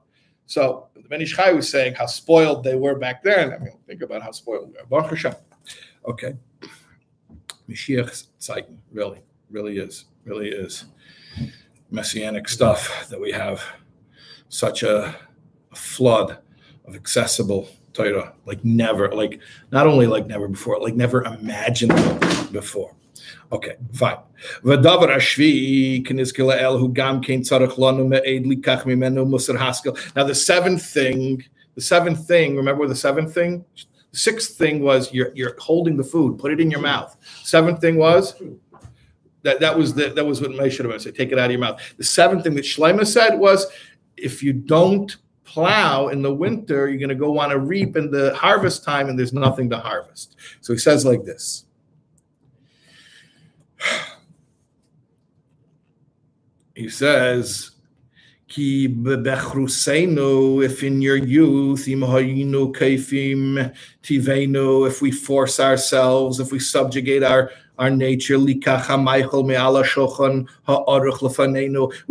So 0.46 0.88
the 0.94 1.08
Ben 1.08 1.22
Ish 1.22 1.36
Chai 1.36 1.52
was 1.52 1.68
saying 1.68 1.94
how 1.94 2.06
spoiled 2.06 2.64
they 2.64 2.74
were 2.74 2.96
back 2.96 3.22
then. 3.22 3.52
I 3.52 3.58
mean, 3.58 3.74
think 3.86 4.02
about 4.02 4.22
how 4.22 4.32
spoiled 4.32 4.70
we 4.72 4.78
are. 4.78 4.86
Baruch 4.86 5.10
Hashem. 5.10 5.34
Okay. 6.06 6.34
Mashiach 7.68 8.26
Zeiten, 8.40 8.78
really, 8.90 9.20
really 9.50 9.78
is, 9.78 10.06
really 10.24 10.48
is 10.48 10.86
messianic 11.92 12.48
stuff 12.48 13.08
that 13.08 13.20
we 13.20 13.30
have 13.30 13.62
such 14.48 14.82
a 14.82 15.14
a 15.72 15.76
flood 15.76 16.38
of 16.84 16.94
accessible 16.94 17.68
Torah, 17.92 18.34
like 18.46 18.64
never, 18.64 19.12
like 19.12 19.40
not 19.72 19.86
only 19.86 20.06
like 20.06 20.26
never 20.26 20.48
before, 20.48 20.80
like 20.80 20.94
never 20.94 21.24
imagined 21.24 21.94
before. 22.52 22.94
Okay, 23.52 23.76
fine. 23.92 24.18
V'davar 24.64 25.08
ashvi 25.08 26.04
k'nizkila 26.06 26.60
el 26.60 26.78
hu 26.78 26.88
gam 26.88 27.20
kein 27.20 27.42
tzarech 27.42 27.76
lanu 27.76 28.08
me'ed 28.08 28.44
likach 28.44 28.84
mimenu 28.84 29.26
musar 29.26 29.58
haskel. 29.58 29.98
Now 30.14 30.24
the 30.24 30.34
seventh 30.34 30.84
thing, 30.84 31.44
the 31.74 31.80
seventh 31.80 32.26
thing, 32.26 32.56
remember 32.56 32.86
the 32.86 32.94
seventh 32.94 33.34
thing? 33.34 33.64
The 34.12 34.18
sixth 34.18 34.56
thing 34.56 34.82
was 34.82 35.12
you're, 35.12 35.32
you're 35.34 35.56
holding 35.58 35.96
the 35.96 36.04
food, 36.04 36.38
put 36.38 36.52
it 36.52 36.60
in 36.60 36.70
your 36.70 36.80
mouth. 36.80 37.16
Seventh 37.42 37.80
thing 37.80 37.96
was 37.96 38.40
that 39.42 39.60
that 39.60 39.76
was 39.76 39.94
the, 39.94 40.08
that 40.10 40.24
was 40.24 40.40
what 40.40 40.50
Moshe 40.50 40.72
should 40.72 40.86
have 40.86 41.02
said. 41.02 41.14
Take 41.14 41.32
it 41.32 41.38
out 41.38 41.46
of 41.46 41.50
your 41.50 41.60
mouth. 41.60 41.80
The 41.96 42.04
seventh 42.04 42.44
thing 42.44 42.54
that 42.54 42.64
Shlomo 42.64 43.06
said 43.06 43.36
was, 43.38 43.66
if 44.16 44.42
you 44.42 44.52
don't 44.52 45.16
plow 45.50 46.08
in 46.08 46.22
the 46.22 46.32
winter, 46.32 46.88
you're 46.88 46.98
going 46.98 47.08
to 47.08 47.14
go 47.16 47.32
want 47.32 47.50
to 47.50 47.58
reap 47.58 47.96
in 47.96 48.10
the 48.10 48.34
harvest 48.36 48.84
time, 48.84 49.08
and 49.08 49.18
there's 49.18 49.32
nothing 49.32 49.68
to 49.70 49.78
harvest. 49.78 50.36
So 50.60 50.72
he 50.72 50.78
says 50.78 51.04
like 51.04 51.24
this. 51.24 51.66
He 56.76 56.88
says, 56.88 57.72
Ki 58.48 58.86
if 58.86 60.82
in 60.82 61.02
your 61.02 61.16
youth, 61.16 61.86
if 64.86 65.02
we 65.02 65.10
force 65.10 65.60
ourselves, 65.60 66.40
if 66.40 66.50
we 66.50 66.58
subjugate 66.58 67.22
our 67.22 67.50
our 67.80 67.90
nature. 67.90 68.38
We 68.38 68.60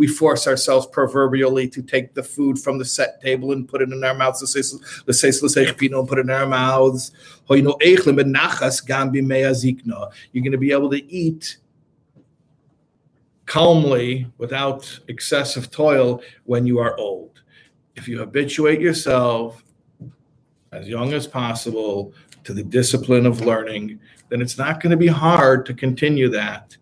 force 0.06 0.46
ourselves 0.46 0.86
proverbially 0.86 1.68
to 1.68 1.82
take 1.82 2.12
the 2.12 2.22
food 2.22 2.58
from 2.58 2.78
the 2.78 2.84
set 2.84 3.22
table 3.22 3.52
and 3.52 3.66
put 3.68 3.80
it 3.80 3.90
in 3.90 4.02
our 4.04 4.12
mouths. 4.14 4.40
Put 5.04 6.18
it 6.18 6.18
in 6.18 6.30
our 6.30 6.46
mouths. 6.46 7.12
You're 7.48 7.62
going 10.42 10.52
to 10.52 10.58
be 10.58 10.72
able 10.72 10.90
to 10.90 11.12
eat 11.12 11.56
calmly 13.46 14.26
without 14.38 15.00
excessive 15.08 15.70
toil 15.70 16.22
when 16.44 16.66
you 16.66 16.80
are 16.80 16.96
old. 16.98 17.42
If 17.94 18.08
you 18.08 18.18
habituate 18.18 18.80
yourself 18.80 19.64
as 20.72 20.88
young 20.88 21.12
as 21.12 21.26
possible 21.26 22.12
to 22.44 22.54
the 22.54 22.62
discipline 22.62 23.26
of 23.26 23.40
learning, 23.42 24.00
then 24.30 24.40
it's 24.40 24.56
not 24.56 24.80
going 24.80 24.90
to 24.90 24.96
be 24.96 25.08
hard 25.08 25.66
to 25.66 25.74
continue 25.74 26.28
that 26.30 26.76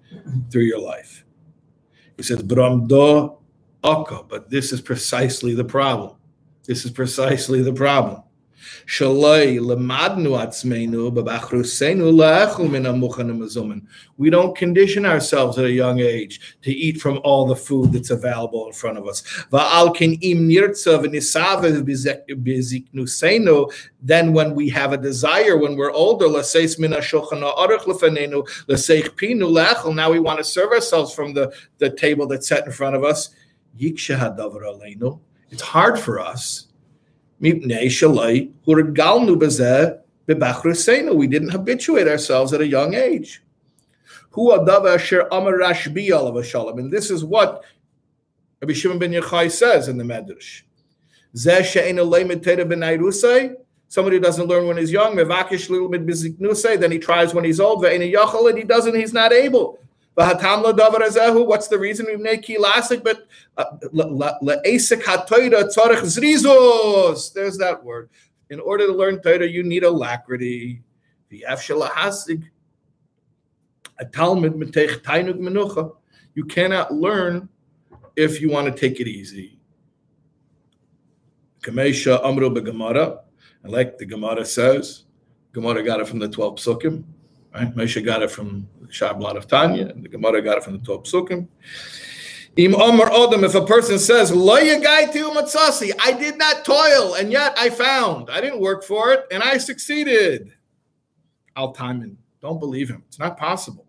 through 0.51 0.63
your 0.63 0.81
life. 0.81 1.25
He 2.17 2.23
says, 2.23 2.43
"Bramdo 2.43 3.39
akka," 3.83 4.23
but 4.29 4.51
this 4.51 4.73
is 4.73 4.81
precisely 4.81 5.55
the 5.55 5.65
problem. 5.65 6.17
This 6.65 6.85
is 6.85 6.91
precisely 6.91 7.63
the 7.63 7.73
problem. 7.73 8.23
We 14.17 14.31
don't 14.31 14.57
condition 14.57 15.07
ourselves 15.07 15.59
at 15.59 15.65
a 15.65 15.71
young 15.71 16.01
age 16.01 16.57
to 16.63 16.73
eat 16.73 17.01
from 17.01 17.21
all 17.25 17.47
the 17.47 17.57
food 17.57 17.93
that's 17.93 18.11
available 18.11 18.67
in 18.67 18.73
front 18.73 18.99
of 18.99 19.07
us. 19.07 19.23
Then, 24.01 24.33
when 24.33 24.55
we 24.55 24.69
have 24.71 24.93
a 24.93 24.97
desire, 24.97 25.57
when 25.57 25.77
we're 25.77 25.93
older, 25.93 26.27
now 29.95 30.11
we 30.11 30.21
want 30.21 30.39
to 30.39 30.45
serve 30.45 30.73
ourselves 30.73 31.15
from 31.15 31.35
the, 31.35 31.53
the 31.79 31.91
table 31.91 32.27
that's 32.27 32.49
set 32.49 32.67
in 32.67 32.73
front 32.73 32.97
of 32.97 33.05
us. 33.05 33.31
It's 35.51 35.63
hard 35.63 35.99
for 35.99 36.21
us 36.21 36.68
we 41.15 41.27
didn't 41.27 41.51
habituate 41.51 42.09
ourselves 42.09 42.53
at 42.53 42.61
a 42.61 42.67
young 42.67 42.95
age. 42.95 43.43
And 46.79 46.93
this 46.93 47.11
is 47.11 47.25
what 47.25 47.65
Rabbi 48.61 48.73
Shimon 48.73 48.99
ben 48.99 49.13
Yochai 49.13 49.51
says 49.51 49.89
in 49.89 49.99
the 49.99 50.05
Medrash. 50.05 50.63
Somebody 53.91 54.17
who 54.17 54.23
doesn't 54.23 54.47
learn 54.47 54.67
when 54.67 54.77
he's 54.77 54.93
young, 54.93 55.17
then 55.17 56.91
he 56.91 56.99
tries 56.99 57.35
when 57.35 57.45
he's 57.45 57.61
old, 57.61 57.85
and 57.85 58.03
he 58.03 58.65
doesn't, 58.65 58.95
he's 58.95 59.15
not 59.15 59.33
able. 59.33 59.79
What's 60.19 61.69
the 61.69 61.79
reason 61.79 62.07
we 62.07 62.17
make 62.17 62.43
kilasik? 62.43 63.05
But 63.05 63.29
uh, 63.57 63.67
zrizos. 66.03 67.33
There's 67.33 67.57
that 67.59 67.85
word. 67.85 68.11
In 68.51 68.59
order 68.59 68.87
to 68.87 68.93
learn 68.93 69.21
Torah, 69.23 69.47
you 69.47 69.63
need 69.63 69.85
alacrity. 69.85 70.83
You 71.31 71.47
cannot 76.49 76.95
learn 76.95 77.49
if 78.17 78.41
you 78.41 78.51
want 78.51 78.67
to 78.67 78.73
take 78.73 78.99
it 79.01 79.07
easy. 79.07 79.61
Kamesha 81.61 82.25
amru 82.25 82.51
begamara. 82.51 83.21
And 83.63 83.73
like 83.73 83.99
the 83.99 84.07
Gemara 84.07 84.45
says, 84.45 85.05
Gemara 85.53 85.85
got 85.85 86.01
it 86.01 86.09
from 86.09 86.19
the 86.19 86.29
12 86.29 86.57
psukim. 86.57 87.05
Right? 87.55 87.75
Moshe 87.75 88.05
got 88.05 88.23
it 88.23 88.31
from 88.31 88.69
Shabbat 88.87 89.37
of 89.37 89.47
Tanya, 89.47 89.89
and 89.89 90.05
the 90.05 90.09
Gemara 90.09 90.43
got 90.43 90.59
it 90.59 90.65
from 90.65 90.75
the 90.79 90.85
Top 90.85 91.07
Sukkim. 91.07 91.49
Im 92.57 92.75
Omar 92.75 93.09
Odom, 93.11 93.45
if 93.45 93.55
a 93.55 93.65
person 93.65 93.99
says, 93.99 94.33
Lo 94.33 94.59
matzasi, 94.59 95.93
I 96.01 96.13
did 96.13 96.37
not 96.37 96.65
toil, 96.65 97.15
and 97.15 97.31
yet 97.31 97.55
I 97.57 97.71
found. 97.71 98.31
I 98.31 98.41
didn't 98.41 98.61
work 98.61 98.83
for 98.83 99.13
it, 99.13 99.27
and 99.31 99.43
I 99.43 99.59
succeeded. 99.59 100.53
Al 101.57 101.73
Taimin. 101.73 102.17
Don't 102.41 102.59
believe 102.59 102.89
him. 102.89 103.03
It's 103.07 103.19
not 103.19 103.37
possible. 103.37 103.87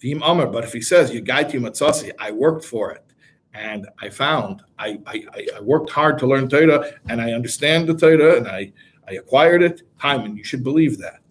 Vim 0.00 0.22
Omar, 0.22 0.46
but 0.46 0.64
if 0.64 0.72
he 0.72 0.80
says, 0.80 1.10
Yagaiti 1.10 1.54
matzasi, 1.54 2.10
I 2.18 2.30
worked 2.30 2.64
for 2.64 2.92
it, 2.92 3.04
and 3.52 3.88
I 4.00 4.10
found, 4.10 4.62
I, 4.78 5.00
I, 5.06 5.26
I 5.56 5.60
worked 5.60 5.90
hard 5.90 6.18
to 6.18 6.26
learn 6.26 6.48
Torah, 6.48 6.92
and 7.08 7.20
I 7.20 7.32
understand 7.32 7.88
the 7.88 7.94
Torah, 7.94 8.36
and 8.36 8.48
I, 8.48 8.72
I 9.08 9.14
acquired 9.14 9.62
it, 9.62 9.82
Taimin, 10.00 10.36
you 10.36 10.44
should 10.44 10.64
believe 10.64 10.98
that. 10.98 11.23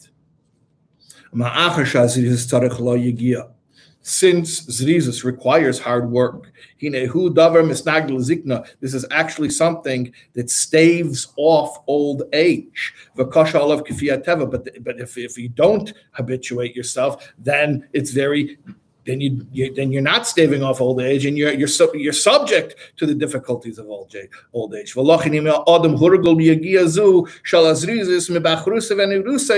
Since 4.05 4.67
Zrizis 4.67 5.23
requires 5.23 5.79
hard 5.79 6.11
work, 6.11 6.51
this 6.81 8.93
is 8.93 9.05
actually 9.11 9.49
something 9.49 10.13
that 10.33 10.49
staves 10.49 11.31
off 11.37 11.81
old 11.87 12.23
age. 12.33 12.93
But, 13.15 13.31
but 13.31 14.99
if, 14.99 15.17
if 15.17 15.37
you 15.37 15.47
don't 15.47 15.93
habituate 16.11 16.75
yourself, 16.75 17.33
then 17.37 17.87
it's 17.93 18.11
very 18.11 18.57
then 19.05 19.19
you, 19.19 19.45
you, 19.51 19.73
then 19.73 19.91
you're 19.91 20.01
not 20.01 20.25
staving 20.27 20.63
off 20.63 20.79
old 20.79 21.01
age, 21.01 21.25
and 21.25 21.37
you're 21.37 21.51
you're 21.53 21.69
you're 21.93 22.13
subject 22.13 22.75
to 22.97 23.05
the 23.05 23.13
difficulties 23.13 23.77
of 23.77 23.87
old 23.87 24.15
age. 24.15 24.29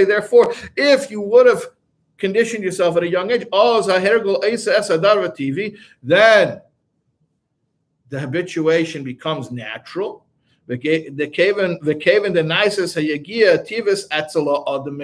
Therefore, 0.08 0.54
if 0.76 1.12
you 1.12 1.22
would 1.22 1.46
have 1.46 1.64
conditioned 2.18 2.64
yourself 2.64 2.98
at 2.98 3.04
a 3.04 3.10
young 3.10 3.30
age, 3.32 3.48
then 6.04 6.62
the 8.10 8.20
habituation 8.20 9.04
becomes 9.04 9.52
natural. 9.52 10.26
The 10.68 10.78
kaven 10.80 12.34
the 12.34 12.44
nicest 12.44 12.98
hayagia 12.98 13.64
tivis 13.68 14.08
etzela 14.10 14.64
adam 14.68 15.00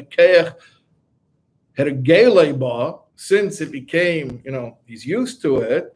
since 3.21 3.61
it 3.61 3.71
became, 3.71 4.41
you 4.43 4.51
know, 4.51 4.79
he's 4.87 5.05
used 5.05 5.43
to 5.43 5.57
it, 5.57 5.95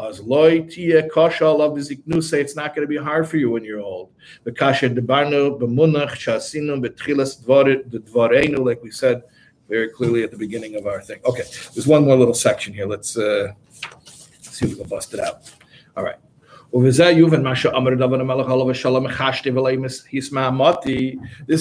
as 0.00 0.20
loy 0.20 0.60
tia 0.62 1.08
kasha 1.08 1.48
love 1.48 1.80
say 1.84 2.40
it's 2.40 2.56
not 2.56 2.74
going 2.74 2.84
to 2.84 2.88
be 2.88 2.96
hard 2.96 3.28
for 3.28 3.36
you 3.36 3.48
when 3.48 3.62
you're 3.62 3.78
old. 3.78 4.10
The 4.42 4.50
kasha 4.50 4.90
debarno 4.90 5.56
b'munach 5.60 6.14
shasinu 6.24 6.84
betchilas 6.84 7.40
dvarenu, 7.44 8.58
like 8.66 8.82
we 8.82 8.90
said 8.90 9.22
very 9.68 9.88
clearly 9.88 10.24
at 10.24 10.32
the 10.32 10.36
beginning 10.36 10.74
of 10.74 10.88
our 10.88 11.00
thing. 11.00 11.20
Okay, 11.24 11.44
there's 11.74 11.86
one 11.86 12.04
more 12.04 12.16
little 12.16 12.34
section 12.34 12.74
here. 12.74 12.86
Let's 12.86 13.16
uh, 13.16 13.52
see 14.40 14.66
if 14.66 14.72
we 14.72 14.78
can 14.80 14.88
bust 14.88 15.14
it 15.14 15.20
out. 15.20 15.48
All 15.96 16.02
right. 16.02 16.16
This 16.72 16.98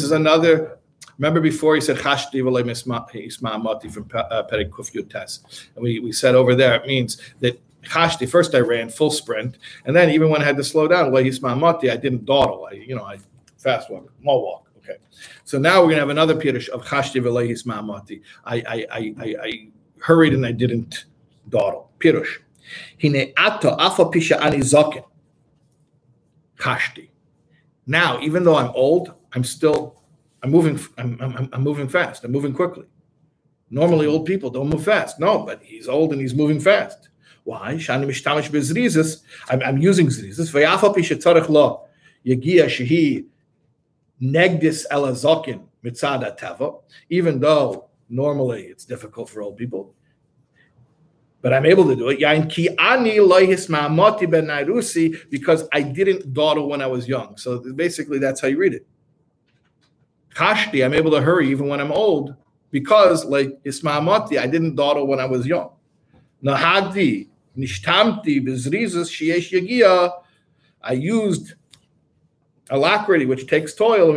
is 0.03 0.11
another 0.11 0.79
Remember 1.17 1.39
before 1.39 1.75
he 1.75 1.81
said 1.81 1.97
Chashti 1.97 2.41
Mati 2.85 3.89
from 3.89 4.09
uh, 4.13 4.43
Perik 4.43 4.69
Kuf 4.69 5.39
And 5.75 5.83
we, 5.83 5.99
we 5.99 6.11
said 6.11 6.35
over 6.35 6.55
there 6.55 6.75
it 6.75 6.87
means 6.87 7.17
that 7.39 7.59
Chashti, 7.83 8.29
first 8.29 8.55
I 8.55 8.59
ran 8.59 8.89
full 8.89 9.11
sprint, 9.11 9.57
and 9.85 9.95
then 9.95 10.09
even 10.09 10.29
when 10.29 10.41
I 10.41 10.45
had 10.45 10.57
to 10.57 10.63
slow 10.63 10.87
down, 10.87 11.11
Mati, 11.11 11.91
I 11.91 11.97
didn't 11.97 12.25
dawdle. 12.25 12.67
I, 12.71 12.75
you 12.75 12.95
know, 12.95 13.03
I 13.03 13.17
fast 13.57 13.91
walk, 13.91 14.11
more 14.21 14.41
walk. 14.41 14.69
Okay. 14.77 14.97
So 15.43 15.57
now 15.59 15.81
we're 15.81 15.89
gonna 15.89 15.99
have 15.99 16.09
another 16.09 16.35
Pirush 16.35 16.69
of 16.69 16.83
Chashti 16.85 17.85
Mati. 17.85 18.21
I, 18.45 18.55
I, 18.55 18.85
I, 18.91 19.35
I, 19.41 19.67
hurried 19.99 20.33
and 20.33 20.45
I 20.45 20.51
didn't 20.51 21.05
dawdle. 21.49 21.87
Pirush. 21.99 22.39
Hine 23.01 23.33
ato 23.37 23.75
afa 23.77 24.05
pisha 24.05 24.39
ani 24.41 24.57
zokin. 24.57 25.03
Now, 27.85 28.19
even 28.21 28.43
though 28.43 28.55
I'm 28.55 28.71
old, 28.73 29.13
I'm 29.33 29.43
still 29.43 30.01
I'm 30.43 30.51
moving. 30.51 30.79
I'm, 30.97 31.17
I'm, 31.21 31.49
I'm 31.53 31.63
moving 31.63 31.87
fast. 31.87 32.25
I'm 32.25 32.31
moving 32.31 32.53
quickly. 32.53 32.85
Normally, 33.69 34.05
old 34.05 34.25
people 34.25 34.49
don't 34.49 34.69
move 34.69 34.83
fast. 34.83 35.19
No, 35.19 35.43
but 35.45 35.63
he's 35.63 35.87
old 35.87 36.11
and 36.11 36.21
he's 36.21 36.35
moving 36.35 36.59
fast. 36.59 37.09
Why? 37.45 37.77
I'm, 39.49 39.61
I'm 39.61 39.77
using 39.77 40.09
teva. 46.37 46.81
Even 47.09 47.39
though 47.39 47.89
normally 48.09 48.63
it's 48.63 48.85
difficult 48.85 49.29
for 49.29 49.41
old 49.41 49.57
people, 49.57 49.95
but 51.41 51.53
I'm 51.53 51.65
able 51.65 51.85
to 51.87 51.95
do 51.95 52.09
it. 52.09 52.49
Ki 52.49 52.69
ani 52.77 53.19
ben 54.27 54.47
because 55.29 55.67
I 55.73 55.81
didn't 55.81 56.33
dawdle 56.33 56.69
when 56.69 56.81
I 56.81 56.87
was 56.87 57.07
young. 57.07 57.37
So 57.37 57.59
basically, 57.75 58.19
that's 58.19 58.39
how 58.39 58.47
you 58.47 58.57
read 58.57 58.73
it. 58.73 58.85
Kashti, 60.33 60.83
I'm 60.83 60.93
able 60.93 61.11
to 61.11 61.21
hurry 61.21 61.49
even 61.49 61.67
when 61.67 61.79
I'm 61.79 61.91
old 61.91 62.35
because, 62.71 63.25
like 63.25 63.61
Isma'amati, 63.63 64.39
I 64.39 64.47
didn't 64.47 64.75
dawdle 64.75 65.07
when 65.07 65.19
I 65.19 65.25
was 65.25 65.45
young. 65.45 65.69
Nahagdi, 66.43 67.27
Nishtamti, 67.57 68.45
Bizrizas, 68.45 69.09
Shiesh 69.09 69.51
Yagia, 69.51 70.11
I 70.81 70.93
used 70.93 71.53
alacrity, 72.69 73.25
which 73.25 73.47
takes 73.47 73.73
toil, 73.73 74.13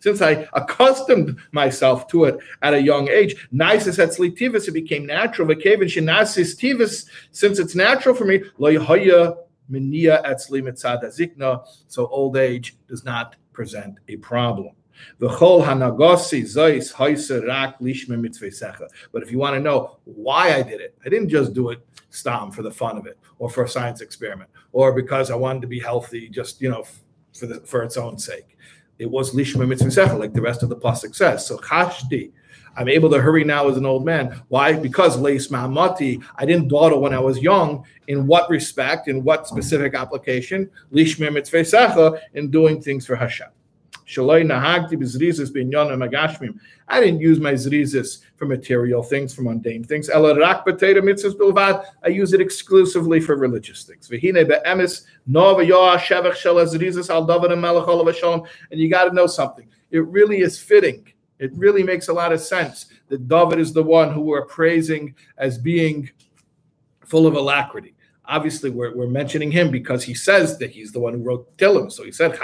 since 0.00 0.22
I 0.22 0.48
accustomed 0.52 1.38
myself 1.52 2.08
to 2.08 2.24
it 2.24 2.38
at 2.62 2.74
a 2.74 2.82
young 2.82 3.08
age. 3.08 3.48
It 3.52 4.74
became 4.74 5.06
natural. 5.06 5.48
Since 5.48 7.58
it's 7.58 7.74
natural 7.74 8.14
for 8.14 8.24
me, 8.24 8.42
zikna, 9.70 11.66
so 11.88 12.06
old 12.08 12.36
age 12.36 12.76
does 12.88 13.04
not 13.04 13.36
present 13.52 13.98
a 14.08 14.16
problem. 14.16 14.74
But 15.18 15.32
if 15.32 15.40
you 19.30 19.38
want 19.38 19.54
to 19.54 19.60
know 19.60 19.96
why 20.04 20.54
I 20.54 20.62
did 20.62 20.80
it, 20.80 20.94
I 21.04 21.08
didn't 21.08 21.28
just 21.28 21.54
do 21.54 21.70
it 21.70 21.86
stam 22.10 22.50
for 22.50 22.62
the 22.62 22.70
fun 22.70 22.98
of 22.98 23.06
it, 23.06 23.18
or 23.38 23.48
for 23.48 23.64
a 23.64 23.68
science 23.68 24.00
experiment, 24.00 24.50
or 24.72 24.92
because 24.92 25.30
I 25.30 25.36
wanted 25.36 25.62
to 25.62 25.68
be 25.68 25.80
healthy, 25.80 26.28
just 26.28 26.60
you 26.60 26.68
know, 26.68 26.84
for 27.38 27.46
the 27.46 27.60
for 27.60 27.82
its 27.82 27.96
own 27.96 28.18
sake. 28.18 28.56
it 28.98 29.10
was 29.10 29.34
lishma 29.34 29.66
mitzvah 29.66 30.16
like 30.16 30.34
the 30.34 30.42
rest 30.42 30.62
of 30.62 30.68
the 30.68 30.76
pasuk 30.76 31.14
says. 31.14 31.46
So 31.46 31.56
chashti, 31.58 32.32
I'm 32.76 32.88
able 32.88 33.10
to 33.10 33.20
hurry 33.20 33.44
now 33.44 33.68
as 33.68 33.76
an 33.76 33.86
old 33.86 34.04
man. 34.04 34.40
Why? 34.48 34.72
Because 34.72 35.18
leis 35.18 35.48
ma'amati, 35.48 36.22
I 36.36 36.46
didn't 36.46 36.68
dawdle 36.68 37.00
when 37.00 37.12
I 37.12 37.18
was 37.18 37.40
young. 37.40 37.84
In 38.08 38.26
what 38.26 38.48
respect? 38.50 39.08
In 39.08 39.22
what 39.24 39.46
specific 39.46 39.94
application? 39.94 40.70
Lishma 40.92 41.32
mitzvah 41.32 42.20
in 42.34 42.50
doing 42.50 42.80
things 42.80 43.06
for 43.06 43.16
Hashem. 43.16 43.48
I 44.18 44.20
didn't 47.00 47.20
use 47.20 47.38
my 47.38 47.52
zrizis 47.52 48.18
for 48.34 48.46
material 48.46 49.04
things, 49.04 49.32
for 49.32 49.42
mundane 49.42 49.84
things. 49.84 50.08
Ela 50.08 50.36
rak 50.36 50.64
potato 50.64 51.00
mitzvahs 51.00 51.34
bilvad. 51.34 51.84
I 52.02 52.08
use 52.08 52.32
it 52.32 52.40
exclusively 52.40 53.20
for 53.20 53.36
religious 53.36 53.84
things. 53.84 54.08
V'hine 54.08 54.48
be'emes 54.48 55.04
nova 55.28 55.64
yoah 55.64 55.96
shevach 55.96 56.34
shel 56.34 56.56
zrizis 56.56 57.08
al 57.08 57.24
davar 57.24 57.56
melech 57.56 57.86
olav 57.86 58.48
And 58.72 58.80
you 58.80 58.90
got 58.90 59.04
to 59.04 59.14
know 59.14 59.28
something. 59.28 59.68
It 59.92 60.04
really 60.06 60.40
is 60.40 60.58
fitting. 60.58 61.12
It 61.40 61.50
really 61.54 61.82
makes 61.82 62.08
a 62.08 62.12
lot 62.12 62.32
of 62.32 62.40
sense 62.40 62.86
that 63.08 63.26
David 63.26 63.58
is 63.58 63.72
the 63.72 63.82
one 63.82 64.12
who 64.12 64.20
we're 64.20 64.44
praising 64.44 65.14
as 65.38 65.56
being 65.58 66.10
full 67.06 67.26
of 67.26 67.34
alacrity. 67.34 67.94
Obviously, 68.26 68.68
we're, 68.70 68.94
we're 68.94 69.08
mentioning 69.08 69.50
him 69.50 69.70
because 69.70 70.04
he 70.04 70.14
says 70.14 70.58
that 70.58 70.70
he's 70.70 70.92
the 70.92 71.00
one 71.00 71.14
who 71.14 71.22
wrote 71.22 71.56
Tillim. 71.56 71.90
So 71.90 72.04
he 72.04 72.12
said, 72.12 72.38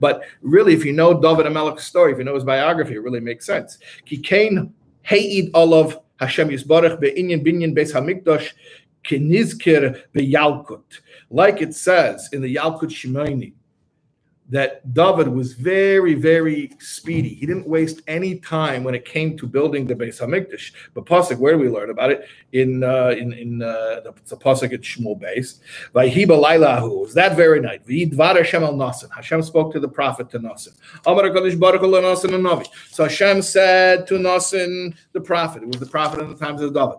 but 0.00 0.22
really, 0.42 0.74
if 0.74 0.84
you 0.84 0.92
know 0.92 1.20
David 1.20 1.46
Amelech's 1.46 1.84
story, 1.84 2.12
if 2.12 2.18
you 2.18 2.24
know 2.24 2.34
his 2.34 2.44
biography, 2.44 2.94
it 2.94 3.02
really 3.02 3.20
makes 3.20 3.46
sense. 3.46 3.78
Kikain 4.06 4.70
Hayid 5.08 5.50
Olav 5.54 6.00
Hashem 6.20 6.48
Yisbarach 6.48 7.00
Be'inyan 7.00 7.44
Binyan 7.46 7.74
Beis 7.76 7.92
Hamikdash 7.92 8.50
Kenizkir 9.04 10.02
Be'yalkut. 10.12 10.82
Like 11.30 11.62
it 11.62 11.74
says 11.74 12.28
in 12.32 12.42
the 12.42 12.56
Yalkut 12.56 12.90
Shimoni, 12.90 13.52
that 14.50 14.94
David 14.94 15.28
was 15.28 15.52
very, 15.52 16.14
very 16.14 16.70
speedy. 16.78 17.34
He 17.34 17.44
didn't 17.44 17.68
waste 17.68 18.00
any 18.06 18.36
time 18.38 18.82
when 18.82 18.94
it 18.94 19.04
came 19.04 19.36
to 19.38 19.46
building 19.46 19.86
the 19.86 19.94
Beis 19.94 20.20
Hamikdash. 20.20 20.72
But 20.94 21.04
pasuk, 21.04 21.38
where 21.38 21.52
do 21.52 21.58
we 21.58 21.68
learn 21.68 21.90
about 21.90 22.10
it? 22.10 22.26
In 22.52 22.82
uh, 22.82 23.10
in 23.10 23.32
in 23.34 23.62
uh, 23.62 24.00
the, 24.00 24.14
the 24.26 24.36
pasuk 24.36 24.72
at 24.72 24.80
Shmuel 24.80 25.20
Beis. 25.20 25.60
Vayihiba 25.94 26.42
Lailahu 26.42 27.02
was 27.02 27.14
that 27.14 27.36
very 27.36 27.60
night. 27.60 27.86
V'yidvar 27.86 28.36
Hashem 28.36 28.62
al 28.62 28.76
Nasan. 28.76 29.10
Hashem 29.10 29.42
spoke 29.42 29.72
to 29.74 29.80
the 29.80 29.88
prophet 29.88 30.30
to 30.30 30.38
Nasan. 30.38 30.74
Amar 31.04 31.24
Hakadosh 31.24 31.58
Baruch 31.58 31.82
Hu 31.82 31.88
Nasan 31.88 32.30
Navi. 32.30 32.66
So 32.90 33.04
Hashem 33.04 33.42
said 33.42 34.06
to 34.06 34.14
Nasan, 34.14 34.96
the 35.12 35.20
prophet. 35.20 35.62
It 35.62 35.68
was 35.68 35.80
the 35.80 35.86
prophet 35.86 36.20
in 36.20 36.30
the 36.30 36.36
times 36.36 36.62
of 36.62 36.72
David. 36.72 36.98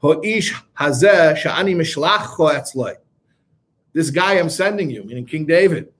Ho'ish 0.00 0.52
hazeh 0.76 1.36
sha'ani 1.36 1.76
mishlach 1.76 2.36
etzloi. 2.36 2.96
This 3.92 4.10
guy 4.10 4.38
I'm 4.38 4.50
sending 4.50 4.90
you, 4.90 5.04
meaning 5.04 5.26
King 5.26 5.46
David 5.46 5.92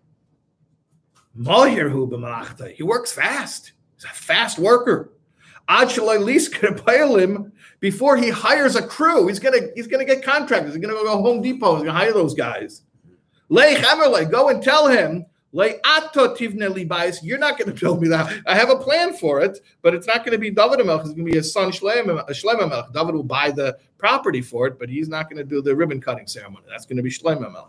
he 2.76 2.82
works 2.82 3.12
fast. 3.12 3.72
He's 3.96 4.04
a 4.04 4.08
fast 4.08 4.58
worker. 4.58 5.12
him 7.18 7.52
before 7.80 8.16
he 8.16 8.30
hires 8.30 8.76
a 8.76 8.86
crew. 8.86 9.28
He's 9.28 9.38
gonna 9.38 9.58
he's 9.74 9.86
gonna 9.86 10.04
get 10.04 10.22
contractors. 10.22 10.74
He's 10.74 10.82
gonna 10.82 10.94
go 10.94 11.04
to 11.04 11.10
Home 11.10 11.40
Depot. 11.40 11.76
He's 11.76 11.84
gonna 11.84 11.98
hire 11.98 12.12
those 12.12 12.34
guys. 12.34 12.82
Go 14.24 14.48
and 14.48 14.62
tell 14.62 14.88
him 14.88 15.26
you're 17.22 17.38
not 17.38 17.58
going 17.58 17.70
to 17.70 17.78
build 17.78 18.00
me 18.00 18.08
that. 18.08 18.42
I 18.46 18.54
have 18.54 18.70
a 18.70 18.76
plan 18.76 19.12
for 19.12 19.42
it, 19.42 19.60
but 19.82 19.94
it's 19.94 20.06
not 20.06 20.24
going 20.24 20.32
to 20.32 20.38
be 20.38 20.50
David 20.50 20.84
Melech. 20.86 21.00
It's 21.00 21.10
going 21.10 21.26
to 21.26 21.30
be 21.30 21.36
his 21.36 21.52
son 21.52 21.70
Shlomo 21.70 22.06
Melech. 22.06 22.92
David 22.92 23.14
will 23.14 23.22
buy 23.22 23.50
the 23.50 23.76
property 23.98 24.40
for 24.40 24.66
it, 24.66 24.78
but 24.78 24.88
he's 24.88 25.10
not 25.10 25.28
going 25.28 25.36
to 25.36 25.44
do 25.44 25.60
the 25.60 25.76
ribbon 25.76 26.00
cutting 26.00 26.26
ceremony. 26.26 26.64
That's 26.68 26.86
going 26.86 26.96
to 26.96 27.02
be 27.02 27.10
Shlomo 27.10 27.52
Melech. 27.52 27.68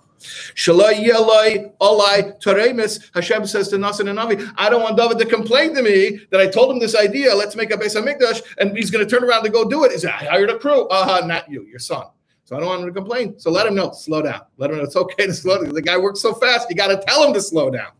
Hashem 3.14 3.46
says 3.46 3.68
to 3.68 3.76
Nasan 3.76 4.10
and 4.10 4.18
Navi, 4.18 4.54
I 4.56 4.70
don't 4.70 4.82
want 4.82 4.96
David 4.96 5.20
to 5.20 5.26
complain 5.26 5.76
to 5.76 5.82
me 5.82 6.22
that 6.32 6.40
I 6.40 6.48
told 6.48 6.72
him 6.72 6.80
this 6.80 6.96
idea. 6.96 7.36
Let's 7.36 7.58
make 7.58 7.72
a 7.72 7.78
Beis 7.78 7.96
Hamikdash, 7.96 8.42
and 8.60 8.78
he's 8.78 8.92
going 8.92 9.06
to 9.06 9.10
turn 9.10 9.28
around 9.28 9.44
to 9.44 9.50
go 9.50 9.68
do 9.68 9.84
it. 9.84 9.92
He 9.92 9.98
said, 9.98 10.12
I 10.12 10.26
hired 10.26 10.50
a 10.50 10.58
crew. 10.58 10.88
Uh 10.88 11.06
huh, 11.06 11.28
not 11.28 11.52
you, 11.52 11.64
your 11.64 11.80
son. 11.80 12.06
So 12.46 12.58
I 12.58 12.60
don't 12.60 12.70
want 12.70 12.82
him 12.82 12.88
to 12.88 12.94
complain. 12.94 13.40
So 13.40 13.52
let 13.52 13.66
him 13.68 13.76
know, 13.76 13.92
slow 13.92 14.22
down. 14.22 14.42
Let 14.58 14.72
him 14.72 14.78
know 14.78 14.84
it's 14.84 14.96
okay 14.96 15.28
to 15.28 15.34
slow 15.34 15.64
down. 15.64 15.74
The 15.74 15.82
guy 15.82 15.98
works 15.98 16.22
so 16.22 16.34
fast, 16.34 16.70
you 16.70 16.76
got 16.76 16.88
to 16.88 17.02
tell 17.08 17.24
him 17.24 17.34
to 17.34 17.42
slow 17.42 17.70
down. 17.70 17.92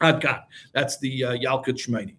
I've 0.00 0.20
got 0.20 0.46
That's 0.72 0.98
the 0.98 1.24
uh, 1.24 1.32
Yalkut 1.32 1.78
Shimoni. 1.78 2.16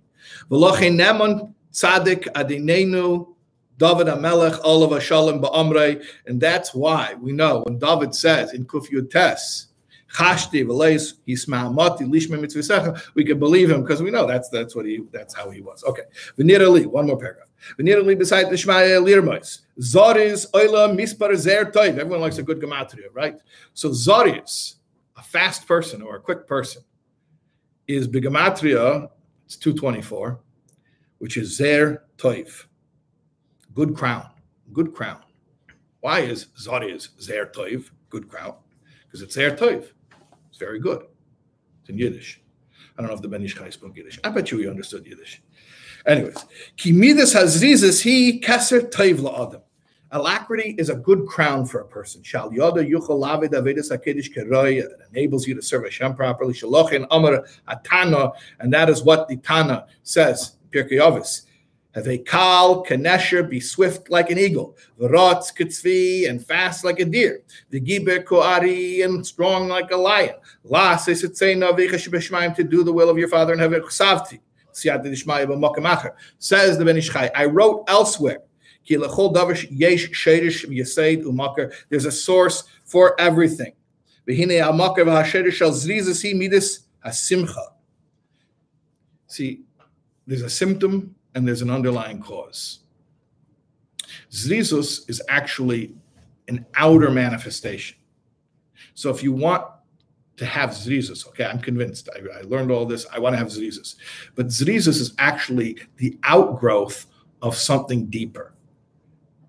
V'lochein 0.49 0.99
neman 0.99 1.53
tzadik 1.71 2.23
adinenu 2.33 3.33
David 3.77 4.07
Amelech 4.07 4.59
Olav 4.63 5.01
Shalom 5.03 5.39
Ba'amrei. 5.41 6.03
And 6.25 6.41
that's 6.41 6.73
why 6.73 7.13
we 7.21 7.31
know 7.31 7.61
when 7.67 7.77
David 7.77 8.15
says 8.15 8.53
in 8.53 8.65
Kuf 8.65 8.87
Tes, 9.11 9.67
Chashti 10.11 10.65
v'leis 10.65 11.13
hisma'amati 11.27 12.01
lishme 12.01 12.39
mitzvah 12.41 12.99
we 13.13 13.23
can 13.23 13.37
believe 13.37 13.69
him 13.69 13.81
because 13.83 14.01
we 14.01 14.09
know 14.09 14.25
that's 14.25 14.49
that's 14.49 14.75
what 14.75 14.85
he 14.85 15.03
that's 15.11 15.35
how 15.35 15.51
he 15.51 15.61
was. 15.61 15.83
Okay. 15.83 16.03
V'nir 16.39 16.85
one 16.87 17.05
more 17.05 17.19
paragraph. 17.19 17.46
Zoris 19.79 20.45
oila 20.51 20.95
mispar 20.95 21.35
zer 21.35 21.65
toiv. 21.65 21.97
Everyone 21.97 22.21
likes 22.21 22.37
a 22.37 22.43
good 22.43 22.59
gematria, 22.59 23.07
right? 23.13 23.39
So 23.73 23.89
Zoris, 23.89 24.75
a 25.15 25.23
fast 25.23 25.67
person 25.67 26.01
or 26.01 26.15
a 26.15 26.19
quick 26.19 26.47
person, 26.47 26.83
is 27.87 28.07
bigamatria, 28.07 29.09
it's 29.45 29.55
224, 29.55 30.39
which 31.19 31.37
is 31.37 31.55
zer 31.55 32.03
toiv. 32.17 32.65
Good 33.73 33.95
crown. 33.95 34.29
Good 34.73 34.93
crown. 34.93 35.21
Why 36.01 36.19
is 36.19 36.47
Zoris 36.59 37.09
zer 37.21 37.45
toiv? 37.47 37.89
Good 38.09 38.27
crown. 38.27 38.55
Because 39.05 39.21
it's 39.21 39.35
zer 39.35 39.55
toiv. 39.55 39.89
It's 40.49 40.57
very 40.57 40.79
good. 40.79 41.03
It's 41.81 41.89
in 41.89 41.97
Yiddish. 41.97 42.41
I 42.97 43.01
don't 43.01 43.09
know 43.09 43.15
if 43.15 43.21
the 43.21 43.27
Ben 43.27 43.43
Ish 43.43 43.55
Chai 43.55 43.69
spoke 43.69 43.95
Yiddish. 43.95 44.19
I 44.23 44.29
bet 44.29 44.51
you 44.51 44.57
he 44.57 44.67
understood 44.67 45.05
Yiddish. 45.05 45.41
Anyways, 46.07 46.45
Kimidas 46.77 47.35
Hazrizis, 47.35 48.01
he 48.01 48.39
keser 48.39 48.89
toiv 48.89 49.19
la'adam. 49.19 49.61
Alacrity 50.11 50.73
is 50.77 50.89
a 50.89 50.95
good 50.95 51.27
crown 51.27 51.65
for 51.65 51.81
a 51.81 51.85
person. 51.85 52.23
Shal 52.23 52.49
yoda 52.49 52.89
yuchal 52.89 53.19
lavid 53.19 53.49
avedis 53.49 53.91
hakedesh 53.91 54.33
keroy. 54.33 54.87
Enables 55.13 55.45
you 55.45 55.53
to 55.53 55.61
serve 55.61 55.83
Hashem 55.83 56.15
properly. 56.15 56.53
Shalochin 56.53 57.05
amar 57.11 57.45
atana, 57.67 58.31
and 58.59 58.71
that 58.71 58.89
is 58.89 59.03
what 59.03 59.27
the 59.27 59.35
Tana 59.35 59.85
says. 60.03 60.55
Pirkei 60.71 60.93
Avos. 60.93 61.41
Have 61.93 62.07
a 62.07 62.19
kal 62.19 62.85
kanesher, 62.85 63.49
be 63.49 63.59
swift 63.59 64.09
like 64.09 64.29
an 64.29 64.37
eagle. 64.37 64.77
V'rotz 64.97 65.53
kitzvi, 65.53 66.29
and 66.29 66.45
fast 66.45 66.85
like 66.85 67.01
a 67.01 67.05
deer. 67.05 67.41
V'giber 67.73 68.23
koari, 68.23 69.03
and 69.03 69.27
strong 69.27 69.67
like 69.67 69.91
a 69.91 69.97
lion. 69.97 70.35
La 70.63 70.95
sesitzena 70.95 71.77
v'chashibeshmaim, 71.77 72.55
to 72.55 72.63
do 72.63 72.83
the 72.83 72.93
will 72.93 73.09
of 73.09 73.17
your 73.17 73.27
Father 73.27 73.51
in 73.51 73.59
heaven. 73.59 73.81
Chsavti. 74.83 76.13
Says 76.39 76.77
the 76.77 76.85
Ben 76.85 76.97
Ish 76.97 77.09
Chai, 77.09 77.31
I 77.35 77.45
wrote 77.45 77.83
elsewhere 77.87 78.39
there's 78.89 79.01
a 82.05 82.11
source 82.11 82.63
for 82.85 83.19
everything. 83.19 83.73
See, 89.27 89.61
there's 90.25 90.41
a 90.41 90.49
symptom 90.49 91.15
and 91.35 91.47
there's 91.47 91.61
an 91.61 91.69
underlying 91.69 92.21
cause. 92.21 92.79
Zrizus 94.31 95.09
is 95.09 95.21
actually 95.29 95.93
an 96.47 96.65
outer 96.75 97.11
manifestation. 97.11 97.97
So 98.93 99.09
if 99.09 99.21
you 99.21 99.33
want 99.33 99.65
to 100.37 100.45
have 100.45 100.69
zrizus, 100.69 101.27
okay, 101.27 101.45
I'm 101.45 101.59
convinced. 101.59 102.09
I, 102.15 102.39
I 102.39 102.41
learned 102.43 102.71
all 102.71 102.85
this. 102.85 103.05
I 103.11 103.19
want 103.19 103.33
to 103.33 103.37
have 103.37 103.47
zrizus. 103.47 103.95
But 104.35 104.47
zrizus 104.47 105.01
is 105.01 105.13
actually 105.17 105.77
the 105.97 106.17
outgrowth 106.23 107.07
of 107.41 107.55
something 107.55 108.05
deeper. 108.05 108.53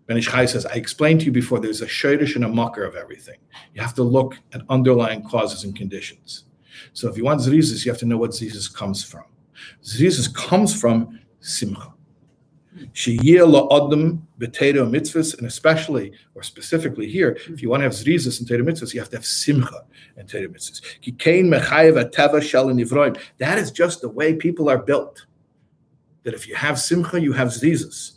Ben 0.07 0.17
Ish 0.17 0.29
Chai 0.29 0.47
says, 0.47 0.65
I 0.65 0.73
explained 0.73 1.21
to 1.21 1.27
you 1.27 1.33
before, 1.33 1.61
there's 1.61 1.83
a 1.83 1.87
shadish 1.87 2.35
and 2.35 2.45
a 2.45 2.49
mucker 2.49 2.85
of 2.85 2.97
everything. 2.97 3.37
You 3.75 3.83
have 3.83 3.95
to 3.95 4.03
look 4.03 4.39
at 4.55 4.63
underlying 4.71 5.23
causes 5.23 5.65
and 5.65 5.77
conditions. 5.77 6.45
So 6.95 7.09
if 7.09 7.19
you 7.19 7.25
want 7.25 7.41
zrizis, 7.41 7.85
you 7.85 7.93
have 7.93 7.99
to 8.01 8.07
know 8.07 8.17
what 8.17 8.31
zrizis 8.31 8.73
comes 8.75 9.05
from. 9.05 9.25
Zrizis 9.83 10.35
comes 10.35 10.79
from 10.79 11.21
simcha. 11.41 11.93
Sheyir 12.95 13.45
la'adam 13.47 14.23
b'teiro 14.39 14.89
mitzvahs, 14.89 15.37
and 15.37 15.47
especially, 15.47 16.13
or 16.35 16.43
specifically 16.43 17.09
here, 17.09 17.39
hmm. 17.47 17.55
if 17.55 17.63
you 17.63 17.69
want 17.69 17.81
to 17.81 17.85
have 17.85 17.93
zrizis 17.93 18.41
and 18.41 18.49
teiro 18.49 18.63
mitzvahs, 18.63 18.95
you 18.95 19.01
have 19.01 19.11
to 19.11 19.17
have 19.17 19.27
simcha 19.27 19.85
and 20.17 20.29
teiro 20.29 20.49
mitzvahs. 20.49 20.81
Kikein 21.03 21.47
mechayev 21.47 22.11
ateva 22.11 22.43
shel 22.43 22.69
That 23.39 23.59
is 23.59 23.71
just 23.71 24.01
the 24.01 24.09
way 24.09 24.35
people 24.35 24.69
are 24.69 24.79
built. 24.79 25.27
That 26.25 26.35
if 26.35 26.47
you 26.47 26.55
have 26.55 26.79
simcha, 26.79 27.21
you 27.21 27.33
have 27.33 27.49
zrizis 27.49 28.13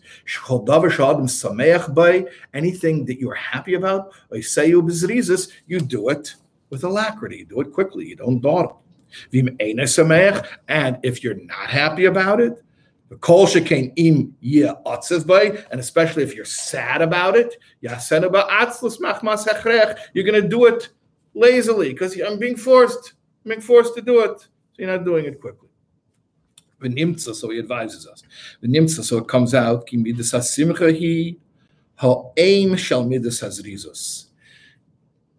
anything 2.54 3.06
that 3.06 3.20
you're 3.20 3.34
happy 3.36 3.74
about, 3.74 4.14
you 4.32 5.80
do 5.80 6.10
it 6.10 6.36
with 6.70 6.84
alacrity, 6.84 7.38
you 7.38 7.46
do 7.46 7.62
it 7.62 7.74
quickly, 7.74 8.08
you 8.08 8.16
don't 8.16 8.42
dawdle. 8.42 8.82
And 10.68 11.00
if 11.04 11.24
you're 11.24 11.36
not 11.36 11.70
happy 11.70 12.06
about 12.06 12.42
it, 12.42 12.64
and 13.12 13.20
especially 15.80 16.24
if 16.24 16.36
you're 16.36 16.46
sad 16.46 17.02
about 17.02 17.36
it, 17.36 17.58
you're 17.82 17.92
going 20.26 20.42
to 20.42 20.48
do 20.48 20.66
it 20.66 20.90
lazily 21.34 21.92
because 21.92 22.18
I'm 22.20 22.40
being 22.40 22.56
forced. 22.56 23.14
Being 23.44 23.60
forced 23.60 23.96
to 23.96 24.02
do 24.02 24.22
it, 24.22 24.40
so 24.40 24.48
you're 24.78 24.96
not 24.96 25.04
doing 25.04 25.26
it 25.26 25.42
quickly. 25.42 25.68
V'nimtza, 26.80 27.34
so 27.34 27.50
he 27.50 27.58
advises 27.58 28.06
us. 28.08 28.22
V'nimtza, 28.64 29.04
so 29.04 29.18
it 29.18 29.28
comes 29.28 29.56
out, 29.56 29.88
ki 29.88 29.98
midas 29.98 30.32
ha-simcha 30.32 30.92
hi 30.92 31.36
ha'eim 31.96 32.76
shal 32.76 33.04
midas 33.04 33.42
hazrizus. 33.42 34.28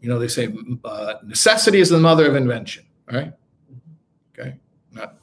You 0.01 0.09
know, 0.09 0.19
they 0.19 0.27
say 0.27 0.53
uh, 0.85 1.15
necessity 1.25 1.81
is 1.81 1.91
the 1.91 1.99
mother 1.99 2.27
of 2.27 2.35
invention, 2.35 2.85
right? 3.11 3.33
Okay, 4.37 4.51
not 4.51 4.59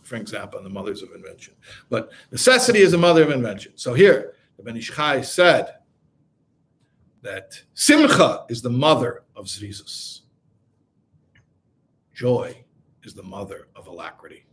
Frank 0.10 0.28
Zappa 0.28 0.57
and 0.57 0.66
the 0.66 0.70
mothers 0.72 1.03
of 1.03 1.12
invention, 1.14 1.53
but 1.89 2.10
necessity 2.32 2.80
is 2.80 2.91
the 2.91 2.97
mother 2.97 3.24
of 3.24 3.30
invention. 3.30 3.74
So 3.76 3.93
here, 3.93 4.34
the 4.57 4.64
Ben 4.64 4.76
Ish 4.76 4.91
Chai 4.91 5.22
said 5.22 5.76
that 7.22 7.62
simcha 7.76 8.45
is 8.49 8.62
the 8.62 8.70
mother 8.72 9.24
of 9.36 9.45
zrizus. 9.45 10.22
Joy 12.14 12.66
is 13.03 13.14
the 13.14 13.24
mother 13.24 13.68
of 13.76 13.88
alacrity. 13.88 14.45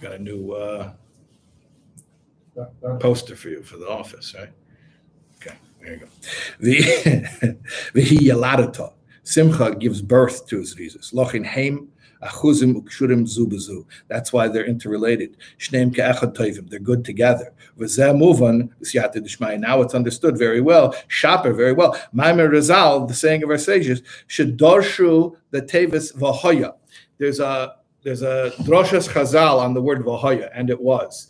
Got 0.00 0.12
a 0.12 0.18
new 0.18 0.52
uh, 0.52 0.92
poster 3.00 3.36
for 3.36 3.50
you 3.50 3.62
for 3.62 3.76
the 3.76 3.88
office, 3.88 4.34
right? 4.36 4.50
Okay, 5.36 5.56
there 5.80 5.92
you 5.92 5.98
go. 5.98 6.06
The 6.60 7.58
the 7.94 8.96
Simcha 9.22 9.74
gives 9.74 10.00
birth 10.00 10.46
to 10.46 10.60
zrizus. 10.60 11.12
Lochin 11.12 11.44
heim 11.44 11.88
achuzim 12.22 12.82
ukshurim 12.82 13.26
zubazu. 13.26 13.84
That's 14.08 14.32
why 14.32 14.48
they're 14.48 14.64
interrelated. 14.66 15.36
Shneim 15.58 15.94
ke'echad 15.94 16.34
toivim. 16.34 16.68
They're 16.68 16.78
good 16.78 17.04
together. 17.04 17.52
V'zeh 17.78 18.14
muvan 18.16 18.70
v'siyata 18.82 19.22
d'shmai. 19.22 19.58
Now 19.58 19.80
it's 19.82 19.94
understood 19.94 20.38
very 20.38 20.60
well. 20.60 20.94
Shaper 21.08 21.52
very 21.52 21.72
well. 21.72 21.98
Maimer 22.14 22.50
Razal, 22.50 23.08
the 23.08 23.14
saying 23.14 23.42
of 23.42 23.50
our 23.50 23.58
sages, 23.58 24.02
should 24.26 24.58
dorshu 24.58 25.36
the 25.50 25.62
tevis 25.62 26.12
v'hoya. 26.12 26.74
There's 27.18 27.40
a 27.40 27.76
there's 28.02 28.22
a 28.22 28.52
droshas 28.60 29.08
chazal 29.08 29.58
on 29.58 29.74
the 29.74 29.82
word 29.82 30.04
v'hoya, 30.04 30.50
and 30.54 30.70
it 30.70 30.80
was. 30.80 31.28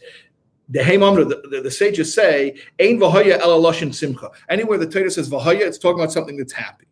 The, 0.68 0.82
the, 0.82 1.48
the, 1.48 1.60
the 1.62 1.70
sages 1.70 2.12
say, 2.12 2.56
Ein 2.80 2.98
v'hoya 2.98 3.38
el 3.38 3.72
simcha. 3.92 4.30
Anywhere 4.48 4.78
the 4.78 4.86
Torah 4.86 5.10
says 5.10 5.30
v'hoya, 5.30 5.60
it's 5.60 5.78
talking 5.78 6.00
about 6.00 6.12
something 6.12 6.36
that's 6.36 6.52
happy. 6.52 6.86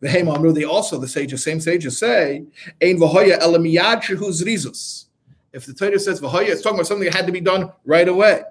The 0.00 0.52
they 0.54 0.64
also, 0.64 0.98
the 0.98 1.08
sages, 1.08 1.42
same 1.42 1.60
sages 1.60 1.98
say, 1.98 2.44
Ein 2.80 2.98
v'hoya 2.98 3.38
el 3.40 3.54
zrizus. 3.54 5.06
If 5.52 5.66
the 5.66 5.74
Torah 5.74 5.98
says 5.98 6.20
v'hoya, 6.20 6.48
it's 6.48 6.62
talking 6.62 6.78
about 6.78 6.86
something 6.86 7.04
that 7.06 7.14
had 7.14 7.26
to 7.26 7.32
be 7.32 7.40
done 7.40 7.72
right 7.84 8.06
away. 8.06 8.42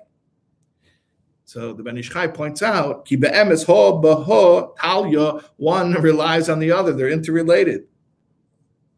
So 1.46 1.72
the 1.72 1.84
Ben 1.84 1.98
Ish 1.98 2.10
Chai 2.10 2.28
points 2.28 2.62
out, 2.62 3.06
ki 3.06 3.16
be'emes 3.16 3.66
ho 3.66 4.02
b'ho 4.02 4.76
talya, 4.76 5.42
one 5.56 5.94
relies 5.94 6.50
on 6.50 6.60
the 6.60 6.72
other. 6.72 6.92
They're 6.92 7.10
interrelated. 7.10 7.86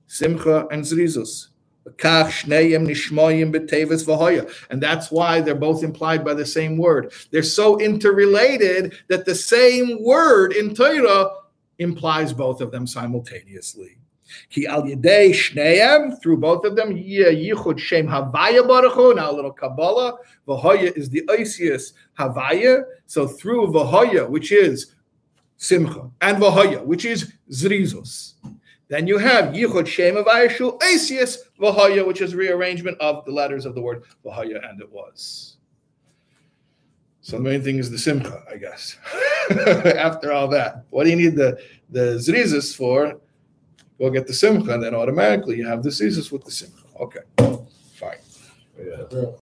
Simcha 0.07 0.65
and 0.71 0.83
zrizus. 0.83 1.49
And 4.69 4.81
that's 4.81 5.11
why 5.11 5.41
they're 5.41 5.55
both 5.55 5.83
implied 5.83 6.25
by 6.25 6.33
the 6.33 6.45
same 6.45 6.77
word. 6.77 7.11
They're 7.31 7.43
so 7.43 7.79
interrelated 7.79 8.93
that 9.07 9.25
the 9.25 9.35
same 9.35 10.03
word 10.03 10.53
in 10.53 10.75
Torah 10.75 11.31
implies 11.79 12.33
both 12.33 12.61
of 12.61 12.71
them 12.71 12.85
simultaneously. 12.85 13.97
Ki 14.49 14.67
al 14.67 14.83
yedei 14.83 15.31
shneim 15.31 16.21
through 16.21 16.37
both 16.37 16.63
of 16.65 16.75
them 16.75 16.95
yichud 16.95 17.79
shem 17.79 18.07
havaya 18.07 18.61
baruchu. 18.61 19.15
Now 19.15 19.31
a 19.31 19.33
little 19.33 19.51
Kabbalah. 19.51 20.17
V'hoya 20.47 20.95
is 20.95 21.09
the 21.09 21.23
oisius 21.29 21.93
havaya. 22.17 22.83
So 23.07 23.27
through 23.27 23.67
v'hoya, 23.67 24.29
which 24.29 24.51
is 24.51 24.93
simcha, 25.57 26.09
and 26.21 26.37
v'hoya, 26.37 26.85
which 26.85 27.05
is 27.05 27.33
zrizus. 27.51 28.33
Then 28.87 29.07
you 29.07 29.17
have 29.17 29.53
yichud 29.53 29.87
shem 29.87 30.15
havayashu 30.15 30.79
oisius 30.79 31.37
v'hoya, 31.59 32.05
which 32.05 32.21
is 32.21 32.35
rearrangement 32.35 32.99
of 32.99 33.25
the 33.25 33.31
letters 33.31 33.65
of 33.65 33.73
the 33.73 33.81
word 33.81 34.03
v'hoya, 34.23 34.67
and 34.69 34.79
it 34.79 34.91
was. 34.91 35.57
So 37.29 37.37
the 37.37 37.43
main 37.43 37.61
thing 37.61 37.77
is 37.77 37.91
the 37.91 37.97
simcha, 37.99 38.41
I 38.51 38.57
guess. 38.57 38.97
After 39.85 40.31
all 40.33 40.47
that, 40.47 40.85
what 40.89 41.03
do 41.03 41.11
you 41.11 41.15
need 41.15 41.35
the 41.35 41.59
the 41.91 42.17
zrizis 42.17 42.75
for? 42.75 43.21
Go 43.99 44.09
get 44.09 44.25
the 44.25 44.33
simcha, 44.33 44.73
and 44.73 44.81
then 44.81 44.95
automatically 44.95 45.55
you 45.57 45.67
have 45.67 45.83
the 45.83 45.89
zrizis 45.89 46.31
with 46.31 46.43
the 46.43 46.49
simcha. 46.49 46.81
Okay, 46.99 47.19
fine. 47.93 48.17
Yeah. 48.83 49.31